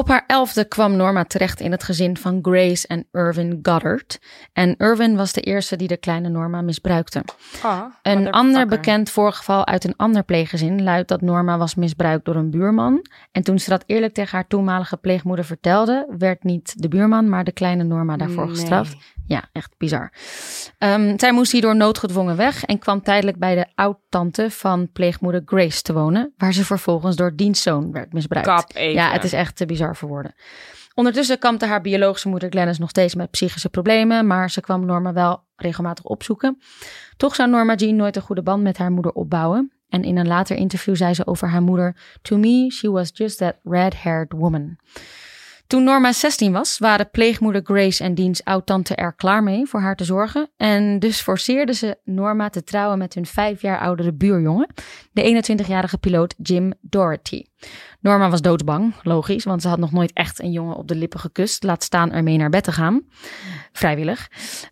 Op 0.00 0.08
haar 0.08 0.24
elfde 0.26 0.64
kwam 0.64 0.96
Norma 0.96 1.24
terecht 1.24 1.60
in 1.60 1.70
het 1.70 1.82
gezin 1.84 2.16
van 2.16 2.38
Grace 2.42 2.86
en 2.86 3.06
Irvin 3.12 3.58
Goddard. 3.62 4.18
En 4.52 4.76
Irvin 4.76 5.16
was 5.16 5.32
de 5.32 5.40
eerste 5.40 5.76
die 5.76 5.88
de 5.88 5.96
kleine 5.96 6.28
Norma 6.28 6.60
misbruikte. 6.62 7.24
Ah, 7.62 7.82
Een 8.02 8.30
ander 8.30 8.66
bekend 8.66 9.10
voorgeval 9.10 9.66
uit 9.66 9.84
een 9.84 9.96
ander 9.96 10.22
pleeggezin 10.22 10.82
luidt 10.82 11.08
dat 11.08 11.20
Norma 11.20 11.58
was 11.58 11.74
misbruikt 11.74 12.24
door 12.24 12.34
een 12.34 12.50
buurman. 12.50 13.06
En 13.32 13.42
toen 13.42 13.58
ze 13.58 13.70
dat 13.70 13.84
eerlijk 13.86 14.14
tegen 14.14 14.32
haar 14.36 14.46
toenmalige 14.46 14.96
pleegmoeder 14.96 15.44
vertelde, 15.44 16.14
werd 16.18 16.44
niet 16.44 16.82
de 16.82 16.88
buurman, 16.88 17.28
maar 17.28 17.44
de 17.44 17.52
kleine 17.52 17.82
Norma 17.82 18.16
daarvoor 18.16 18.46
Nee. 18.46 18.54
gestraft. 18.54 18.96
Ja, 19.26 19.44
echt 19.52 19.74
bizar. 19.78 20.12
Ehm, 20.78 21.18
zij 21.18 21.32
moest 21.32 21.52
hierdoor 21.52 21.76
noodgedwongen 21.76 22.36
weg 22.36 22.64
en 22.64 22.78
kwam 22.78 23.02
tijdelijk 23.02 23.38
bij 23.38 23.54
de 23.54 23.66
oud-tante 23.74 24.50
van 24.50 24.92
pleegmoeder 24.92 25.42
Grace 25.44 25.82
te 25.82 25.92
wonen, 25.92 26.32
waar 26.36 26.52
ze 26.52 26.64
vervolgens 26.64 27.16
door 27.16 27.36
dienstzoon 27.36 27.92
werd 27.92 28.12
misbruikt. 28.12 28.48
Kap 28.48 28.70
even. 28.74 28.92
Ja, 28.92 29.10
het 29.12 29.24
is 29.24 29.32
echt 29.32 29.56
te 29.56 29.66
bizar 29.66 29.89
Ondertussen 30.94 31.38
kampte 31.38 31.66
haar 31.66 31.80
biologische 31.80 32.28
moeder 32.28 32.50
Glennis 32.50 32.78
nog 32.78 32.90
steeds 32.90 33.14
met 33.14 33.30
psychische 33.30 33.68
problemen, 33.68 34.26
maar 34.26 34.50
ze 34.50 34.60
kwam 34.60 34.86
Norma 34.86 35.12
wel 35.12 35.42
regelmatig 35.56 36.04
opzoeken. 36.04 36.58
Toch 37.16 37.34
zou 37.34 37.50
Norma 37.50 37.74
Jean 37.74 37.96
nooit 37.96 38.16
een 38.16 38.22
goede 38.22 38.42
band 38.42 38.62
met 38.62 38.78
haar 38.78 38.90
moeder 38.90 39.12
opbouwen. 39.12 39.72
En 39.88 40.02
in 40.02 40.16
een 40.16 40.26
later 40.26 40.56
interview 40.56 40.96
zei 40.96 41.14
ze 41.14 41.26
over 41.26 41.48
haar 41.48 41.62
moeder: 41.62 41.96
To 42.22 42.36
me, 42.36 42.70
she 42.70 42.90
was 42.90 43.10
just 43.12 43.38
that 43.38 43.56
red-haired 43.62 44.32
woman. 44.32 44.76
Toen 45.70 45.84
Norma 45.84 46.12
16 46.12 46.52
was, 46.52 46.78
waren 46.78 47.10
pleegmoeder 47.10 47.62
Grace 47.64 48.04
en 48.04 48.14
diens 48.14 48.44
oud-tante 48.44 48.94
er 48.94 49.14
klaar 49.14 49.42
mee 49.42 49.66
voor 49.66 49.80
haar 49.80 49.96
te 49.96 50.04
zorgen. 50.04 50.50
En 50.56 50.98
dus 50.98 51.20
forceerden 51.20 51.74
ze 51.74 51.98
Norma 52.04 52.48
te 52.48 52.64
trouwen 52.64 52.98
met 52.98 53.14
hun 53.14 53.26
vijf 53.26 53.62
jaar 53.62 53.78
oudere 53.78 54.12
buurjongen, 54.12 54.68
de 55.12 55.42
21-jarige 55.42 55.98
piloot 55.98 56.34
Jim 56.42 56.72
Doherty. 56.80 57.44
Norma 58.00 58.30
was 58.30 58.40
doodsbang, 58.40 58.94
logisch, 59.02 59.44
want 59.44 59.62
ze 59.62 59.68
had 59.68 59.78
nog 59.78 59.92
nooit 59.92 60.12
echt 60.12 60.40
een 60.40 60.52
jongen 60.52 60.76
op 60.76 60.88
de 60.88 60.96
lippen 60.96 61.20
gekust, 61.20 61.62
laat 61.62 61.82
staan 61.82 62.12
ermee 62.12 62.36
naar 62.36 62.50
bed 62.50 62.64
te 62.64 62.72
gaan. 62.72 63.02
Vrijwillig. 63.72 64.28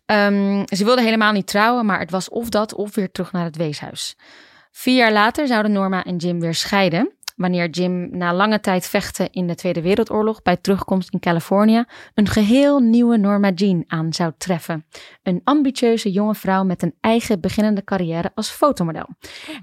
Ehm, 0.06 0.64
ze 0.66 0.84
wilde 0.84 1.02
helemaal 1.02 1.32
niet 1.32 1.46
trouwen, 1.46 1.86
maar 1.86 1.98
het 1.98 2.10
was 2.10 2.28
of 2.28 2.48
dat 2.48 2.74
of 2.74 2.94
weer 2.94 3.10
terug 3.10 3.32
naar 3.32 3.44
het 3.44 3.56
weeshuis. 3.56 4.16
Vier 4.70 4.96
jaar 4.96 5.12
later 5.12 5.46
zouden 5.46 5.72
Norma 5.72 6.04
en 6.04 6.16
Jim 6.16 6.40
weer 6.40 6.54
scheiden. 6.54 7.17
Wanneer 7.38 7.68
Jim 7.68 8.08
na 8.10 8.34
lange 8.34 8.60
tijd 8.60 8.86
vechten 8.86 9.32
in 9.32 9.46
de 9.46 9.54
Tweede 9.54 9.82
Wereldoorlog 9.82 10.42
bij 10.42 10.56
terugkomst 10.56 11.12
in 11.12 11.20
Californië 11.20 11.84
een 12.14 12.26
geheel 12.28 12.78
nieuwe 12.78 13.16
Norma 13.16 13.50
Jean 13.50 13.84
aan 13.86 14.12
zou 14.12 14.32
treffen. 14.38 14.86
Een 15.22 15.40
ambitieuze 15.44 16.10
jonge 16.10 16.34
vrouw 16.34 16.64
met 16.64 16.82
een 16.82 16.94
eigen 17.00 17.40
beginnende 17.40 17.84
carrière 17.84 18.30
als 18.34 18.50
fotomodel. 18.50 19.08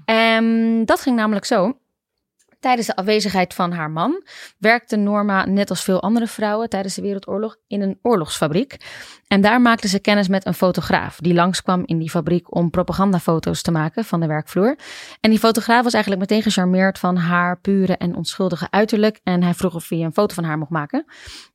En 0.04 0.84
dat 0.84 1.00
ging 1.00 1.16
namelijk 1.16 1.44
zo. 1.44 1.78
Tijdens 2.66 2.86
de 2.86 2.96
afwezigheid 2.96 3.54
van 3.54 3.72
haar 3.72 3.90
man 3.90 4.22
werkte 4.58 4.96
Norma, 4.96 5.44
net 5.44 5.70
als 5.70 5.82
veel 5.82 6.02
andere 6.02 6.26
vrouwen 6.26 6.68
tijdens 6.68 6.94
de 6.94 7.02
Wereldoorlog, 7.02 7.56
in 7.66 7.82
een 7.82 7.98
oorlogsfabriek. 8.02 8.76
En 9.26 9.40
daar 9.40 9.60
maakte 9.60 9.88
ze 9.88 9.98
kennis 9.98 10.28
met 10.28 10.46
een 10.46 10.54
fotograaf 10.54 11.18
die 11.20 11.34
langskwam 11.34 11.82
in 11.84 11.98
die 11.98 12.10
fabriek 12.10 12.54
om 12.54 12.70
propagandafoto's 12.70 13.62
te 13.62 13.70
maken 13.70 14.04
van 14.04 14.20
de 14.20 14.26
werkvloer. 14.26 14.78
En 15.20 15.30
die 15.30 15.38
fotograaf 15.38 15.82
was 15.82 15.92
eigenlijk 15.92 16.22
meteen 16.22 16.42
gecharmeerd 16.42 16.98
van 16.98 17.16
haar 17.16 17.60
pure 17.60 17.96
en 17.96 18.16
onschuldige 18.16 18.70
uiterlijk. 18.70 19.20
En 19.22 19.42
hij 19.42 19.54
vroeg 19.54 19.74
of 19.74 19.88
hij 19.88 20.00
een 20.00 20.12
foto 20.12 20.34
van 20.34 20.44
haar 20.44 20.58
mocht 20.58 20.70
maken. 20.70 21.04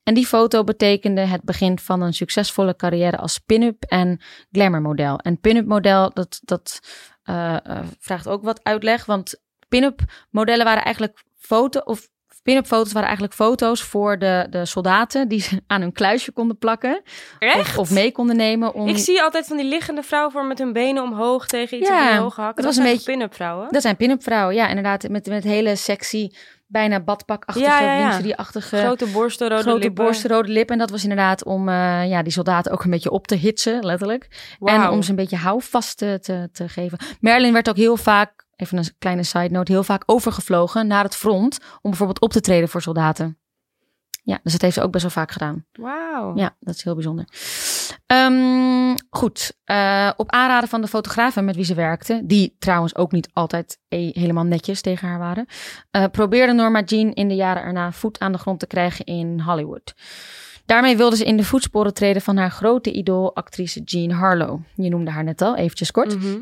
En 0.04 0.14
die 0.14 0.26
foto 0.26 0.64
betekende 0.64 1.22
het 1.22 1.44
begin 1.44 1.80
van 1.80 2.02
een 2.02 2.14
succesvolle 2.14 2.76
carrière 2.76 3.18
als 3.18 3.38
pin-up 3.38 3.84
en 3.84 4.22
glamour-model. 4.52 5.18
En 5.18 5.40
pin-up 5.40 5.66
model, 5.66 6.12
dat, 6.14 6.40
dat 6.44 6.80
eh, 7.24 7.66
eh, 7.66 7.84
vraagt 8.00 8.28
ook 8.28 8.44
wat 8.44 8.64
uitleg, 8.64 9.06
want 9.06 9.40
pin-up 9.72 10.00
modellen 10.30 10.66
waren 10.66 10.84
eigenlijk 10.84 11.24
foto 11.40 11.80
of 11.80 12.08
pin-up 12.44 12.66
foto's 12.68 12.92
waren 12.92 13.08
eigenlijk 13.08 13.38
foto's 13.38 13.82
voor 13.84 14.20
de, 14.20 14.48
de 14.50 14.66
soldaten 14.66 15.28
die 15.28 15.42
ze 15.42 15.62
aan 15.68 15.82
hun 15.82 15.92
kluisje 15.92 16.32
konden 16.32 16.58
plakken 16.58 17.02
Echt? 17.40 17.58
of, 17.60 17.78
of 17.78 17.92
mee 17.92 18.12
konden 18.12 18.36
nemen 18.36 18.74
om 18.74 18.88
Ik 18.88 18.98
zie 18.98 19.22
altijd 19.22 19.48
van 19.48 19.58
die 19.58 19.66
liggende 19.66 20.04
vrouwen 20.04 20.32
voor 20.32 20.46
met 20.46 20.58
hun 20.58 20.74
benen 20.74 21.04
omhoog 21.04 21.46
tegen 21.48 21.78
iets 21.78 21.90
Ja, 21.90 22.04
op 22.08 22.14
hun 22.14 22.24
ogen 22.24 22.44
hakken. 22.44 22.64
het 22.64 22.66
was 22.66 22.76
Dat 22.76 22.86
een 22.86 22.92
beetje- 22.98 23.12
pin-up 23.12 23.34
vrouwen. 23.34 23.68
Dat 23.72 23.82
zijn 23.82 23.96
pin-up 23.96 24.24
vrouwen, 24.24 24.56
ja, 24.56 24.68
inderdaad. 24.68 25.10
Met, 25.10 25.26
met 25.28 25.44
hele 25.44 25.76
sexy, 25.76 26.30
bijna 26.68 27.00
badpakachtige, 27.00 27.68
Ja, 27.70 27.80
ja, 27.82 27.94
ja. 27.98 28.08
lingerie-achtige, 28.08 28.78
Grote 28.78 29.06
borsten, 29.06 29.50
rode 29.50 29.62
grote 29.62 29.80
lippen. 29.80 30.04
borsten, 30.06 30.30
rode 30.30 30.52
lippen. 30.52 30.74
En 30.74 30.80
dat 30.82 30.90
was 30.90 31.04
inderdaad 31.04 31.46
om 31.46 31.70
eh, 31.70 32.10
ja, 32.10 32.22
die 32.24 32.32
soldaten 32.34 32.72
ook 32.72 32.84
een 32.84 32.90
beetje 32.92 33.12
op 33.12 33.28
te 33.28 33.36
hitsen, 33.36 33.86
letterlijk. 33.86 34.28
En 34.60 34.90
om 34.90 35.02
ze 35.04 35.10
een 35.10 35.16
beetje 35.16 35.38
houvast 35.38 35.98
te, 35.98 36.18
te, 36.22 36.50
te 36.52 36.70
geven. 36.70 36.98
Marilyn 37.20 37.54
werd 37.54 37.70
ook 37.70 37.76
heel 37.78 37.98
vaak, 37.98 38.46
even 38.62 38.78
een 38.78 38.90
kleine 39.00 39.24
side 39.24 39.50
note, 39.50 39.72
heel 39.72 39.84
vaak 39.84 40.04
overgevlogen 40.06 40.88
naar 40.88 41.04
het 41.04 41.16
front. 41.16 41.60
Om 41.82 41.90
bijvoorbeeld 41.90 42.22
op 42.22 42.32
te 42.32 42.42
treden 42.42 42.70
voor 42.70 42.82
soldaten. 42.82 43.38
Ja, 44.24 44.40
dus 44.44 44.52
dat 44.52 44.62
heeft 44.62 44.74
ze 44.74 44.82
ook 44.82 44.92
best 44.92 45.04
wel 45.04 45.12
vaak 45.12 45.32
gedaan. 45.32 45.66
Wauw. 45.72 46.36
Ja, 46.36 46.56
dat 46.60 46.76
is 46.76 46.84
heel 46.84 46.94
bijzonder. 46.94 47.26
Ehm, 48.06 48.96
goed, 49.10 49.54
uh, 49.66 50.12
op 50.18 50.32
aanraden 50.32 50.70
van 50.70 50.82
de 50.82 50.88
fotografen 50.88 51.46
met 51.46 51.56
wie 51.56 51.66
ze 51.66 51.74
werkte, 51.74 52.22
die 52.24 52.56
trouwens 52.60 52.96
ook 52.96 53.12
niet 53.12 53.30
altijd 53.34 53.80
e 53.88 54.10
helemaal 54.14 54.44
netjes 54.44 54.82
tegen 54.82 55.08
haar 55.08 55.20
waren, 55.20 55.46
uh, 55.92 56.06
probeerde 56.12 56.54
Norma 56.54 56.82
Jean 56.82 57.14
in 57.14 57.28
de 57.28 57.36
jaren 57.36 57.64
erna 57.64 57.92
voet 57.92 58.20
aan 58.20 58.32
de 58.32 58.38
grond 58.38 58.60
te 58.60 58.68
krijgen 58.68 59.06
in 59.06 59.40
Hollywood. 59.40 59.94
Daarmee 60.66 60.98
wilde 60.98 61.16
ze 61.16 61.26
in 61.26 61.38
de 61.38 61.44
voetsporen 61.44 61.94
treden 61.94 62.22
van 62.22 62.38
haar 62.38 62.52
grote 62.52 62.92
idool, 62.92 63.36
actrice 63.36 63.82
Jean 63.84 64.12
Harlow. 64.12 64.60
Je 64.76 64.90
noemde 64.90 65.12
haar 65.12 65.24
net 65.24 65.42
al, 65.42 65.56
eventjes 65.56 65.92
kort. 65.92 66.16
Mhm. 66.16 66.40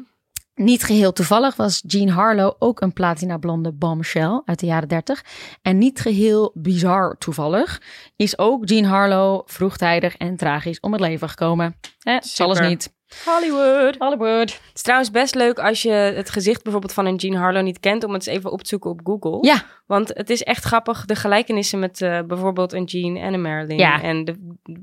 Niet 0.60 0.84
geheel 0.84 1.12
toevallig 1.12 1.56
was 1.56 1.84
Jean 1.88 2.08
Harlow 2.08 2.56
ook 2.60 2.82
een 2.82 2.94
platinablonde 2.94 3.72
bombshell 3.72 4.42
uit 4.46 4.60
de 4.60 4.66
jaren 4.66 4.88
30. 4.88 5.24
En 5.62 5.78
niet 5.78 6.00
geheel 6.00 6.52
bizar 6.54 7.18
toevallig 7.18 7.82
is 8.16 8.38
ook 8.38 8.70
Jean 8.70 8.84
Harlow 8.84 9.42
vroegtijdig 9.46 10.18
en 10.18 10.36
tragisch 10.36 10.80
om 10.80 10.92
het 10.92 11.02
leven 11.02 11.30
gekomen. 11.30 11.76
Zal 12.20 12.50
eens 12.50 12.60
niet. 12.60 12.94
Hollywood. 13.26 13.96
Hollywood. 13.98 14.52
Het 14.52 14.62
is 14.76 14.82
trouwens 14.82 15.12
best 15.12 15.36
leuk 15.36 15.60
als 15.60 15.82
je 15.82 15.90
het 15.92 16.30
gezicht 16.30 16.64
bijvoorbeeld 16.64 16.94
van 16.94 17.06
een 17.06 17.16
Jean 17.16 17.36
Harlow 17.36 17.64
niet 17.64 17.80
kent, 17.80 18.04
om 18.04 18.14
het 18.14 18.28
eens 18.28 18.38
even 18.38 18.52
op 18.52 18.62
te 18.62 18.68
zoeken 18.70 18.90
op 18.90 19.00
Google. 19.04 19.38
Ja. 19.48 19.64
Want 19.86 20.12
het 20.14 20.30
is 20.30 20.44
echt 20.44 20.64
grappig, 20.64 21.06
de 21.06 21.16
gelijkenissen 21.16 21.80
met 21.80 22.02
uh, 22.02 22.20
bijvoorbeeld 22.28 22.74
een 22.74 22.84
Jean 22.84 23.16
en 23.18 23.34
een 23.34 23.42
Marilyn. 23.42 23.78
Ja. 23.78 24.02
En 24.02 24.26
de 24.26 24.36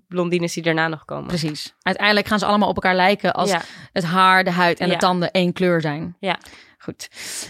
blondines 0.08 0.52
die 0.54 0.62
daarna 0.62 0.88
nog 0.88 1.04
komen. 1.04 1.26
Precies. 1.26 1.74
Uiteindelijk 1.82 2.26
gaan 2.26 2.38
ze 2.38 2.46
allemaal 2.46 2.68
op 2.68 2.74
elkaar 2.74 2.94
lijken 2.96 3.32
als 3.34 3.50
Ja. 3.50 3.60
het 3.92 4.04
haar, 4.04 4.44
de 4.44 4.50
huid 4.50 4.78
en 4.80 4.86
Ja. 4.86 4.92
de 4.92 4.98
tanden 4.98 5.30
één 5.30 5.52
kleur 5.52 5.80
zijn. 5.80 6.16
Ja. 6.20 6.38
Goed. 6.78 7.08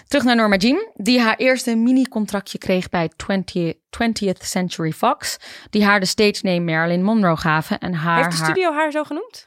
Terug 0.09 0.25
naar 0.25 0.37
Norma 0.37 0.57
Jean, 0.57 0.89
die 0.95 1.21
haar 1.21 1.37
eerste 1.37 1.75
mini-contractje 1.77 2.59
kreeg 2.59 2.89
bij 2.89 3.11
20, 3.17 3.73
20th 3.91 4.45
Century 4.45 4.93
Fox. 4.93 5.37
Die 5.71 5.85
haar 5.85 6.01
de 6.01 6.07
stage 6.07 6.39
name 6.43 6.61
Marilyn 6.61 7.03
Monroe 7.03 7.37
gaven. 7.37 7.79
En 7.79 7.95
haar, 7.95 8.17
Heeft 8.25 8.31
de 8.31 8.37
haar- 8.37 8.47
studio 8.51 8.73
haar 8.73 8.91
zo 8.91 9.05
genoemd? 9.05 9.47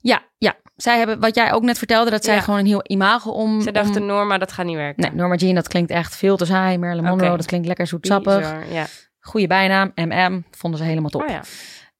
Ja, 0.00 0.22
ja. 0.38 0.56
Zij 0.76 0.98
hebben, 0.98 1.20
wat 1.20 1.34
jij 1.34 1.52
ook 1.52 1.62
net 1.62 1.78
vertelde, 1.78 2.10
dat 2.10 2.24
zij 2.24 2.34
Ja. 2.34 2.40
gewoon 2.40 2.58
een 2.60 2.66
heel 2.66 2.84
imago 2.86 3.30
om... 3.30 3.60
Ze 3.60 3.72
dachten, 3.72 4.00
om- 4.00 4.06
Norma, 4.06 4.38
dat 4.38 4.52
gaat 4.52 4.66
niet 4.66 4.76
werken. 4.76 5.02
Nee, 5.02 5.12
Norma 5.14 5.34
Jean, 5.34 5.54
dat 5.54 5.68
klinkt 5.68 5.90
echt 5.90 6.16
veel 6.16 6.36
te 6.36 6.44
saai. 6.44 6.78
Marilyn 6.78 7.04
Monroe, 7.04 7.36
dat 7.36 7.46
klinkt 7.46 7.66
lekker 7.66 7.86
zoetsappig. 7.86 8.52
Ja. 8.72 8.86
Goede 9.20 9.46
bijnaam, 9.46 9.92
MM, 9.94 10.44
vonden 10.50 10.78
ze 10.80 10.86
helemaal 10.86 11.10
top. 11.10 11.22
Oh 11.22 11.28
ja. 11.28 11.42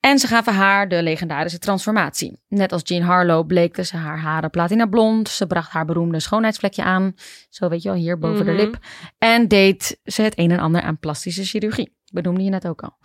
En 0.01 0.19
ze 0.19 0.27
gaven 0.27 0.55
haar 0.55 0.89
de 0.89 1.03
legendarische 1.03 1.59
transformatie. 1.59 2.41
Net 2.49 2.73
als 2.73 2.83
Jean 2.85 3.03
Harlow 3.03 3.47
bleekte 3.47 3.85
ze 3.85 3.97
haar 3.97 4.19
haren 4.19 4.51
platina 4.51 4.87
blond. 4.87 5.29
Ze 5.29 5.47
bracht 5.47 5.71
haar 5.71 5.85
beroemde 5.85 6.21
schoonheidsvlekje 6.21 6.83
aan. 6.83 7.15
Zo 7.49 7.69
weet 7.69 7.83
je 7.83 7.89
wel, 7.89 7.99
hier 7.99 8.19
boven 8.19 8.45
de 8.45 8.53
Mhm. 8.53 8.61
lip. 8.61 8.79
En 9.19 9.49
deed 9.49 9.99
ze 10.05 10.23
het 10.23 10.39
een 10.39 10.51
en 10.51 10.59
ander 10.59 10.83
aan 10.83 10.99
plastische 10.99 11.45
chirurgie. 11.45 11.97
Benoemde 12.13 12.43
je 12.45 12.51
net 12.51 12.67
ook 12.69 12.83
al. 12.83 12.97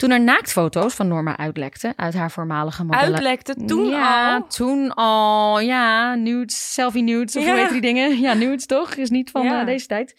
Toen 0.00 0.10
er 0.10 0.20
naaktfoto's 0.20 0.94
van 0.94 1.08
Norma 1.08 1.36
uitlekten 1.36 1.92
uit 1.96 2.14
haar 2.14 2.30
voormalige 2.30 2.84
modellen... 2.84 3.14
Uitlekte 3.14 3.54
toen 3.66 3.84
ja, 3.88 4.34
al. 4.34 4.46
toen 4.46 4.94
al. 4.94 5.60
Ja, 5.60 6.14
nudes, 6.14 6.72
selfie 6.72 7.02
nudes, 7.02 7.36
of 7.36 7.44
hoe 7.44 7.54
Ja. 7.54 7.60
heet 7.60 7.70
die 7.70 7.80
dingen? 7.80 8.20
Ja, 8.20 8.34
nudes 8.34 8.66
toch? 8.66 8.94
Is 8.94 9.10
niet 9.10 9.30
van 9.30 9.42
Ja. 9.42 9.60
eh, 9.60 9.66
deze 9.66 9.86
tijd. 9.86 10.14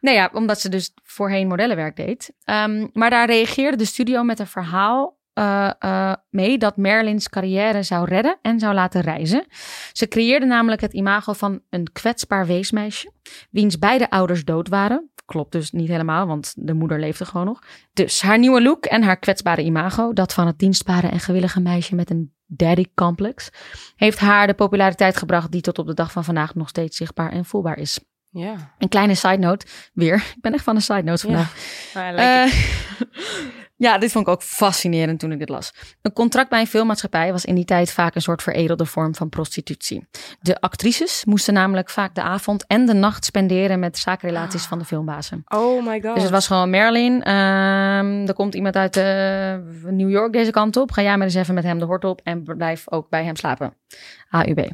Nou 0.00 0.16
ja, 0.16 0.30
omdat 0.32 0.60
ze 0.60 0.68
dus 0.68 0.94
voorheen 1.02 1.48
modellenwerk 1.48 1.96
deed. 1.96 2.32
Ehm, 2.44 2.86
maar 2.92 3.10
daar 3.10 3.26
reageerde 3.26 3.76
de 3.76 3.84
studio 3.84 4.22
met 4.22 4.38
een 4.38 4.46
verhaal 4.46 5.14
eh, 5.32 5.70
eh, 5.78 6.12
mee 6.30 6.58
dat 6.58 6.76
Marilyn's 6.76 7.28
carrière 7.28 7.82
zou 7.82 8.04
redden 8.08 8.38
en 8.42 8.58
zou 8.58 8.74
laten 8.74 9.00
reizen. 9.00 9.44
Ze 9.92 10.08
creëerde 10.08 10.46
namelijk 10.46 10.80
het 10.80 10.92
imago 10.92 11.32
van 11.32 11.60
een 11.70 11.92
kwetsbaar 11.92 12.46
weesmeisje, 12.46 13.12
wiens 13.50 13.78
beide 13.78 14.10
ouders 14.10 14.44
dood 14.44 14.68
waren. 14.68 15.10
Klopt 15.26 15.52
dus 15.52 15.70
niet 15.70 15.88
helemaal, 15.88 16.26
want 16.26 16.54
de 16.56 16.74
moeder 16.74 17.00
leefde 17.00 17.24
gewoon 17.24 17.46
nog. 17.46 17.62
Dus 17.92 18.22
haar 18.22 18.38
nieuwe 18.38 18.62
look 18.62 18.84
en 18.84 19.02
haar 19.02 19.18
kwetsbare 19.18 19.62
imago, 19.62 20.12
dat 20.12 20.32
van 20.34 20.46
het 20.46 20.58
dienstbare 20.58 21.08
en 21.08 21.20
gewillige 21.20 21.60
meisje 21.60 21.94
met 21.94 22.10
een 22.10 22.32
daddy 22.46 22.84
complex, 22.94 23.48
heeft 23.96 24.18
haar 24.18 24.46
de 24.46 24.54
populariteit 24.54 25.16
gebracht 25.16 25.50
die 25.52 25.60
tot 25.60 25.78
op 25.78 25.86
de 25.86 25.94
dag 25.94 26.12
van 26.12 26.24
vandaag 26.24 26.54
nog 26.54 26.68
steeds 26.68 26.96
zichtbaar 26.96 27.32
en 27.32 27.44
voelbaar 27.44 27.78
is. 27.78 28.00
Ja. 28.30 28.74
Een 28.78 28.88
kleine 28.88 29.14
side 29.14 29.36
note, 29.38 29.66
weer. 29.92 30.14
Ik 30.36 30.40
ben 30.40 30.52
echt 30.52 30.64
van 30.64 30.74
de 30.74 30.80
side 30.80 31.02
notes 31.02 31.22
Ja. 31.22 31.28
vandaag. 31.28 32.14
Lekker. 32.14 32.42
Eh, 32.42 33.06
ja, 33.76 33.98
dit 33.98 34.12
vond 34.12 34.26
ik 34.26 34.32
ook 34.32 34.42
fascinerend 34.42 35.20
toen 35.20 35.32
ik 35.32 35.38
dit 35.38 35.48
las. 35.48 35.72
Een 36.02 36.12
contract 36.12 36.48
bij 36.50 36.60
een 36.60 36.66
filmmaatschappij 36.66 37.32
was 37.32 37.44
in 37.44 37.54
die 37.54 37.64
tijd 37.64 37.92
vaak 37.92 38.14
een 38.14 38.22
soort 38.22 38.42
veredelde 38.42 38.86
vorm 38.86 39.14
van 39.14 39.28
prostitutie. 39.28 40.06
De 40.40 40.60
actrices 40.60 41.24
moesten 41.24 41.54
namelijk 41.54 41.90
vaak 41.90 42.14
de 42.14 42.22
avond 42.22 42.66
en 42.66 42.86
de 42.86 42.94
nacht 42.94 43.24
spenderen 43.24 43.78
met 43.78 43.98
zakenrelaties 43.98 44.64
van 44.64 44.78
de 44.78 44.84
filmbazen. 44.84 45.44
oh 45.48 45.86
my 45.86 46.00
god. 46.00 46.14
Dus 46.14 46.22
het 46.22 46.32
was 46.32 46.46
gewoon 46.46 46.70
Marilyn. 46.70 47.22
ehm, 47.22 48.26
er 48.26 48.34
komt 48.34 48.54
iemand 48.54 48.76
uit 48.76 48.96
eh, 48.96 49.04
New 49.90 50.10
York 50.10 50.32
deze 50.32 50.50
kant 50.50 50.76
op. 50.76 50.92
Ga 50.92 51.02
jij 51.02 51.16
maar 51.16 51.26
eens 51.26 51.34
even 51.34 51.54
met 51.54 51.64
hem 51.64 51.78
de 51.78 51.84
hort 51.84 52.04
op 52.04 52.20
en 52.24 52.42
blijf 52.42 52.90
ook 52.90 53.08
bij 53.08 53.24
hem 53.24 53.36
slapen. 53.36 53.74
AUB. 54.30 54.70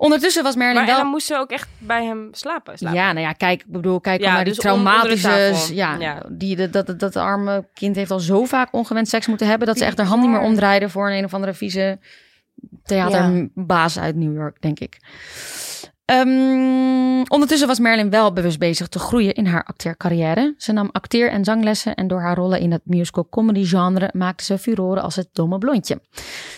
Ondertussen 0.00 0.42
was 0.42 0.54
Marilyn 0.54 0.74
Maar 0.76 0.84
en 0.88 0.90
wel. 0.94 1.02
dan 1.02 1.10
moest 1.10 1.26
ze 1.26 1.36
ook 1.36 1.50
echt 1.50 1.68
bij 1.78 2.04
hem 2.04 2.28
slapen. 2.32 2.78
slapen. 2.78 2.98
Ja, 2.98 3.12
nou 3.12 3.26
ja, 3.26 3.32
kijk, 3.32 3.60
ik 3.60 3.66
bedoel, 3.72 4.00
kijk 4.00 4.20
Ja, 4.20 4.26
maar 4.26 4.34
naar 4.34 4.44
die 4.44 4.52
dus 4.54 4.62
traumatische, 4.62 5.74
ja, 5.74 5.96
Ja. 5.98 6.22
die 6.28 6.68
dat, 6.70 6.86
dat, 6.86 6.98
dat 6.98 7.16
arme 7.16 7.64
kind 7.74 7.96
heeft 7.96 8.10
al 8.10 8.18
zo 8.20 8.44
vaak 8.44 8.68
ongewenst 8.74 9.10
seks 9.10 9.26
moeten 9.26 9.46
hebben 9.46 9.66
dat 9.66 9.78
ze 9.78 9.84
echt 9.84 9.98
haar 9.98 10.06
hand 10.06 10.20
niet 10.20 10.30
meer 10.30 10.38
Bizar. 10.38 10.52
omdraaide 10.54 10.88
voor 10.88 11.10
een 11.10 11.16
een 11.16 11.24
of 11.24 11.34
andere 11.34 11.54
vieze 11.54 11.98
theaterbaas 12.84 13.98
uit 13.98 14.16
New 14.16 14.34
York, 14.34 14.56
denk 14.60 14.80
ik. 14.80 14.96
Ehm, 16.08 17.22
ondertussen 17.28 17.68
was 17.68 17.78
Marilyn 17.78 18.10
wel 18.10 18.32
bewust 18.32 18.58
bezig 18.58 18.88
te 18.88 18.98
groeien 18.98 19.34
in 19.34 19.46
haar 19.46 19.64
acteercarrière. 19.64 20.54
Ze 20.58 20.72
nam 20.72 20.88
acteer- 20.92 21.30
en 21.30 21.44
zanglessen 21.44 21.94
en 21.94 22.06
door 22.08 22.20
haar 22.20 22.36
rollen 22.36 22.60
in 22.60 22.72
het 22.72 22.80
musical 22.84 23.26
comedy 23.30 23.64
genre 23.64 24.10
maakte 24.12 24.44
ze 24.44 24.58
furoren 24.58 25.02
als 25.02 25.16
het 25.16 25.28
domme 25.32 25.58
blondje. 25.58 26.00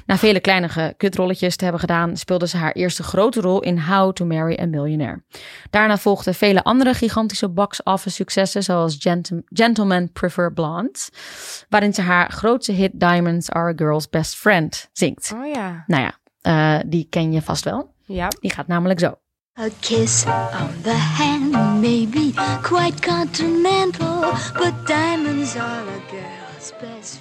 Na 0.07 0.17
vele 0.19 0.41
kleinere 0.41 0.95
kutrolletjes 0.97 1.57
te 1.57 1.63
hebben 1.63 1.81
gedaan, 1.81 2.17
speelde 2.17 2.49
ze 2.49 2.57
haar 2.57 2.73
eerste 2.73 3.03
grote 3.03 3.41
rol 3.41 3.61
in 3.61 3.79
How 3.81 4.13
to 4.13 4.25
Marry 4.25 4.59
a 4.63 4.67
Millionaire. 4.67 5.23
Daarna 5.71 5.99
volgden 5.99 6.35
vele 6.35 6.63
andere 6.65 6.95
gigantische 6.95 7.49
box-office 7.49 8.15
successen, 8.15 8.63
zoals 8.63 8.97
Gentle- 8.99 9.43
Gentlemen 9.47 10.13
Prefer 10.13 10.53
Blondes, 10.53 11.11
waarin 11.69 11.95
ze 11.95 12.01
haar 12.03 12.31
grootste 12.31 12.73
hit 12.73 12.91
Diamonds 13.01 13.51
Are 13.51 13.69
a 13.71 13.73
Girl's 13.77 14.09
Best 14.09 14.35
Friend 14.35 14.89
zingt. 14.93 15.33
Oh 15.35 15.53
ja. 15.55 15.85
Nou 15.87 16.03
ja, 16.03 16.15
eh, 16.41 16.85
die 16.87 17.07
ken 17.11 17.33
je 17.33 17.43
vast 17.43 17.65
wel. 17.65 17.93
Ja. 18.05 18.29
Die 18.41 18.53
gaat 18.53 18.67
namelijk 18.67 19.01
zo. 19.01 19.15
A 19.61 19.69
kiss 19.83 20.27
on 20.27 20.73
the 20.85 20.95
hand 20.95 21.83
may 21.83 22.07
be 22.07 22.33
quite 22.63 23.03
continental, 23.03 24.23
but 24.55 24.87
diamonds 24.87 25.55
are 25.55 25.87
a 25.87 26.01
girl's 26.11 26.73
best. 26.81 27.20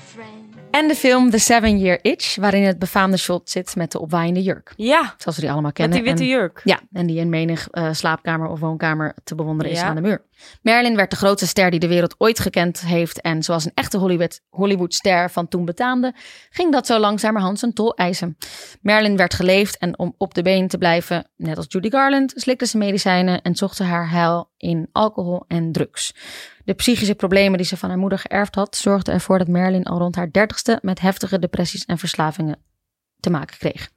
En 0.72 0.88
de 0.88 0.96
film 0.96 1.30
The 1.30 1.38
Seven 1.38 1.80
Year 1.80 2.00
Itch, 2.02 2.36
waarin 2.36 2.64
het 2.64 2.80
befaamde 2.80 3.18
shot 3.18 3.50
zit 3.50 3.76
met 3.76 3.92
de 3.92 4.00
opwaaiende 4.00 4.42
jurk. 4.42 4.74
Ja, 4.76 5.14
Zoals 5.18 5.36
we 5.36 5.42
die 5.42 5.52
allemaal 5.52 5.62
met 5.62 5.74
kennen. 5.74 5.98
die 5.98 6.06
witte 6.08 6.24
En- 6.24 6.30
jurk. 6.30 6.62
Ja, 6.64 6.80
en 6.92 7.08
die 7.08 7.20
in 7.20 7.30
menig 7.30 7.68
eh, 7.70 7.88
slaapkamer 7.94 8.48
of 8.48 8.60
woonkamer 8.60 9.16
te 9.24 9.36
bewonderen 9.36 9.72
is 9.72 9.80
aan 9.82 9.96
de 9.96 10.02
muur. 10.02 10.22
Marilyn 10.62 10.96
werd 10.96 11.10
de 11.10 11.16
grootste 11.16 11.48
ster 11.48 11.72
die 11.72 11.80
de 11.80 11.88
wereld 11.88 12.16
ooit 12.18 12.40
gekend 12.40 12.80
heeft. 12.82 13.22
En 13.22 13.44
zoals 13.44 13.66
een 13.66 13.72
echte 13.74 13.98
Hollywood, 13.98 14.42
Hollywoodster 14.50 15.30
van 15.32 15.48
toen 15.48 15.66
betaamde, 15.66 16.14
ging 16.50 16.72
dat 16.72 16.86
zo 16.86 17.00
langzamerhand 17.00 17.60
zijn 17.60 17.74
tol 17.74 17.96
eisen. 17.96 18.38
Marilyn 18.82 19.18
werd 19.18 19.34
geleefd 19.34 19.78
en 19.78 20.00
om 20.00 20.14
op 20.18 20.34
de 20.34 20.42
been 20.42 20.68
te 20.68 20.78
blijven, 20.78 21.30
net 21.36 21.58
als 21.58 21.66
Judy 21.70 21.90
Garland, 21.90 22.34
slikte 22.36 22.66
ze 22.66 22.78
medicijnen 22.78 23.42
en 23.42 23.56
zocht 23.56 23.76
ze 23.76 23.84
haar 23.84 24.10
heil 24.10 24.49
in 24.60 24.90
alcohol 24.92 25.44
en 25.48 25.72
drugs. 25.72 26.14
De 26.66 26.74
psychische 26.74 27.16
problemen 27.16 27.58
die 27.58 27.68
ze 27.68 27.78
van 27.78 27.90
haar 27.90 27.98
moeder 27.98 28.20
geërfd 28.20 28.56
had, 28.56 28.76
zorgden 28.76 29.14
ervoor 29.14 29.38
dat 29.38 29.48
Marilyn 29.48 29.84
al 29.84 29.98
rond 29.98 30.16
haar 30.16 30.32
dertigste 30.32 30.80
met 30.82 31.00
heftige 31.00 31.40
depressies 31.40 31.86
en 31.86 31.98
verslavingen 31.98 32.60
te 33.20 33.30
maken 33.30 33.58
kreeg. 33.58 33.90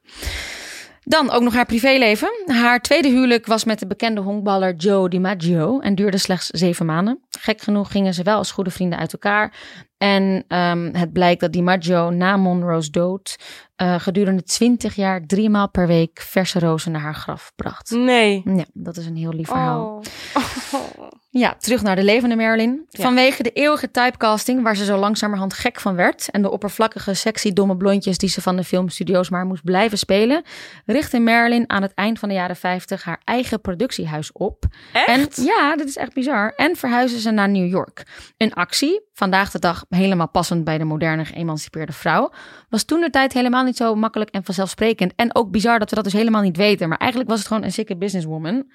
Dan 1.05 1.31
ook 1.31 1.41
nog 1.41 1.53
haar 1.53 1.65
privéleven. 1.65 2.29
Haar 2.45 2.81
tweede 2.81 3.09
huwelijk 3.09 3.45
was 3.45 3.63
met 3.63 3.79
de 3.79 3.87
bekende 3.87 4.21
honkballer 4.21 4.75
Joe 4.75 5.09
DiMaggio 5.09 5.79
en 5.79 5.95
duurde 5.95 6.17
slechts 6.17 6.47
zeven 6.47 6.85
maanden. 6.85 7.23
Gek 7.39 7.61
genoeg 7.61 7.91
gingen 7.91 8.13
ze 8.13 8.23
wel 8.23 8.37
als 8.37 8.51
goede 8.51 8.69
vrienden 8.69 8.99
uit 8.99 9.13
elkaar. 9.13 9.53
En 10.03 10.45
ehm, 10.47 10.93
het 10.93 11.13
blijkt 11.13 11.41
dat 11.41 11.51
DiMaggio 11.51 12.09
na 12.09 12.37
Monroe's 12.37 12.91
dood 12.91 13.35
eh, 13.75 13.99
gedurende 13.99 14.43
twintig 14.43 14.95
jaar 14.95 15.25
drie 15.25 15.49
maal 15.49 15.69
per 15.69 15.87
week 15.87 16.21
verse 16.21 16.59
rozen 16.59 16.91
naar 16.91 17.01
haar 17.01 17.15
graf 17.15 17.51
bracht. 17.55 17.89
Nee. 17.89 18.41
Ja, 18.45 18.65
dat 18.73 18.97
is 18.97 19.05
een 19.05 19.15
heel 19.15 19.33
lief 19.33 19.47
verhaal. 19.47 19.85
Oh. 19.87 20.01
Oh. 20.97 21.11
Ja, 21.35 21.55
terug 21.59 21.81
naar 21.81 21.95
de 21.95 22.03
levende 22.03 22.35
Marilyn. 22.35 22.85
Ja. 22.89 23.03
Vanwege 23.03 23.43
de 23.43 23.51
eeuwige 23.51 23.91
typecasting, 23.91 24.63
waar 24.63 24.75
ze 24.75 24.85
zo 24.85 24.97
langzamerhand 24.97 25.53
gek 25.53 25.79
van 25.79 25.95
werd. 25.95 26.29
en 26.31 26.41
de 26.41 26.51
oppervlakkige, 26.51 27.13
sexy, 27.13 27.53
domme 27.53 27.77
blondjes 27.77 28.17
die 28.17 28.29
ze 28.29 28.41
van 28.41 28.55
de 28.55 28.63
filmstudio's 28.63 29.29
maar 29.29 29.45
moest 29.45 29.63
blijven 29.63 29.97
spelen. 29.97 30.43
richtte 30.85 31.19
Marilyn 31.19 31.69
aan 31.69 31.81
het 31.81 31.93
eind 31.93 32.19
van 32.19 32.29
de 32.29 32.35
jaren 32.35 32.55
50 32.55 33.03
haar 33.03 33.21
eigen 33.23 33.61
productiehuis 33.61 34.31
op. 34.31 34.65
Echt? 34.93 35.07
En 35.37 35.43
ja, 35.43 35.75
dit 35.75 35.87
is 35.87 35.97
echt 35.97 36.13
bizar. 36.13 36.53
En 36.55 36.75
verhuisde 36.75 37.19
ze 37.19 37.31
naar 37.31 37.49
New 37.49 37.69
York. 37.69 38.03
Een 38.37 38.53
actie, 38.53 39.01
vandaag 39.13 39.51
de 39.51 39.59
dag 39.59 39.85
helemaal 39.89 40.29
passend 40.29 40.63
bij 40.63 40.77
de 40.77 40.83
moderne 40.83 41.25
geëmancipeerde 41.25 41.93
vrouw. 41.93 42.31
was 42.69 42.83
toen 42.83 43.01
de 43.01 43.09
tijd 43.09 43.33
helemaal 43.33 43.63
niet 43.63 43.77
zo 43.77 43.95
makkelijk 43.95 44.29
en 44.29 44.43
vanzelfsprekend. 44.43 45.13
En 45.15 45.35
ook 45.35 45.51
bizar 45.51 45.79
dat 45.79 45.89
we 45.89 45.95
dat 45.95 46.03
dus 46.03 46.13
helemaal 46.13 46.41
niet 46.41 46.57
weten. 46.57 46.89
Maar 46.89 46.97
eigenlijk 46.97 47.29
was 47.29 47.39
het 47.39 47.47
gewoon 47.47 47.63
een 47.63 47.71
sikke 47.71 47.97
businesswoman. 47.97 48.65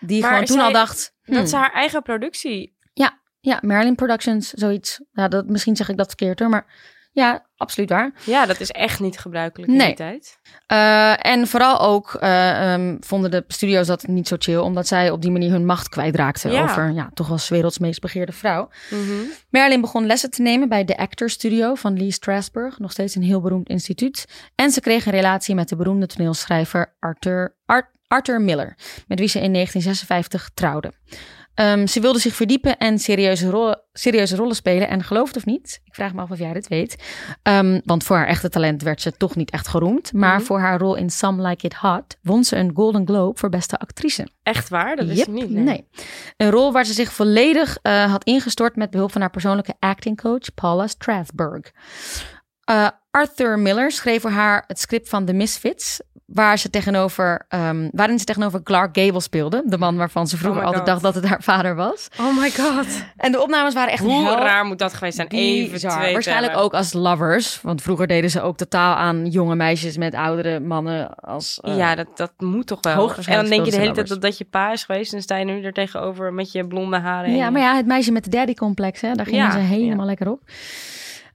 Die 0.00 0.20
Maar 0.20 0.30
gewoon 0.30 0.44
toen 0.44 0.56
zij- 0.56 0.66
al 0.66 0.72
dacht. 0.72 1.14
Dat 1.24 1.36
hmm. 1.36 1.46
ze 1.46 1.56
haar 1.56 1.72
eigen 1.72 2.02
productie... 2.02 2.74
Ja, 3.40 3.58
Marilyn 3.62 3.94
Productions, 3.94 4.50
zoiets. 4.50 5.00
Ja, 5.12 5.28
dat, 5.28 5.46
misschien 5.48 5.76
zeg 5.76 5.88
ik 5.88 5.96
dat 5.96 6.06
verkeerd 6.06 6.38
hoor, 6.38 6.48
maar 6.48 6.66
Ja, 7.12 7.46
absoluut 7.56 7.88
waar. 7.90 8.12
Ja, 8.24 8.46
dat 8.46 8.60
is 8.60 8.70
echt 8.70 9.00
niet 9.00 9.18
gebruikelijk 9.18 9.70
in 9.72 9.76
Nee. 9.76 9.86
die 9.86 9.96
tijd. 9.96 10.38
Eh, 10.66 11.26
en 11.26 11.46
vooral 11.46 11.80
ook 11.80 12.14
eh, 12.14 12.72
ehm, 12.72 12.96
vonden 13.00 13.30
de 13.30 13.44
studio's 13.48 13.86
dat 13.86 14.06
niet 14.06 14.28
zo 14.28 14.36
chill, 14.38 14.56
omdat 14.58 14.86
zij 14.86 15.10
op 15.10 15.22
die 15.22 15.30
manier 15.30 15.50
hun 15.50 15.66
macht 15.66 15.88
kwijtraakten 15.88 16.52
Ja. 16.52 16.62
over 16.62 16.92
ja, 16.92 17.10
toch 17.14 17.28
wel 17.28 17.38
's 17.38 17.48
werelds 17.48 17.78
meest 17.78 18.00
begeerde 18.00 18.32
vrouw. 18.32 18.68
Mhm. 18.90 19.12
Marilyn 19.50 19.80
begon 19.80 20.06
lessen 20.06 20.30
te 20.30 20.42
nemen 20.42 20.68
bij 20.68 20.84
de 20.84 20.96
Actors 20.96 21.32
Studio 21.32 21.74
van 21.74 21.96
Lee 21.98 22.10
Strasberg, 22.10 22.78
nog 22.78 22.92
steeds 22.92 23.14
een 23.14 23.22
heel 23.22 23.40
beroemd 23.40 23.68
instituut. 23.68 24.24
En 24.54 24.70
ze 24.70 24.80
kreeg 24.80 25.06
een 25.06 25.12
relatie 25.12 25.54
met 25.54 25.68
de 25.68 25.76
beroemde 25.76 26.06
toneelschrijver 26.06 26.96
Arthur, 26.98 27.56
Art- 27.66 27.94
Arthur 28.08 28.40
Miller, 28.40 28.76
met 29.06 29.18
wie 29.18 29.28
ze 29.28 29.40
in 29.40 29.52
1956 29.52 30.50
trouwde. 30.54 30.92
Ehm, 31.54 31.86
ze 31.86 32.00
wilde 32.00 32.18
zich 32.18 32.34
verdiepen 32.34 32.76
en 32.78 32.98
serieuze 32.98 33.50
rollen, 33.50 33.82
serieuze 33.92 34.36
rollen 34.36 34.56
spelen. 34.56 34.88
En 34.88 35.02
geloof 35.02 35.28
het 35.28 35.36
of 35.36 35.44
niet, 35.44 35.80
ik 35.84 35.94
vraag 35.94 36.14
me 36.14 36.20
af 36.20 36.30
of 36.30 36.38
jij 36.38 36.52
dit 36.52 36.68
weet. 36.68 36.96
Ehm, 37.42 37.80
want 37.84 38.04
voor 38.04 38.16
haar 38.16 38.26
echte 38.26 38.48
talent 38.48 38.82
werd 38.82 39.00
ze 39.00 39.12
toch 39.12 39.36
niet 39.36 39.50
echt 39.50 39.68
geroemd. 39.68 40.12
Maar 40.12 40.36
Mhm. 40.36 40.44
voor 40.44 40.60
haar 40.60 40.78
rol 40.78 40.94
in 40.94 41.10
Some 41.10 41.48
Like 41.48 41.66
It 41.66 41.74
Hot 41.74 42.16
won 42.22 42.44
ze 42.44 42.56
een 42.56 42.70
Golden 42.74 43.06
Globe 43.06 43.38
voor 43.38 43.48
beste 43.48 43.78
actrice. 43.78 44.28
Echt 44.42 44.68
waar? 44.68 44.96
Dat 44.96 45.08
is 45.08 45.16
Yep, 45.18 45.26
niet. 45.28 45.50
nee. 45.50 45.88
Een 46.36 46.50
rol 46.50 46.72
waar 46.72 46.84
ze 46.84 46.92
zich 46.92 47.12
volledig 47.12 47.78
eh, 47.82 48.10
had 48.10 48.24
ingestort 48.24 48.76
met 48.76 48.90
behulp 48.90 49.12
van 49.12 49.20
haar 49.20 49.30
persoonlijke 49.30 49.74
actingcoach 49.78 50.54
Paula 50.54 50.86
Strathberg. 50.86 51.72
Eh, 52.64 52.88
Arthur 53.10 53.58
Miller 53.58 53.90
schreef 53.92 54.20
voor 54.22 54.30
haar 54.30 54.64
het 54.66 54.78
script 54.80 55.08
van 55.08 55.24
The 55.24 55.32
Misfits, 55.32 56.00
waar 56.26 56.58
ze 56.58 56.70
tegenover, 56.70 57.44
ehm, 57.48 57.88
waarin 57.92 58.18
ze 58.18 58.24
tegenover 58.24 58.62
Clark 58.62 58.98
Gable 58.98 59.20
speelde, 59.20 59.62
de 59.66 59.78
man 59.78 59.96
waarvan 59.96 60.26
ze 60.26 60.36
vroeger 60.36 60.60
Oh 60.60 60.66
altijd 60.66 60.86
dacht 60.86 61.02
dat 61.02 61.14
het 61.14 61.24
haar 61.26 61.42
vader 61.42 61.74
was. 61.74 62.08
Oh 62.20 62.38
my 62.38 62.50
god. 62.50 62.86
En 63.16 63.32
de 63.32 63.42
opnames 63.42 63.74
waren 63.74 63.92
echt 63.92 64.02
Hoe 64.02 64.24
hel- 64.24 64.36
raar 64.38 64.64
moet 64.64 64.78
dat 64.78 64.94
geweest 64.94 65.16
zijn? 65.16 65.28
Even 65.28 65.78
twee 65.78 66.12
Waarschijnlijk 66.12 66.52
tellen. 66.52 66.64
ook 66.66 66.74
als 66.74 66.92
lovers, 66.92 67.60
want 67.62 67.82
vroeger 67.82 68.06
deden 68.06 68.30
ze 68.30 68.40
ook 68.42 68.56
totaal 68.56 68.94
aan 68.94 69.26
jonge 69.26 69.54
meisjes 69.54 69.96
met 69.96 70.14
oudere 70.14 70.60
mannen 70.60 71.14
als. 71.14 71.58
eh, 71.62 71.76
ja, 71.76 71.94
dat, 71.94 72.06
dat 72.16 72.32
moet 72.38 72.66
toch 72.66 72.78
wel. 72.82 73.10
En 73.26 73.34
dan 73.36 73.46
denk 73.46 73.64
je 73.64 73.70
de 73.70 73.76
hele 73.78 73.92
tijd 73.92 74.08
dat, 74.08 74.20
dat 74.22 74.38
je 74.38 74.44
pa 74.44 74.72
is 74.72 74.84
geweest. 74.84 75.12
En 75.12 75.22
sta 75.22 75.36
je 75.36 75.44
nu 75.44 75.62
er 75.62 75.72
tegenover 75.72 76.32
met 76.32 76.52
je 76.52 76.66
blonde 76.66 76.98
haren. 76.98 77.30
en- 77.30 77.36
Ja, 77.36 77.50
maar 77.50 77.60
ja, 77.60 77.76
het 77.76 77.86
meisje 77.86 78.12
met 78.12 78.24
de 78.24 78.30
daddy-complex, 78.30 79.00
hè, 79.00 79.12
daar 79.12 79.26
gingen 79.26 79.44
Ja, 79.44 79.50
ze 79.50 79.58
helemaal 79.58 79.98
ja. 79.98 80.04
lekker 80.04 80.30
op. 80.30 80.42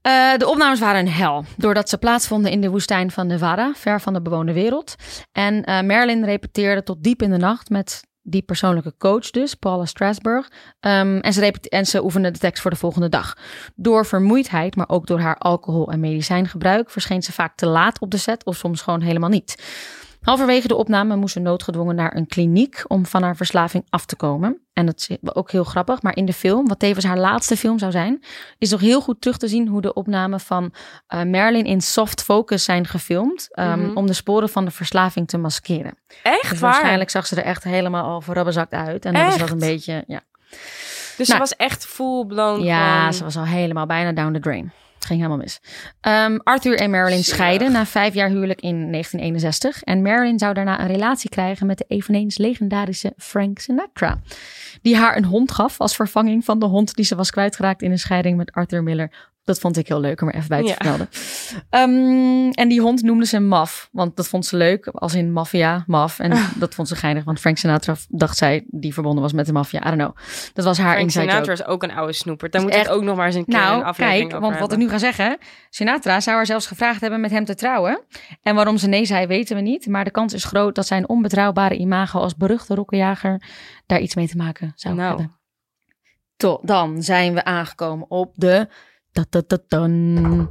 Eh, 0.01 0.37
de 0.37 0.47
opnames 0.47 0.79
waren 0.79 0.99
een 0.99 1.11
hel, 1.11 1.45
doordat 1.57 1.89
ze 1.89 1.97
plaatsvonden 1.97 2.51
in 2.51 2.61
de 2.61 2.69
woestijn 2.69 3.11
van 3.11 3.27
Nevada, 3.27 3.73
ver 3.75 4.01
van 4.01 4.13
de 4.13 4.21
bewoonde 4.21 4.53
wereld. 4.53 4.95
En 5.31 5.63
eh 5.63 5.81
Marilyn 5.81 6.25
repeteerde 6.25 6.83
tot 6.83 7.03
diep 7.03 7.21
in 7.21 7.31
de 7.31 7.37
nacht 7.37 7.69
met 7.69 8.09
die 8.23 8.41
persoonlijke 8.41 8.93
coach 8.97 9.29
dus, 9.29 9.55
Paula 9.55 9.85
Strasberg. 9.85 10.51
Ehm, 10.79 11.17
en, 11.17 11.33
ze 11.33 11.51
en 11.51 11.85
ze 11.85 12.03
oefende 12.03 12.31
de 12.31 12.39
tekst 12.39 12.61
voor 12.61 12.71
de 12.71 12.77
volgende 12.77 13.09
dag. 13.09 13.37
Door 13.75 14.05
vermoeidheid, 14.05 14.75
maar 14.75 14.89
ook 14.89 15.07
door 15.07 15.19
haar 15.19 15.37
alcohol- 15.37 15.91
en 15.91 15.99
medicijngebruik... 15.99 16.89
verscheen 16.89 17.23
ze 17.23 17.31
vaak 17.31 17.55
te 17.55 17.65
laat 17.65 17.99
op 17.99 18.11
de 18.11 18.17
set 18.17 18.45
of 18.45 18.55
soms 18.55 18.81
gewoon 18.81 19.01
helemaal 19.01 19.29
niet. 19.29 19.63
Halverwege 20.25 20.67
de 20.67 20.75
opname 20.75 21.15
moest 21.15 21.33
ze 21.33 21.39
noodgedwongen 21.39 21.95
naar 21.95 22.15
een 22.15 22.27
kliniek 22.27 22.83
om 22.87 23.05
van 23.05 23.23
haar 23.23 23.35
verslaving 23.35 23.85
af 23.89 24.05
te 24.05 24.15
komen. 24.15 24.61
En 24.73 24.85
dat 24.85 24.95
is 25.09 25.17
ook 25.33 25.51
heel 25.51 25.63
grappig, 25.63 26.01
maar 26.01 26.15
in 26.15 26.25
de 26.25 26.33
film, 26.33 26.67
wat 26.67 26.79
tevens 26.79 27.05
haar 27.05 27.17
laatste 27.17 27.57
film 27.57 27.79
zou 27.79 27.91
zijn, 27.91 28.23
is 28.57 28.69
nog 28.69 28.79
heel 28.79 29.01
goed 29.01 29.21
terug 29.21 29.37
te 29.37 29.47
zien 29.47 29.67
hoe 29.67 29.81
de 29.81 29.93
opnamen 29.93 30.39
van 30.39 30.73
eh 31.07 31.23
Marilyn 31.23 31.65
in 31.65 31.81
soft 31.81 32.23
focus 32.23 32.63
zijn 32.63 32.87
gefilmd. 32.87 33.47
ehm, 33.51 33.79
Mhm. 33.79 33.97
Om 33.97 34.05
de 34.07 34.13
sporen 34.13 34.49
van 34.49 34.65
de 34.65 34.71
verslaving 34.71 35.27
te 35.27 35.37
maskeren. 35.37 35.97
Echt 36.23 36.49
Dus 36.49 36.59
waar? 36.59 36.59
waarschijnlijk 36.71 37.09
zag 37.09 37.27
ze 37.27 37.35
er 37.35 37.43
echt 37.43 37.63
helemaal 37.63 38.03
al 38.05 38.21
verrabbezakt 38.21 38.73
uit. 38.73 39.05
En 39.05 39.15
hebben 39.15 39.33
ze 39.33 39.39
dat 39.39 39.49
een 39.49 39.59
beetje, 39.59 40.03
ja. 40.07 40.21
Dus 41.17 41.25
ze 41.27 41.33
Nou. 41.35 41.39
was 41.39 41.55
echt 41.55 41.85
full 41.85 42.25
blown. 42.25 42.61
Ja, 42.63 43.11
ze 43.11 43.23
was 43.23 43.37
al 43.37 43.45
helemaal 43.45 43.85
bijna 43.85 44.11
down 44.11 44.33
the 44.33 44.39
drain. 44.39 44.71
Het 45.01 45.09
ging 45.09 45.21
helemaal 45.21 45.43
mis. 45.43 45.61
Ehm, 46.01 46.37
Arthur 46.43 46.79
en 46.79 46.89
Marilyn 46.89 47.23
scheiden 47.23 47.71
na 47.71 47.85
vijf 47.85 48.13
jaar 48.13 48.29
huwelijk 48.29 48.61
in 48.61 48.89
1961. 48.89 49.83
En 49.83 50.01
Marilyn 50.01 50.39
zou 50.39 50.53
daarna 50.53 50.81
een 50.81 50.87
relatie 50.87 51.29
krijgen 51.29 51.67
met 51.67 51.77
de 51.77 51.85
eveneens 51.87 52.37
legendarische 52.37 53.13
Frank 53.17 53.59
Sinatra. 53.59 54.19
Die 54.81 54.97
haar 54.97 55.17
een 55.17 55.25
hond 55.25 55.51
gaf 55.51 55.79
als 55.79 55.95
vervanging 55.95 56.45
van 56.45 56.59
de 56.59 56.65
hond 56.65 56.95
die 56.95 57.05
ze 57.05 57.15
was 57.15 57.31
kwijtgeraakt 57.31 57.81
in 57.81 57.91
een 57.91 57.99
scheiding 57.99 58.37
met 58.37 58.51
Arthur 58.51 58.83
Miller. 58.83 59.30
Dat 59.43 59.59
vond 59.59 59.77
ik 59.77 59.87
heel 59.87 59.99
leuk 59.99 60.21
om 60.21 60.27
er 60.27 60.35
even 60.35 60.47
bij 60.47 60.61
te 60.61 60.67
Ja. 60.67 60.73
vermelden. 60.73 61.09
Ehm, 61.69 62.49
en 62.51 62.67
die 62.69 62.81
hond 62.81 63.01
noemde 63.03 63.25
ze 63.25 63.39
Maf, 63.39 63.89
want 63.91 64.15
dat 64.15 64.27
vond 64.27 64.45
ze 64.45 64.57
leuk, 64.57 64.87
als 64.87 65.13
in 65.13 65.31
maffia, 65.31 65.83
Maf. 65.87 66.19
En 66.19 66.31
dat 66.55 66.73
vond 66.75 66.87
ze 66.87 66.95
geinig, 66.95 67.23
want 67.23 67.39
Frank 67.39 67.57
Sinatra 67.57 67.95
dacht 68.09 68.37
zij 68.37 68.63
die 68.67 68.93
verbonden 68.93 69.21
was 69.21 69.33
met 69.33 69.45
de 69.45 69.53
maffia. 69.53 69.79
I 69.79 69.83
don't 69.83 69.95
know. 69.97 70.15
Dat 70.53 70.65
was 70.65 70.77
haar 70.77 70.87
Frank 70.91 71.01
inside 71.03 71.19
joke. 71.25 71.31
Sinatra 71.33 71.53
is 71.53 71.65
ook 71.65 71.83
een 71.83 71.91
oude 71.91 72.13
snoeper. 72.13 72.49
Daar 72.49 72.61
moet 72.61 72.71
ik 72.73 72.77
echt- 72.77 72.89
ook 72.89 73.03
nog 73.03 73.15
maar 73.15 73.25
eens 73.25 73.35
een 73.35 73.45
keer 73.45 73.55
een 73.55 73.61
Nou, 73.61 73.83
aflevering 73.83 74.29
kijk, 74.29 74.41
want 74.41 74.59
wat 74.59 74.71
ik 74.71 74.77
nu 74.77 74.89
ga 74.89 74.97
zeggen. 74.97 75.37
Sinatra 75.69 76.19
zou 76.19 76.35
haar 76.35 76.45
zelfs 76.45 76.67
gevraagd 76.67 77.01
hebben 77.01 77.21
met 77.21 77.31
hem 77.31 77.45
te 77.45 77.55
trouwen. 77.55 78.01
En 78.41 78.55
waarom 78.55 78.77
ze 78.77 78.87
nee 78.87 79.05
zei, 79.05 79.27
weten 79.27 79.55
we 79.55 79.61
niet. 79.61 79.87
Maar 79.87 80.03
de 80.03 80.11
kans 80.11 80.33
is 80.33 80.43
groot 80.43 80.75
dat 80.75 80.87
zijn 80.87 81.09
onbetrouwbare 81.09 81.75
imago 81.77 82.19
als 82.19 82.35
beruchte 82.35 82.75
rokkenjager 82.75 83.41
daar 83.85 83.99
iets 83.99 84.15
mee 84.15 84.27
te 84.27 84.37
maken 84.37 84.71
zou 84.75 84.95
Nou. 84.95 85.07
hebben. 85.07 85.35
Tot 86.37 86.67
dan 86.67 87.03
zijn 87.03 87.33
we 87.33 87.43
aangekomen 87.43 88.09
op 88.09 88.33
de. 88.35 88.67
Ta-ta-ta-tan, 89.11 90.49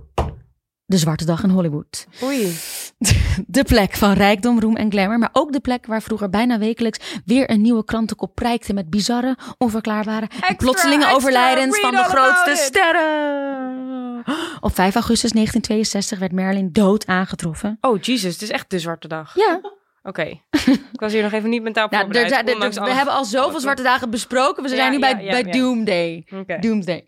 De 0.85 0.97
Zwarte 0.97 1.25
Dag 1.25 1.43
in 1.43 1.51
Hollywood. 1.51 2.07
Oei. 2.23 2.57
De 3.47 3.65
plek 3.65 3.95
van 3.95 4.13
rijkdom, 4.13 4.61
roem 4.61 4.77
en 4.77 4.91
glamour. 4.91 5.19
Maar 5.19 5.31
ook 5.33 5.53
de 5.53 5.61
plek 5.61 5.87
waar 5.87 6.03
vroeger 6.03 6.31
bijna 6.31 6.59
wekelijks 6.59 7.21
weer 7.25 7.51
een 7.51 7.61
nieuwe 7.61 7.85
krantenkop 7.85 8.35
prijkte 8.35 8.73
met 8.73 8.91
bizarre, 8.91 9.37
onverklaarbare 9.59 10.29
en 10.49 10.57
plotselinge 10.57 11.03
extra, 11.03 11.17
overlijdens 11.17 11.81
van 11.81 11.91
de 11.91 12.05
grootste 12.05 12.55
sterren. 12.55 14.25
Op 14.61 14.75
5 14.75 14.95
augustus 14.95 15.31
1962 15.33 16.19
werd 16.19 16.33
Marilyn 16.33 16.73
dood 16.73 17.07
aangetroffen. 17.07 17.79
Oh, 17.81 18.01
Jesus. 18.01 18.33
Het 18.33 18.43
is 18.43 18.51
echt 18.51 18.71
de 18.71 18.79
zwarte 18.79 19.09
dag. 19.09 19.35
Ja, 19.35 19.61
Oké. 20.03 20.23
ik 20.93 21.01
was 21.01 21.13
hier 21.13 21.23
nog 21.23 21.33
even 21.33 21.51
niet 21.51 21.63
mentaal 21.63 21.87
nou, 21.91 22.03
voorbereid. 22.03 22.33
er- 22.33 22.39
er- 22.39 22.63
er- 22.63 22.85
we 22.85 22.93
hebben 22.93 23.15
al 23.15 23.25
zoveel 23.25 23.61
zwarte 23.61 23.83
dagen 23.83 24.11
besproken. 24.11 24.63
We 24.63 24.69
zijn 24.69 24.81
Ja, 24.81 24.89
nu 24.91 24.99
bij, 24.99 25.25
ja, 25.25 25.43
bij. 25.43 25.53
Doomday. 25.53 26.27
Doomsday. 26.61 27.07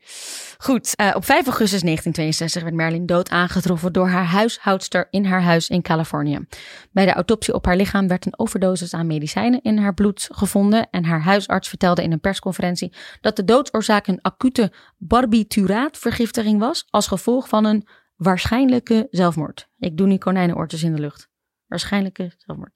Goed, 0.59 0.97
eh, 0.97 1.11
op 1.15 1.25
5 1.25 1.45
augustus 1.47 1.83
1962 1.83 2.63
werd 2.63 2.75
Marilyn 2.75 3.07
dood 3.07 3.31
aangetroffen 3.31 3.93
door 3.93 4.09
haar 4.09 4.25
huishoudster 4.25 5.07
in 5.11 5.25
haar 5.25 5.43
huis 5.43 5.69
in 5.69 5.83
Californië. 5.83 6.47
Bij 6.91 7.05
de 7.05 7.13
autopsie 7.13 7.55
op 7.55 7.65
haar 7.65 7.77
lichaam 7.77 8.09
werd 8.09 8.27
een 8.27 8.39
overdosis 8.39 8.95
aan 8.95 9.07
medicijnen 9.07 9.63
in 9.63 9.79
haar 9.79 9.95
bloed 9.95 10.29
gevonden 10.33 10.89
en 10.91 11.05
haar 11.05 11.23
huisarts 11.23 11.69
vertelde 11.69 12.03
in 12.03 12.13
een 12.13 12.21
persconferentie 12.21 12.93
dat 13.21 13.37
de 13.37 13.45
doodsoorzaak 13.45 14.07
een 14.07 14.21
acute 14.23 14.73
barbituraatvergiftiging 14.99 16.59
was 16.59 16.87
als 16.91 17.07
gevolg 17.07 17.49
van 17.49 17.65
een 17.65 17.87
waarschijnlijke 18.17 19.07
zelfmoord. 19.11 19.69
Ik 19.79 19.97
doe 19.97 20.07
nu 20.07 20.17
konijnenoortjes 20.19 20.83
in 20.83 20.95
de 20.95 21.01
lucht. 21.01 21.31
Waarschijnlijke 21.73 22.33
zelfmoord. 22.37 22.73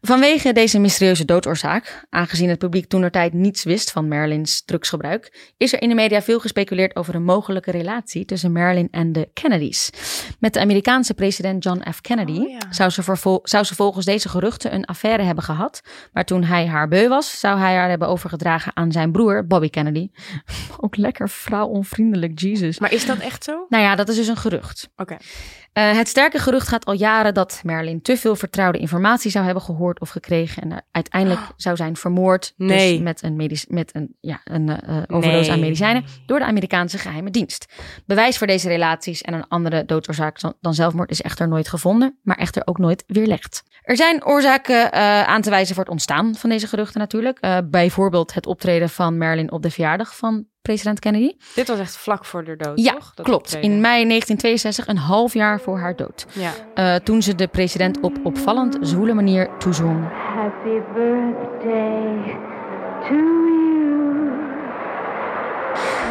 Vanwege 0.00 0.52
deze 0.52 0.78
mysterieuze 0.78 1.24
doodoorzaak, 1.24 2.06
aangezien 2.10 2.48
het 2.48 2.58
publiek 2.58 2.88
toenertijd 2.88 3.32
niets 3.32 3.64
wist 3.64 3.90
van 3.90 4.08
Marilyn's 4.08 4.64
drugsgebruik, 4.64 5.52
is 5.56 5.72
er 5.72 5.82
in 5.82 5.88
de 5.88 5.94
media 5.94 6.22
veel 6.22 6.40
gespeculeerd 6.40 6.96
over 6.96 7.14
een 7.14 7.24
mogelijke 7.24 7.70
relatie 7.70 8.24
tussen 8.24 8.52
Marilyn 8.52 8.88
en 8.90 9.12
de 9.12 9.30
Kennedys. 9.32 9.90
Met 10.38 10.52
de 10.52 10.60
Amerikaanse 10.60 11.14
president 11.14 11.64
John 11.64 11.90
F. 11.92 12.00
Kennedy 12.00 12.38
Oh, 12.38 12.50
ja. 12.50 12.58
zou, 12.70 12.90
ze 12.90 13.40
zou 13.42 13.64
ze 13.64 13.74
volgens 13.74 14.04
deze 14.04 14.28
geruchten 14.28 14.74
een 14.74 14.84
affaire 14.84 15.22
hebben 15.22 15.44
gehad, 15.44 15.80
maar 16.12 16.24
toen 16.24 16.44
hij 16.44 16.66
haar 16.66 16.88
beu 16.88 17.08
was, 17.08 17.40
zou 17.40 17.58
hij 17.58 17.74
haar 17.74 17.88
hebben 17.88 18.08
overgedragen 18.08 18.76
aan 18.76 18.92
zijn 18.92 19.12
broer 19.12 19.46
Bobby 19.46 19.68
Kennedy. 19.68 20.10
Ook 20.84 20.96
lekker 20.96 21.28
vrouwonvriendelijk, 21.28 22.40
Jesus. 22.40 22.78
Maar 22.78 22.92
is 22.92 23.06
dat 23.06 23.18
echt 23.18 23.44
zo? 23.44 23.66
Nou 23.68 23.82
ja, 23.82 23.94
dat 23.94 24.08
is 24.08 24.16
dus 24.16 24.28
een 24.28 24.36
gerucht. 24.36 24.88
Oké. 24.96 25.16
Eh, 25.76 25.92
het 25.96 26.08
sterke 26.08 26.38
gerucht 26.38 26.68
gaat 26.68 26.84
al 26.84 26.92
jaren 26.94 27.34
dat 27.34 27.60
Marilyn 27.64 28.02
te 28.02 28.16
veel 28.16 28.36
vertrouwde 28.36 28.78
informatie 28.78 29.30
zou 29.30 29.44
hebben 29.44 29.62
gehoord 29.62 30.00
of 30.00 30.08
gekregen 30.08 30.62
en 30.62 30.84
uiteindelijk 30.90 31.40
zou 31.56 31.76
zijn 31.76 31.96
vermoord 31.96 32.54
Nee. 32.56 32.92
dus 32.92 33.02
met 33.02 33.22
een, 33.22 33.36
medisch, 33.36 33.66
met 33.68 33.94
een, 33.94 34.16
ja, 34.20 34.40
een 34.44 34.68
eh, 34.68 34.96
eh, 34.96 35.02
overdosis 35.08 35.48
aan 35.52 35.60
medicijnen 35.60 36.04
door 36.26 36.38
de 36.38 36.44
Amerikaanse 36.44 36.98
geheime 36.98 37.30
dienst. 37.30 37.66
Bewijs 38.06 38.38
voor 38.38 38.46
deze 38.46 38.68
relaties 38.68 39.22
en 39.22 39.34
een 39.34 39.48
andere 39.48 39.84
doodsoorzaak 39.84 40.40
dan- 40.40 40.54
dan 40.60 40.74
zelfmoord 40.74 41.10
is 41.10 41.22
echter 41.22 41.48
nooit 41.48 41.68
gevonden, 41.68 42.18
maar 42.22 42.36
echter 42.36 42.62
ook 42.64 42.78
nooit 42.78 43.04
weerlegd. 43.06 43.62
Er 43.86 43.96
zijn 43.96 44.26
oorzaken 44.26 44.92
eh, 44.92 45.22
aan 45.22 45.40
te 45.42 45.50
wijzen 45.50 45.74
voor 45.74 45.84
het 45.84 45.92
ontstaan 45.92 46.34
van 46.34 46.50
deze 46.50 46.66
geruchten 46.66 47.00
natuurlijk. 47.00 47.38
Eh, 47.40 47.58
bijvoorbeeld 47.64 48.34
het 48.34 48.46
optreden 48.46 48.88
van 48.88 49.18
Marilyn 49.18 49.52
op 49.52 49.62
de 49.62 49.70
verjaardag 49.70 50.16
van 50.16 50.44
president 50.62 50.98
Kennedy. 50.98 51.36
Dit 51.54 51.68
was 51.68 51.78
echt 51.78 51.96
vlak 51.96 52.24
voor 52.24 52.44
de 52.44 52.56
dood, 52.56 52.80
Ja, 52.80 52.92
toch? 52.92 53.14
Dat 53.14 53.26
klopt. 53.26 53.44
optreden. 53.44 53.70
In 53.70 53.80
mei 53.80 54.06
1962, 54.06 54.86
een 54.86 54.96
half 54.98 55.34
jaar 55.34 55.60
voor 55.60 55.78
haar 55.78 55.96
dood. 55.96 56.26
Ja. 56.32 56.50
Eh, 56.74 56.94
toen 56.94 57.22
ze 57.22 57.34
de 57.34 57.46
president 57.46 58.00
op 58.00 58.18
opvallend 58.22 58.78
zwoele 58.80 59.14
manier 59.14 59.50
toezong. 59.58 60.04
Happy 60.34 60.80
birthday 60.94 62.36
to 63.08 63.14
you. 63.14 64.30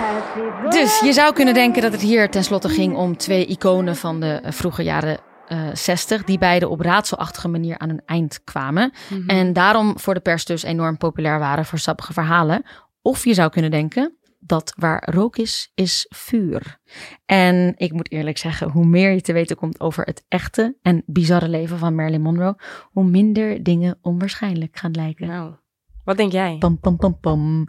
Happy 0.02 0.40
birthday. 0.62 0.82
Dus 0.82 1.00
je 1.00 1.14
zou 1.14 1.34
kunnen 1.34 1.54
denken 1.54 1.82
dat 1.82 1.92
het 1.92 2.02
hier 2.02 2.30
tenslotte 2.30 2.70
ging 2.70 2.96
om 2.96 3.18
twee 3.18 3.46
iconen 3.46 3.96
van 3.96 4.20
de 4.20 4.42
vroege 4.44 4.84
jaren 4.84 5.18
eh 5.48 5.70
60, 5.74 6.24
die 6.24 6.38
beide 6.38 6.68
op 6.68 6.82
raadselachtige 6.82 7.48
manier 7.48 7.78
aan 7.78 7.90
een 7.90 8.02
eind 8.06 8.44
kwamen. 8.44 8.94
En 9.28 9.54
daarom 9.54 10.00
voor 10.00 10.14
de 10.14 10.20
pers 10.20 10.46
dus 10.46 10.64
enorm 10.64 10.98
populair 10.98 11.40
waren 11.40 11.66
voor 11.66 11.80
sappige 11.80 12.14
verhalen. 12.14 12.64
Of 13.02 13.26
je 13.26 13.34
zou 13.34 13.50
kunnen 13.50 13.72
denken 13.72 14.18
dat 14.40 14.74
waar 14.78 15.10
rook 15.12 15.38
is, 15.38 15.72
is 15.76 16.06
vuur. 16.10 16.80
En 17.26 17.74
ik 17.78 17.92
moet 17.92 18.12
eerlijk 18.12 18.38
zeggen, 18.38 18.70
hoe 18.70 18.86
meer 18.86 19.12
je 19.12 19.22
te 19.22 19.34
weten 19.34 19.56
komt 19.56 19.80
over 19.80 20.04
het 20.06 20.26
echte 20.28 20.78
en 20.82 21.04
bizarre 21.06 21.50
leven 21.50 21.78
van 21.78 21.96
Marilyn 21.96 22.22
Monroe, 22.22 22.58
hoe 22.92 23.04
minder 23.04 23.64
dingen 23.64 23.98
onwaarschijnlijk 24.02 24.78
gaan 24.78 24.92
lijken. 24.92 25.28
Nou, 25.28 25.54
wat 26.04 26.18
denk 26.18 26.32
jij? 26.32 26.56
Pam, 26.58 26.80
pam, 26.80 26.98
pam, 26.98 27.20
pam. 27.20 27.68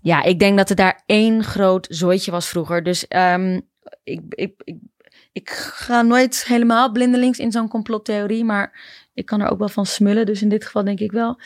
Ja, 0.00 0.22
ik 0.22 0.38
denk 0.38 0.56
dat 0.56 0.68
het 0.68 0.78
daar 0.78 1.02
één 1.06 1.44
groot 1.44 1.86
zooitje 1.90 2.30
was 2.30 2.48
vroeger. 2.48 2.82
Dus 2.82 3.08
ehm, 3.08 3.60
ik, 4.02 4.20
ik, 4.28 4.52
ik, 4.64 4.76
ik 5.32 5.50
ga 5.50 6.02
nooit 6.02 6.44
helemaal 6.44 6.92
blindelings 6.92 7.38
in 7.38 7.52
zo'n 7.52 7.68
complottheorie, 7.68 8.44
maar 8.44 8.80
ik 9.14 9.26
kan 9.26 9.40
er 9.40 9.50
ook 9.50 9.58
wel 9.58 9.68
van 9.68 9.86
smullen. 9.86 10.26
Dus 10.26 10.42
in 10.42 10.48
dit 10.48 10.64
geval 10.64 10.84
denk 10.84 11.00
ik 11.00 11.12
wel, 11.12 11.38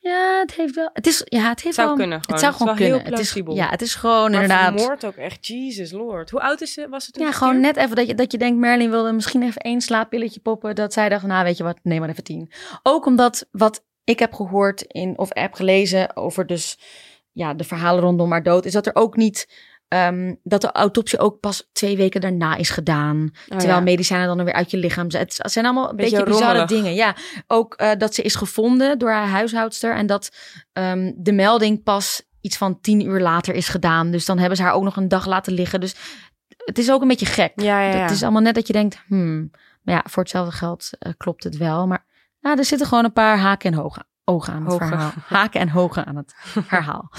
ja, 0.00 0.38
het 0.40 0.54
heeft 0.54 0.74
wel, 0.74 0.90
het 0.92 1.06
is, 1.06 1.22
ja, 1.24 1.48
het 1.48 1.62
heeft 1.62 1.74
zou 1.74 1.86
wel, 1.86 1.96
kunnen 1.96 2.16
het 2.16 2.24
gewoon. 2.26 2.40
zou 2.40 2.52
Het 2.52 2.60
is 2.60 2.66
gewoon 2.66 2.76
heel 2.76 2.94
kunnen. 2.94 3.12
Het 3.12 3.20
is, 3.20 3.32
plausibel. 3.32 3.54
ja, 3.54 3.68
het 3.70 3.82
is 3.82 3.94
gewoon 3.94 4.30
maar 4.30 4.42
inderdaad. 4.42 4.74
vermoord 4.74 5.04
ook 5.04 5.16
echt, 5.16 5.46
Jesus 5.46 5.92
lord. 5.92 6.30
Hoe 6.30 6.40
oud 6.40 6.60
is 6.60 6.72
ze, 6.72 6.88
was 6.88 7.06
het 7.06 7.14
toen 7.14 7.26
Ja, 7.26 7.32
gewoon 7.32 7.60
net 7.60 7.76
even 7.76 7.96
dat 7.96 8.06
je, 8.06 8.14
dat 8.14 8.32
je 8.32 8.38
denkt, 8.38 8.58
Merlin 8.58 8.90
wilde 8.90 9.12
misschien 9.12 9.42
even 9.42 9.60
één 9.60 9.80
slaappilletje 9.80 10.40
poppen. 10.40 10.74
Dat 10.74 10.92
zij 10.92 11.08
dacht, 11.08 11.26
nou 11.26 11.44
weet 11.44 11.56
je 11.56 11.62
wat, 11.62 11.78
neem 11.82 12.00
maar 12.00 12.08
even 12.08 12.24
tien. 12.24 12.52
Ook 12.82 13.06
omdat 13.06 13.48
wat 13.50 13.84
ik 14.04 14.18
heb 14.18 14.34
gehoord 14.34 14.82
in, 14.82 15.18
of 15.18 15.28
heb 15.32 15.54
gelezen 15.54 16.16
over 16.16 16.46
dus, 16.46 16.78
ja, 17.32 17.54
de 17.54 17.64
verhalen 17.64 18.02
rondom 18.02 18.30
haar 18.30 18.42
dood, 18.42 18.64
is 18.64 18.72
dat 18.72 18.86
er 18.86 18.94
ook 18.94 19.16
niet, 19.16 19.48
ehm, 19.88 20.34
dat 20.42 20.60
de 20.60 20.72
autopsie 20.72 21.18
ook 21.18 21.40
pas 21.40 21.68
twee 21.72 21.96
weken 21.96 22.20
daarna 22.20 22.56
is 22.56 22.70
gedaan. 22.70 23.30
Oh, 23.32 23.56
terwijl 23.56 23.78
ja. 23.78 23.84
medicijnen 23.84 24.36
dan 24.36 24.44
weer 24.44 24.54
uit 24.54 24.70
je 24.70 24.76
lichaam 24.76 25.10
zijn. 25.10 25.22
Het 25.22 25.52
zijn 25.52 25.64
allemaal 25.64 25.90
een 25.90 25.96
Beetje 25.96 26.16
beetje, 26.16 26.32
bizarre 26.32 26.64
dingen. 26.64 26.94
Ja, 26.94 27.16
ook 27.46 27.74
eh, 27.74 27.90
dat 27.98 28.14
ze 28.14 28.22
is 28.22 28.34
gevonden 28.34 28.98
door 28.98 29.10
haar 29.10 29.28
huishoudster 29.28 29.94
en 29.94 30.06
dat 30.06 30.30
ehm, 30.72 31.12
de 31.16 31.32
melding 31.32 31.82
pas 31.82 32.22
iets 32.40 32.56
van 32.56 32.80
tien 32.80 33.06
uur 33.06 33.20
later 33.20 33.54
is 33.54 33.68
gedaan. 33.68 34.10
Dus 34.10 34.24
dan 34.24 34.38
hebben 34.38 34.56
ze 34.56 34.62
haar 34.62 34.72
ook 34.72 34.82
nog 34.82 34.96
een 34.96 35.08
dag 35.08 35.26
laten 35.26 35.52
liggen. 35.52 35.80
Dus 35.80 35.94
het 36.64 36.78
is 36.78 36.90
ook 36.90 37.02
een 37.02 37.08
beetje 37.08 37.26
gek. 37.26 37.52
Ja, 37.54 37.80
ja, 37.80 37.94
ja. 37.94 38.02
Het 38.02 38.10
is 38.10 38.22
allemaal 38.22 38.42
net 38.42 38.54
dat 38.54 38.66
je 38.66 38.72
denkt, 38.72 39.02
hmm, 39.06 39.50
maar 39.82 39.94
ja, 39.94 40.04
voor 40.08 40.22
hetzelfde 40.22 40.52
geld 40.52 40.90
eh, 40.98 41.12
klopt 41.16 41.44
het 41.44 41.56
wel. 41.56 41.86
Maar 41.86 42.06
ja, 42.40 42.56
er 42.56 42.64
zitten 42.64 42.86
gewoon 42.86 43.04
een 43.04 43.12
paar 43.12 43.38
haken 43.38 43.72
en 43.72 43.78
hogen, 43.78 44.06
ogen 44.28 44.52
aan 44.52 44.62
het 44.62 44.70
Hogen. 44.72 44.86
verhaal. 44.88 45.10
Haken 45.26 45.60
en 45.60 45.68
hogen 45.68 46.04
aan 46.06 46.16
het 46.16 46.34
verhaal. 46.72 47.10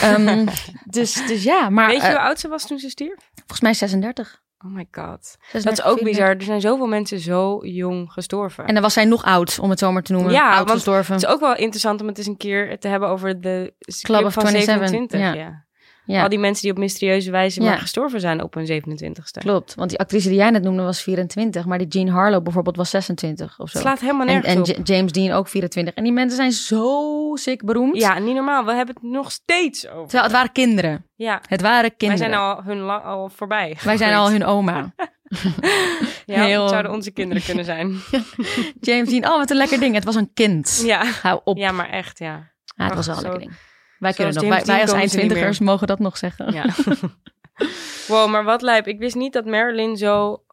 Ehm, 0.00 0.46
dus, 0.84 1.26
dus 1.26 1.42
ja, 1.42 1.68
maar 1.70 1.86
Weet 1.86 1.96
je 2.00 2.02
eh, 2.06 2.08
hoe 2.10 2.20
oud 2.20 2.38
ze 2.40 2.48
was 2.48 2.66
toen 2.66 2.78
ze 2.78 2.88
stierf? 2.88 3.30
volgens 3.34 3.60
mij 3.60 3.74
36. 3.74 4.42
Oh 4.64 4.70
my 4.70 4.86
god. 4.90 5.36
36, 5.40 5.62
Dat 5.62 5.72
is 5.72 5.84
ook 5.84 5.98
34. 5.98 6.04
bizar. 6.04 6.28
Er 6.36 6.42
zijn 6.42 6.60
zoveel 6.60 6.86
mensen 6.86 7.20
zo 7.20 7.58
jong 7.66 8.12
gestorven. 8.12 8.66
En 8.66 8.74
dan 8.74 8.82
was 8.82 8.92
zij 8.92 9.04
nog 9.04 9.24
oud, 9.24 9.58
om 9.58 9.70
het 9.70 9.78
zo 9.78 9.92
maar 9.92 10.02
te 10.02 10.12
noemen. 10.12 10.32
Ja, 10.32 10.56
oud 10.56 10.70
gestorven. 10.70 11.14
Het 11.14 11.22
is 11.22 11.28
ook 11.28 11.40
wel 11.40 11.56
interessant 11.56 12.00
om 12.00 12.06
het 12.06 12.18
eens 12.18 12.26
een 12.26 12.36
keer 12.36 12.78
te 12.78 12.88
hebben 12.88 13.08
over 13.08 13.40
de 13.40 13.74
Club 14.02 14.24
of 14.24 14.32
van 14.32 14.46
27, 14.46 14.88
27. 14.88 15.20
ja. 15.20 15.32
Ja. 15.32 15.64
Ja. 16.06 16.22
Al 16.22 16.28
die 16.28 16.38
mensen 16.38 16.62
die 16.62 16.70
op 16.72 16.78
mysterieuze 16.78 17.30
wijze 17.30 17.62
Ja. 17.62 17.68
maar 17.68 17.78
gestorven 17.78 18.20
zijn 18.20 18.42
op 18.42 18.54
hun 18.54 18.66
27ste. 18.66 19.38
Klopt, 19.38 19.74
want 19.74 19.90
die 19.90 19.98
actrice 19.98 20.28
die 20.28 20.36
jij 20.36 20.50
net 20.50 20.62
noemde 20.62 20.82
was 20.82 21.02
24, 21.02 21.64
maar 21.64 21.78
die 21.78 21.86
Jean 21.86 22.08
Harlow 22.08 22.42
bijvoorbeeld 22.42 22.76
was 22.76 22.90
26 22.90 23.58
of 23.60 23.70
zo. 23.70 23.78
Het 23.78 23.86
slaat 23.86 24.00
helemaal 24.00 24.26
en 24.26 24.32
nergens 24.32 24.54
en 24.54 24.60
op. 24.80 24.86
Ja- 24.86 24.94
James 24.96 25.12
Dean 25.12 25.32
ook 25.36 25.48
24. 25.48 25.94
En 25.94 26.02
die 26.02 26.12
mensen 26.12 26.36
zijn 26.36 26.52
zo 26.52 27.30
sick 27.34 27.64
beroemd. 27.64 27.96
Ja, 27.96 28.18
niet 28.18 28.34
normaal. 28.34 28.64
We 28.64 28.72
hebben 28.74 28.94
het 28.94 29.04
nog 29.10 29.30
steeds 29.32 29.86
over. 29.88 30.02
Terwijl 30.02 30.22
het 30.22 30.32
waren 30.32 30.52
kinderen. 30.52 31.06
Ja, 31.16 31.40
Het 31.48 31.60
waren 31.60 31.80
wij 31.80 31.90
kinderen. 31.90 32.26
zijn 32.30 32.40
al, 32.40 32.62
hun 32.62 32.78
lang, 32.78 33.04
al 33.04 33.28
voorbij. 33.28 33.76
Wij 33.84 33.96
zijn 33.96 34.14
al 34.14 34.30
hun 34.30 34.44
oma. 34.44 34.92
Ja, 36.26 36.44
heel- 36.44 36.60
het 36.60 36.70
zouden 36.70 36.92
onze 36.92 37.10
kinderen 37.10 37.42
kunnen 37.42 37.64
zijn. 37.64 37.96
James 38.80 39.08
Dean, 39.08 39.24
oh 39.32 39.36
wat 39.38 39.50
een 39.50 39.56
lekker 39.56 39.80
ding. 39.80 39.94
Het 39.94 40.04
was 40.04 40.14
een 40.14 40.30
kind. 40.34 40.82
ja. 40.86 41.04
Hou 41.22 41.40
op. 41.44 41.56
Ja, 41.56 41.66
ja, 41.66 41.72
maar 41.72 41.90
echt, 41.90 42.18
ja. 42.18 42.50
het 42.76 42.94
was 42.94 43.06
wel 43.06 43.16
een 43.16 43.22
lekker 43.22 43.40
ding. 43.40 43.52
Wij, 43.98 44.12
kunnen 44.12 44.34
nog, 44.34 44.44
wij, 44.48 44.64
wij 44.64 44.80
als 44.80 44.92
eindtwintigers 44.92 45.58
mogen 45.58 45.86
dat 45.86 45.98
nog 45.98 46.16
zeggen. 46.16 46.52
ja. 46.52 46.64
wow, 48.08 48.30
maar 48.30 48.44
wat 48.44 48.62
lijp. 48.62 48.86
Ik 48.86 48.98
wist 48.98 49.14
niet 49.14 49.32
dat 49.32 49.44
Marilyn 49.44 49.96
zo... 49.96 50.44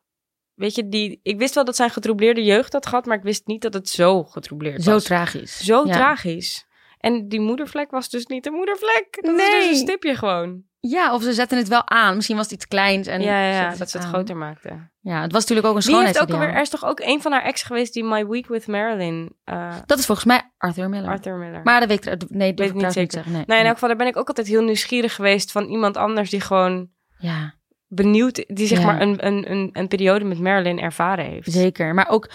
Weet 0.54 0.76
je, 0.76 0.89
die, 0.89 1.20
ik 1.24 1.38
wist 1.38 1.56
wel 1.56 1.66
dat 1.66 1.76
zij 1.76 1.86
een 1.86 1.92
getroubleerde 1.92 2.44
jeugd 2.44 2.74
had 2.74 2.86
gehad, 2.86 3.06
maar 3.06 3.18
ik 3.18 3.24
wist 3.24 3.48
niet 3.48 3.62
dat 3.62 3.74
het 3.74 3.89
zo 3.89 4.24
getroubleerd 4.24 4.84
Zo 4.84 4.92
was. 4.92 5.04
tragisch. 5.04 5.58
Zo 5.58 5.86
Ja. 5.86 5.94
tragisch. 5.94 6.66
En 6.98 7.28
die 7.28 7.39
moedervlek 7.39 7.92
was 7.92 8.10
dus 8.10 8.26
niet 8.26 8.44
de 8.44 8.52
moedervlek. 8.52 9.08
Dat 9.22 9.26
is 9.39 9.46
dus 9.46 9.48
Nee. 9.50 9.70
een 9.70 9.76
stipje 9.76 10.16
gewoon. 10.16 10.64
Ja, 10.88 11.13
of 11.13 11.23
ze 11.23 11.34
zetten 11.34 11.57
het 11.57 11.67
wel 11.67 11.89
aan. 11.89 12.15
Misschien 12.15 12.36
was 12.36 12.45
het 12.45 12.53
iets 12.53 12.67
kleins. 12.67 13.07
En 13.07 13.21
ja, 13.21 13.47
ja, 13.51 13.75
dat 13.75 13.89
ze 13.89 13.97
het 13.97 14.05
aan. 14.05 14.13
groter 14.13 14.38
maakte. 14.38 14.89
Ja, 14.99 15.21
het 15.21 15.32
was 15.32 15.41
natuurlijk 15.41 15.67
ook 15.67 15.75
een 15.75 15.82
Wie 15.93 16.05
heeft 16.05 16.21
ook 16.21 16.29
alweer... 16.32 16.49
Er 16.53 16.61
is 16.61 16.69
toch 16.69 16.86
ook 16.86 16.99
een 16.99 17.21
van 17.21 17.32
haar 17.32 17.43
ex 17.43 17.63
geweest 17.63 17.93
die 17.93 18.03
My 18.03 18.27
Week 18.27 18.47
with 18.47 18.67
Marilyn... 18.67 19.36
eh, 19.43 19.75
Dat 19.86 19.99
is 19.99 20.05
volgens 20.05 20.27
mij 20.27 20.41
Arthur 20.57 20.89
Miller. 20.89 21.09
Arthur 21.09 21.36
Miller. 21.36 21.61
Maar 21.63 21.79
dat 21.79 21.89
weet 21.89 22.05
ik... 22.05 22.29
Nee, 22.29 22.47
Weet 22.47 22.57
dat 22.57 22.67
ik 22.67 22.75
ik 22.75 22.82
niet 22.82 22.91
zeker. 22.93 23.11
zeggen. 23.13 23.32
Nee. 23.32 23.43
nou, 23.47 23.59
in 23.59 23.65
elk 23.65 23.73
geval, 23.73 23.89
daar 23.89 23.97
ben 23.97 24.07
ik 24.07 24.17
ook 24.17 24.27
altijd 24.27 24.47
heel 24.47 24.63
nieuwsgierig 24.63 25.15
geweest 25.15 25.51
van 25.51 25.63
iemand 25.65 25.97
anders 25.97 26.29
die 26.29 26.41
gewoon 26.41 26.89
Ja, 27.17 27.53
benieuwd, 27.88 28.43
die 28.47 28.67
zeg 28.67 28.79
Ja. 28.79 28.86
maar 28.86 29.01
een, 29.01 29.25
een, 29.25 29.51
een, 29.51 29.69
een 29.73 29.88
periode 29.88 30.25
met 30.25 30.39
Marilyn 30.39 30.79
ervaren 30.79 31.25
heeft. 31.25 31.51
zeker. 31.51 31.93
Maar 31.93 32.09
ook 32.09 32.29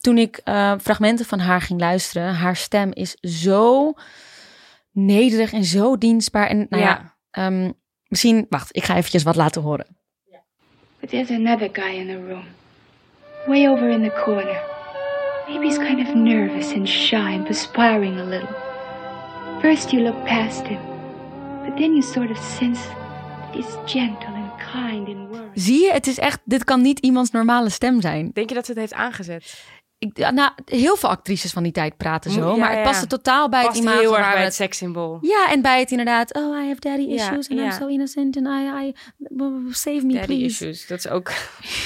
toen 0.00 0.18
ik 0.18 0.40
eh, 0.44 0.72
fragmenten 0.80 1.26
van 1.26 1.38
haar 1.38 1.60
ging 1.60 1.80
luisteren... 1.80 2.34
Haar 2.34 2.56
stem 2.56 2.90
is 2.92 3.14
zo 3.20 3.92
nederig 4.92 5.52
en 5.52 5.64
zo 5.64 5.98
dienstbaar. 5.98 6.46
En 6.46 6.66
nou 6.68 6.82
ja, 6.82 6.88
ja. 6.88 7.14
ehm, 7.30 7.70
misschien... 8.10 8.46
Wacht, 8.48 8.76
ik 8.76 8.84
ga 8.84 8.96
eventjes 8.96 9.22
wat 9.22 9.36
laten 9.36 9.62
horen. 9.62 9.86
But 11.00 11.10
there's 11.10 11.30
another 11.30 11.68
guy 11.72 11.94
in 11.94 12.06
the 12.06 12.18
room, 12.28 12.44
way 13.46 13.68
over 13.68 13.88
in 13.88 14.02
the 14.02 14.22
corner. 14.24 14.60
Maybe 15.48 15.66
he's 15.66 15.78
kind 15.78 16.08
of 16.08 16.14
nervous 16.14 16.72
and 16.72 16.88
shy 16.88 17.34
and 17.34 17.44
perspiring 17.44 18.18
a 18.18 18.24
little. 18.24 18.54
First, 19.60 19.90
you 19.90 20.02
look 20.02 20.24
past 20.24 20.66
him, 20.66 20.80
but 21.64 21.76
then 21.76 21.92
you 21.92 22.02
sort 22.02 22.30
of 22.30 22.36
sense 22.36 22.80
that 22.80 23.54
he's 23.54 23.76
gentle 23.86 24.34
and 24.34 24.50
kind 24.72 25.08
in 25.08 25.28
words. 25.28 25.64
Zie 25.64 25.84
je, 25.84 25.92
het 25.92 26.06
is 26.06 26.18
echt... 26.18 26.40
Dit 26.44 26.64
kan 26.64 26.80
niet 26.80 26.98
iemands 26.98 27.30
normale 27.30 27.70
stem 27.70 28.00
zijn. 28.00 28.30
Denk 28.32 28.48
je 28.48 28.54
dat 28.54 28.64
ze 28.64 28.70
het 28.70 28.80
heeft 28.80 28.94
aangezet? 28.94 29.64
Ik, 30.00 30.30
nou, 30.32 30.50
heel 30.64 30.96
veel 30.96 31.08
actrices 31.08 31.52
van 31.52 31.62
die 31.62 31.72
tijd 31.72 31.96
praten 31.96 32.30
zo. 32.30 32.50
Ja, 32.50 32.56
maar 32.56 32.68
het 32.68 32.78
ja. 32.78 32.84
paste 32.84 33.06
totaal 33.06 33.48
bij 33.48 33.62
Past 33.62 33.74
het 33.74 33.84
imago 33.84 34.00
heel 34.00 34.18
erg 34.18 34.26
bij 34.26 34.34
het 34.34 34.44
het 34.44 34.54
sekssymbool. 34.54 35.18
Ja, 35.20 35.50
en 35.50 35.62
bij 35.62 35.80
het 35.80 35.90
inderdaad. 35.90 36.34
Oh, 36.34 36.62
I 36.62 36.66
have 36.66 36.80
daddy 36.80 37.02
Ja, 37.02 37.14
issues 37.14 37.48
and. 37.48 37.60
I'm 37.60 37.72
so 37.72 37.86
innocent 37.86 38.36
and 38.36 38.46
I, 38.46 38.86
I 38.86 38.94
save 39.70 40.00
me 40.06 40.12
Daddy 40.12 40.26
please. 40.26 40.44
issues. 40.44 40.86
Dat 40.86 40.98
is 40.98 41.08
ook... 41.08 41.32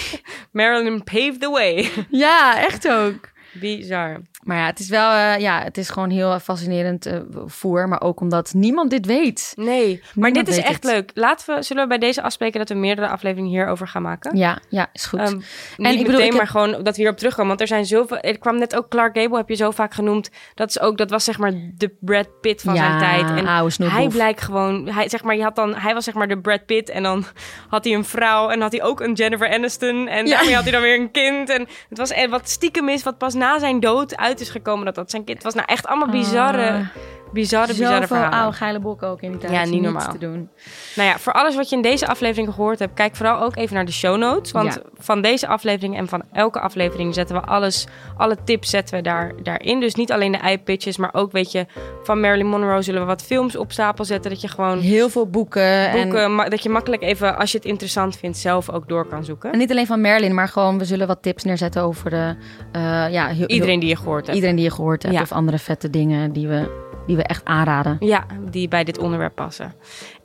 Marilyn 0.53 1.05
paved 1.05 1.41
the 1.41 1.51
way. 1.51 1.91
Ja, 2.09 2.59
echt 2.59 2.89
ook. 2.89 3.29
Bizar. 3.53 4.21
Maar 4.45 4.57
ja, 4.57 4.67
het 4.67 4.79
is 4.79 4.89
wel, 4.89 5.11
eh, 5.11 5.39
ja, 5.41 5.63
het 5.63 5.79
is 5.79 5.89
gewoon 5.91 6.11
heel 6.11 6.39
fascinerend 6.41 7.07
eh, 7.07 7.19
voer, 7.47 7.89
maar 7.89 8.01
ook 8.03 8.21
omdat 8.21 8.53
niemand 8.55 8.91
dit 8.91 9.07
weet. 9.07 9.53
Nee, 9.57 10.03
maar 10.15 10.33
dit 10.33 10.49
is 10.49 10.59
echt 10.59 10.83
het. 10.83 10.93
leuk. 10.93 11.11
Laten 11.15 11.55
we, 11.57 11.63
zullen 11.63 11.83
we 11.83 11.89
bij 11.89 11.99
deze 11.99 12.23
afspreken 12.23 12.59
dat 12.59 12.69
we 12.69 12.75
meerdere 12.75 13.09
afleveringen 13.09 13.51
hierover 13.51 13.89
gaan 13.89 14.03
maken? 14.03 14.37
Ja, 14.37 14.59
ja, 14.69 14.87
is 14.93 15.05
goed. 15.05 15.21
Ehm, 15.21 15.35
niet 15.37 15.43
ik 15.77 15.79
meteen, 15.79 16.03
bedoel, 16.05 16.21
ik 16.21 16.25
heb- 16.27 16.35
maar 16.35 16.47
gewoon 16.47 16.71
dat 16.73 16.95
we 16.95 17.01
hierop 17.01 17.17
terugkomen. 17.17 17.49
Want 17.49 17.61
er 17.61 17.67
zijn 17.67 17.87
zoveel... 17.87 18.19
Er 18.19 18.39
kwam 18.39 18.59
net 18.59 18.77
ook 18.77 18.89
Clark 18.89 19.19
Gable, 19.19 19.37
heb 19.37 19.49
je 19.49 19.55
zo 19.55 19.71
vaak 19.71 19.95
genoemd. 19.95 20.31
Dat, 20.55 20.69
is 20.69 20.81
ook, 20.81 20.99
dat 20.99 21.11
was 21.11 21.25
zeg 21.25 21.39
maar 21.39 21.53
de 21.77 21.97
Brad 22.01 22.41
Pitt 22.41 22.63
van 22.63 22.75
ja, 22.75 22.99
zijn 22.99 22.99
tijd. 22.99 23.39
En 23.39 23.47
oude 23.47 23.85
hij 23.89 24.09
blijkt 24.09 24.41
gewoon... 24.43 24.89
Hij, 24.89 25.09
zeg 25.09 25.23
maar, 25.23 25.37
je 25.37 25.43
had 25.43 25.57
dan, 25.57 25.75
hij 25.75 25.95
was 25.95 26.05
zeg 26.05 26.15
maar 26.15 26.29
de 26.29 26.39
Brad 26.41 26.67
Pitt 26.67 26.89
en 26.91 27.03
dan 27.03 27.25
had 27.69 27.85
hij 27.85 27.95
een 27.95 28.05
vrouw. 28.05 28.49
En 28.51 28.61
had 28.61 28.73
hij 28.73 28.83
ook 28.83 29.01
een 29.01 29.13
Jennifer 29.13 29.49
Aniston. 29.53 30.09
En 30.09 30.27
Ja. 30.27 30.37
daarmee 30.37 30.55
had 30.55 30.63
hij 30.63 30.73
dan 30.73 30.83
weer 30.83 31.01
een 31.01 31.11
kind. 31.11 31.49
En 31.49 31.67
het 31.89 31.99
was 31.99 32.11
en 32.11 32.31
wat 32.31 32.49
stiekem 32.49 32.89
is, 32.89 33.03
wat 33.03 33.19
pas 33.19 33.35
na 33.35 33.59
zijn 33.59 33.81
dood 33.81 34.17
uit 34.17 34.34
is 34.41 34.51
gekomen 34.51 34.85
dat 34.85 34.95
dat 34.95 35.11
zijn 35.11 35.25
kind... 35.25 35.43
Was. 35.43 35.55
Nou 35.55 35.67
echt 35.67 35.87
allemaal 35.87 36.09
bizarre, 36.09 36.69
Ah, 36.69 36.87
bizarre, 37.35 37.67
bizarre 37.67 37.93
Zoveel 38.01 38.07
verhalen. 38.17 38.39
oude 38.39 38.57
geile 38.57 38.79
bokken 38.81 39.09
ook 39.09 39.21
in 39.23 39.31
die 39.31 39.41
tijd. 39.41 39.53
Ja, 39.53 39.65
niet 39.65 39.83
normaal. 39.83 40.13
te 40.13 40.19
doen. 40.19 40.49
Nou 40.97 41.09
ja, 41.09 41.19
voor 41.19 41.33
alles 41.33 41.55
wat 41.57 41.69
je 41.69 41.77
in 41.77 41.83
deze 41.83 42.07
aflevering 42.07 42.55
gehoord 42.55 42.79
hebt, 42.79 42.95
kijk 42.95 43.17
vooral 43.17 43.41
ook 43.43 43.57
even 43.57 43.75
naar 43.75 43.85
de 43.85 43.93
show 43.93 44.17
notes. 44.19 44.53
Want 44.53 44.75
Ja. 44.75 44.83
van 44.99 45.23
deze 45.23 45.47
aflevering 45.47 45.97
en 45.97 46.09
van 46.09 46.23
elke 46.33 46.61
aflevering 46.61 47.15
zetten 47.15 47.37
we 47.37 47.43
alles, 47.43 47.87
alle 48.17 48.37
tips 48.45 48.71
zetten 48.71 48.97
we 48.97 49.03
daar, 49.03 49.33
daarin. 49.43 49.81
Dus 49.81 49.95
niet 49.95 50.13
alleen 50.13 50.33
de 50.33 50.39
eye-pitches, 50.39 50.97
maar 50.97 51.11
ook, 51.15 51.33
weet 51.33 51.53
je, 51.53 51.67
van 52.03 52.21
Marilyn 52.21 52.47
Monroe 52.47 52.83
zullen 52.83 53.01
we 53.01 53.07
wat 53.07 53.23
films 53.23 53.57
op 53.57 53.73
stapel 53.73 54.05
zetten. 54.05 54.31
Dat 54.31 54.41
je 54.41 54.49
gewoon 54.49 54.79
Heel 54.79 55.09
veel 55.09 55.27
boeken. 55.27 55.91
boeken, 55.93 56.25
En, 56.25 56.51
dat 56.51 56.63
je 56.63 56.69
makkelijk 56.69 57.03
even, 57.03 57.39
als 57.39 57.53
je 57.53 57.59
het 57.59 57.67
interessant 57.67 58.17
vindt, 58.17 58.37
zelf 58.39 58.71
ook 58.71 58.89
door 58.89 59.07
kan 59.07 59.25
zoeken. 59.25 59.53
en 59.53 59.59
niet 59.59 59.71
alleen 59.71 59.87
van 59.87 60.01
Merlin, 60.01 60.35
maar 60.35 60.49
gewoon, 60.49 60.79
we 60.79 60.85
zullen 60.85 61.07
wat 61.07 61.23
tips 61.23 61.45
neerzetten 61.45 61.83
over 61.83 62.11
de, 62.11 62.35
eh, 62.73 62.83
ja, 63.13 63.27
heel, 63.27 63.47
Iedereen 63.47 63.81
die 63.81 63.89
je 63.89 63.97
gehoord 63.97 64.23
hebt. 64.25 64.35
iedereen 64.35 64.57
die 64.57 64.65
je 64.65 64.71
gehoord 64.71 65.03
hebt. 65.03 65.15
Ja. 65.15 65.21
Of 65.23 65.33
andere 65.33 65.59
vette 65.59 65.91
dingen 65.91 66.33
die 66.33 66.49
we, 66.49 66.83
die 67.07 67.17
we 67.17 67.23
echt 67.23 67.45
aanraden. 67.45 67.97
Ja, 68.01 68.27
die 68.51 68.69
bij 68.69 68.85
dit 68.85 68.99
onderwerp 68.99 69.35
passen. 69.35 69.75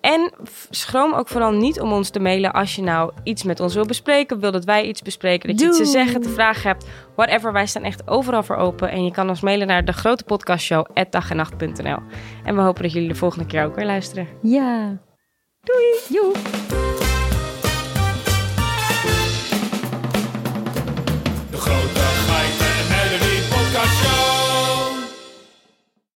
En 0.01 0.31
schroom 0.69 1.13
ook 1.13 1.27
vooral 1.27 1.51
niet 1.51 1.79
om 1.79 1.91
ons 1.91 2.09
te 2.09 2.19
mailen 2.19 2.53
als 2.53 2.75
je 2.75 2.81
nou 2.81 3.11
iets 3.23 3.43
met 3.43 3.59
ons 3.59 3.73
wil 3.73 3.85
bespreken. 3.85 4.39
Wil 4.39 4.51
dat 4.51 4.65
wij 4.65 4.85
iets 4.85 5.01
bespreken, 5.01 5.49
dat 5.49 5.59
je 5.59 5.65
iets 5.65 5.77
te 5.77 5.85
zeggen, 5.85 6.21
te 6.21 6.29
vragen 6.29 6.67
hebt. 6.67 6.87
Whatever, 7.15 7.53
wij 7.53 7.65
staan 7.65 7.83
echt 7.83 8.07
overal 8.07 8.43
voor 8.43 8.55
open. 8.55 8.91
En 8.91 9.03
je 9.03 9.11
kan 9.11 9.29
ons 9.29 9.41
mailen 9.41 9.67
naar 9.67 9.85
de 9.85 9.93
grote 9.93 10.23
podcastshow 10.23 10.85
dagenacht.nl. 11.09 11.99
En 12.43 12.55
we 12.55 12.61
hopen 12.61 12.83
dat 12.83 12.91
jullie 12.91 13.07
de 13.07 13.15
volgende 13.15 13.45
keer 13.45 13.65
ook 13.65 13.75
weer 13.75 13.85
luisteren. 13.85 14.27
Ja. 14.41 14.97
Doei. 15.63 15.99
Joe. 16.09 17.08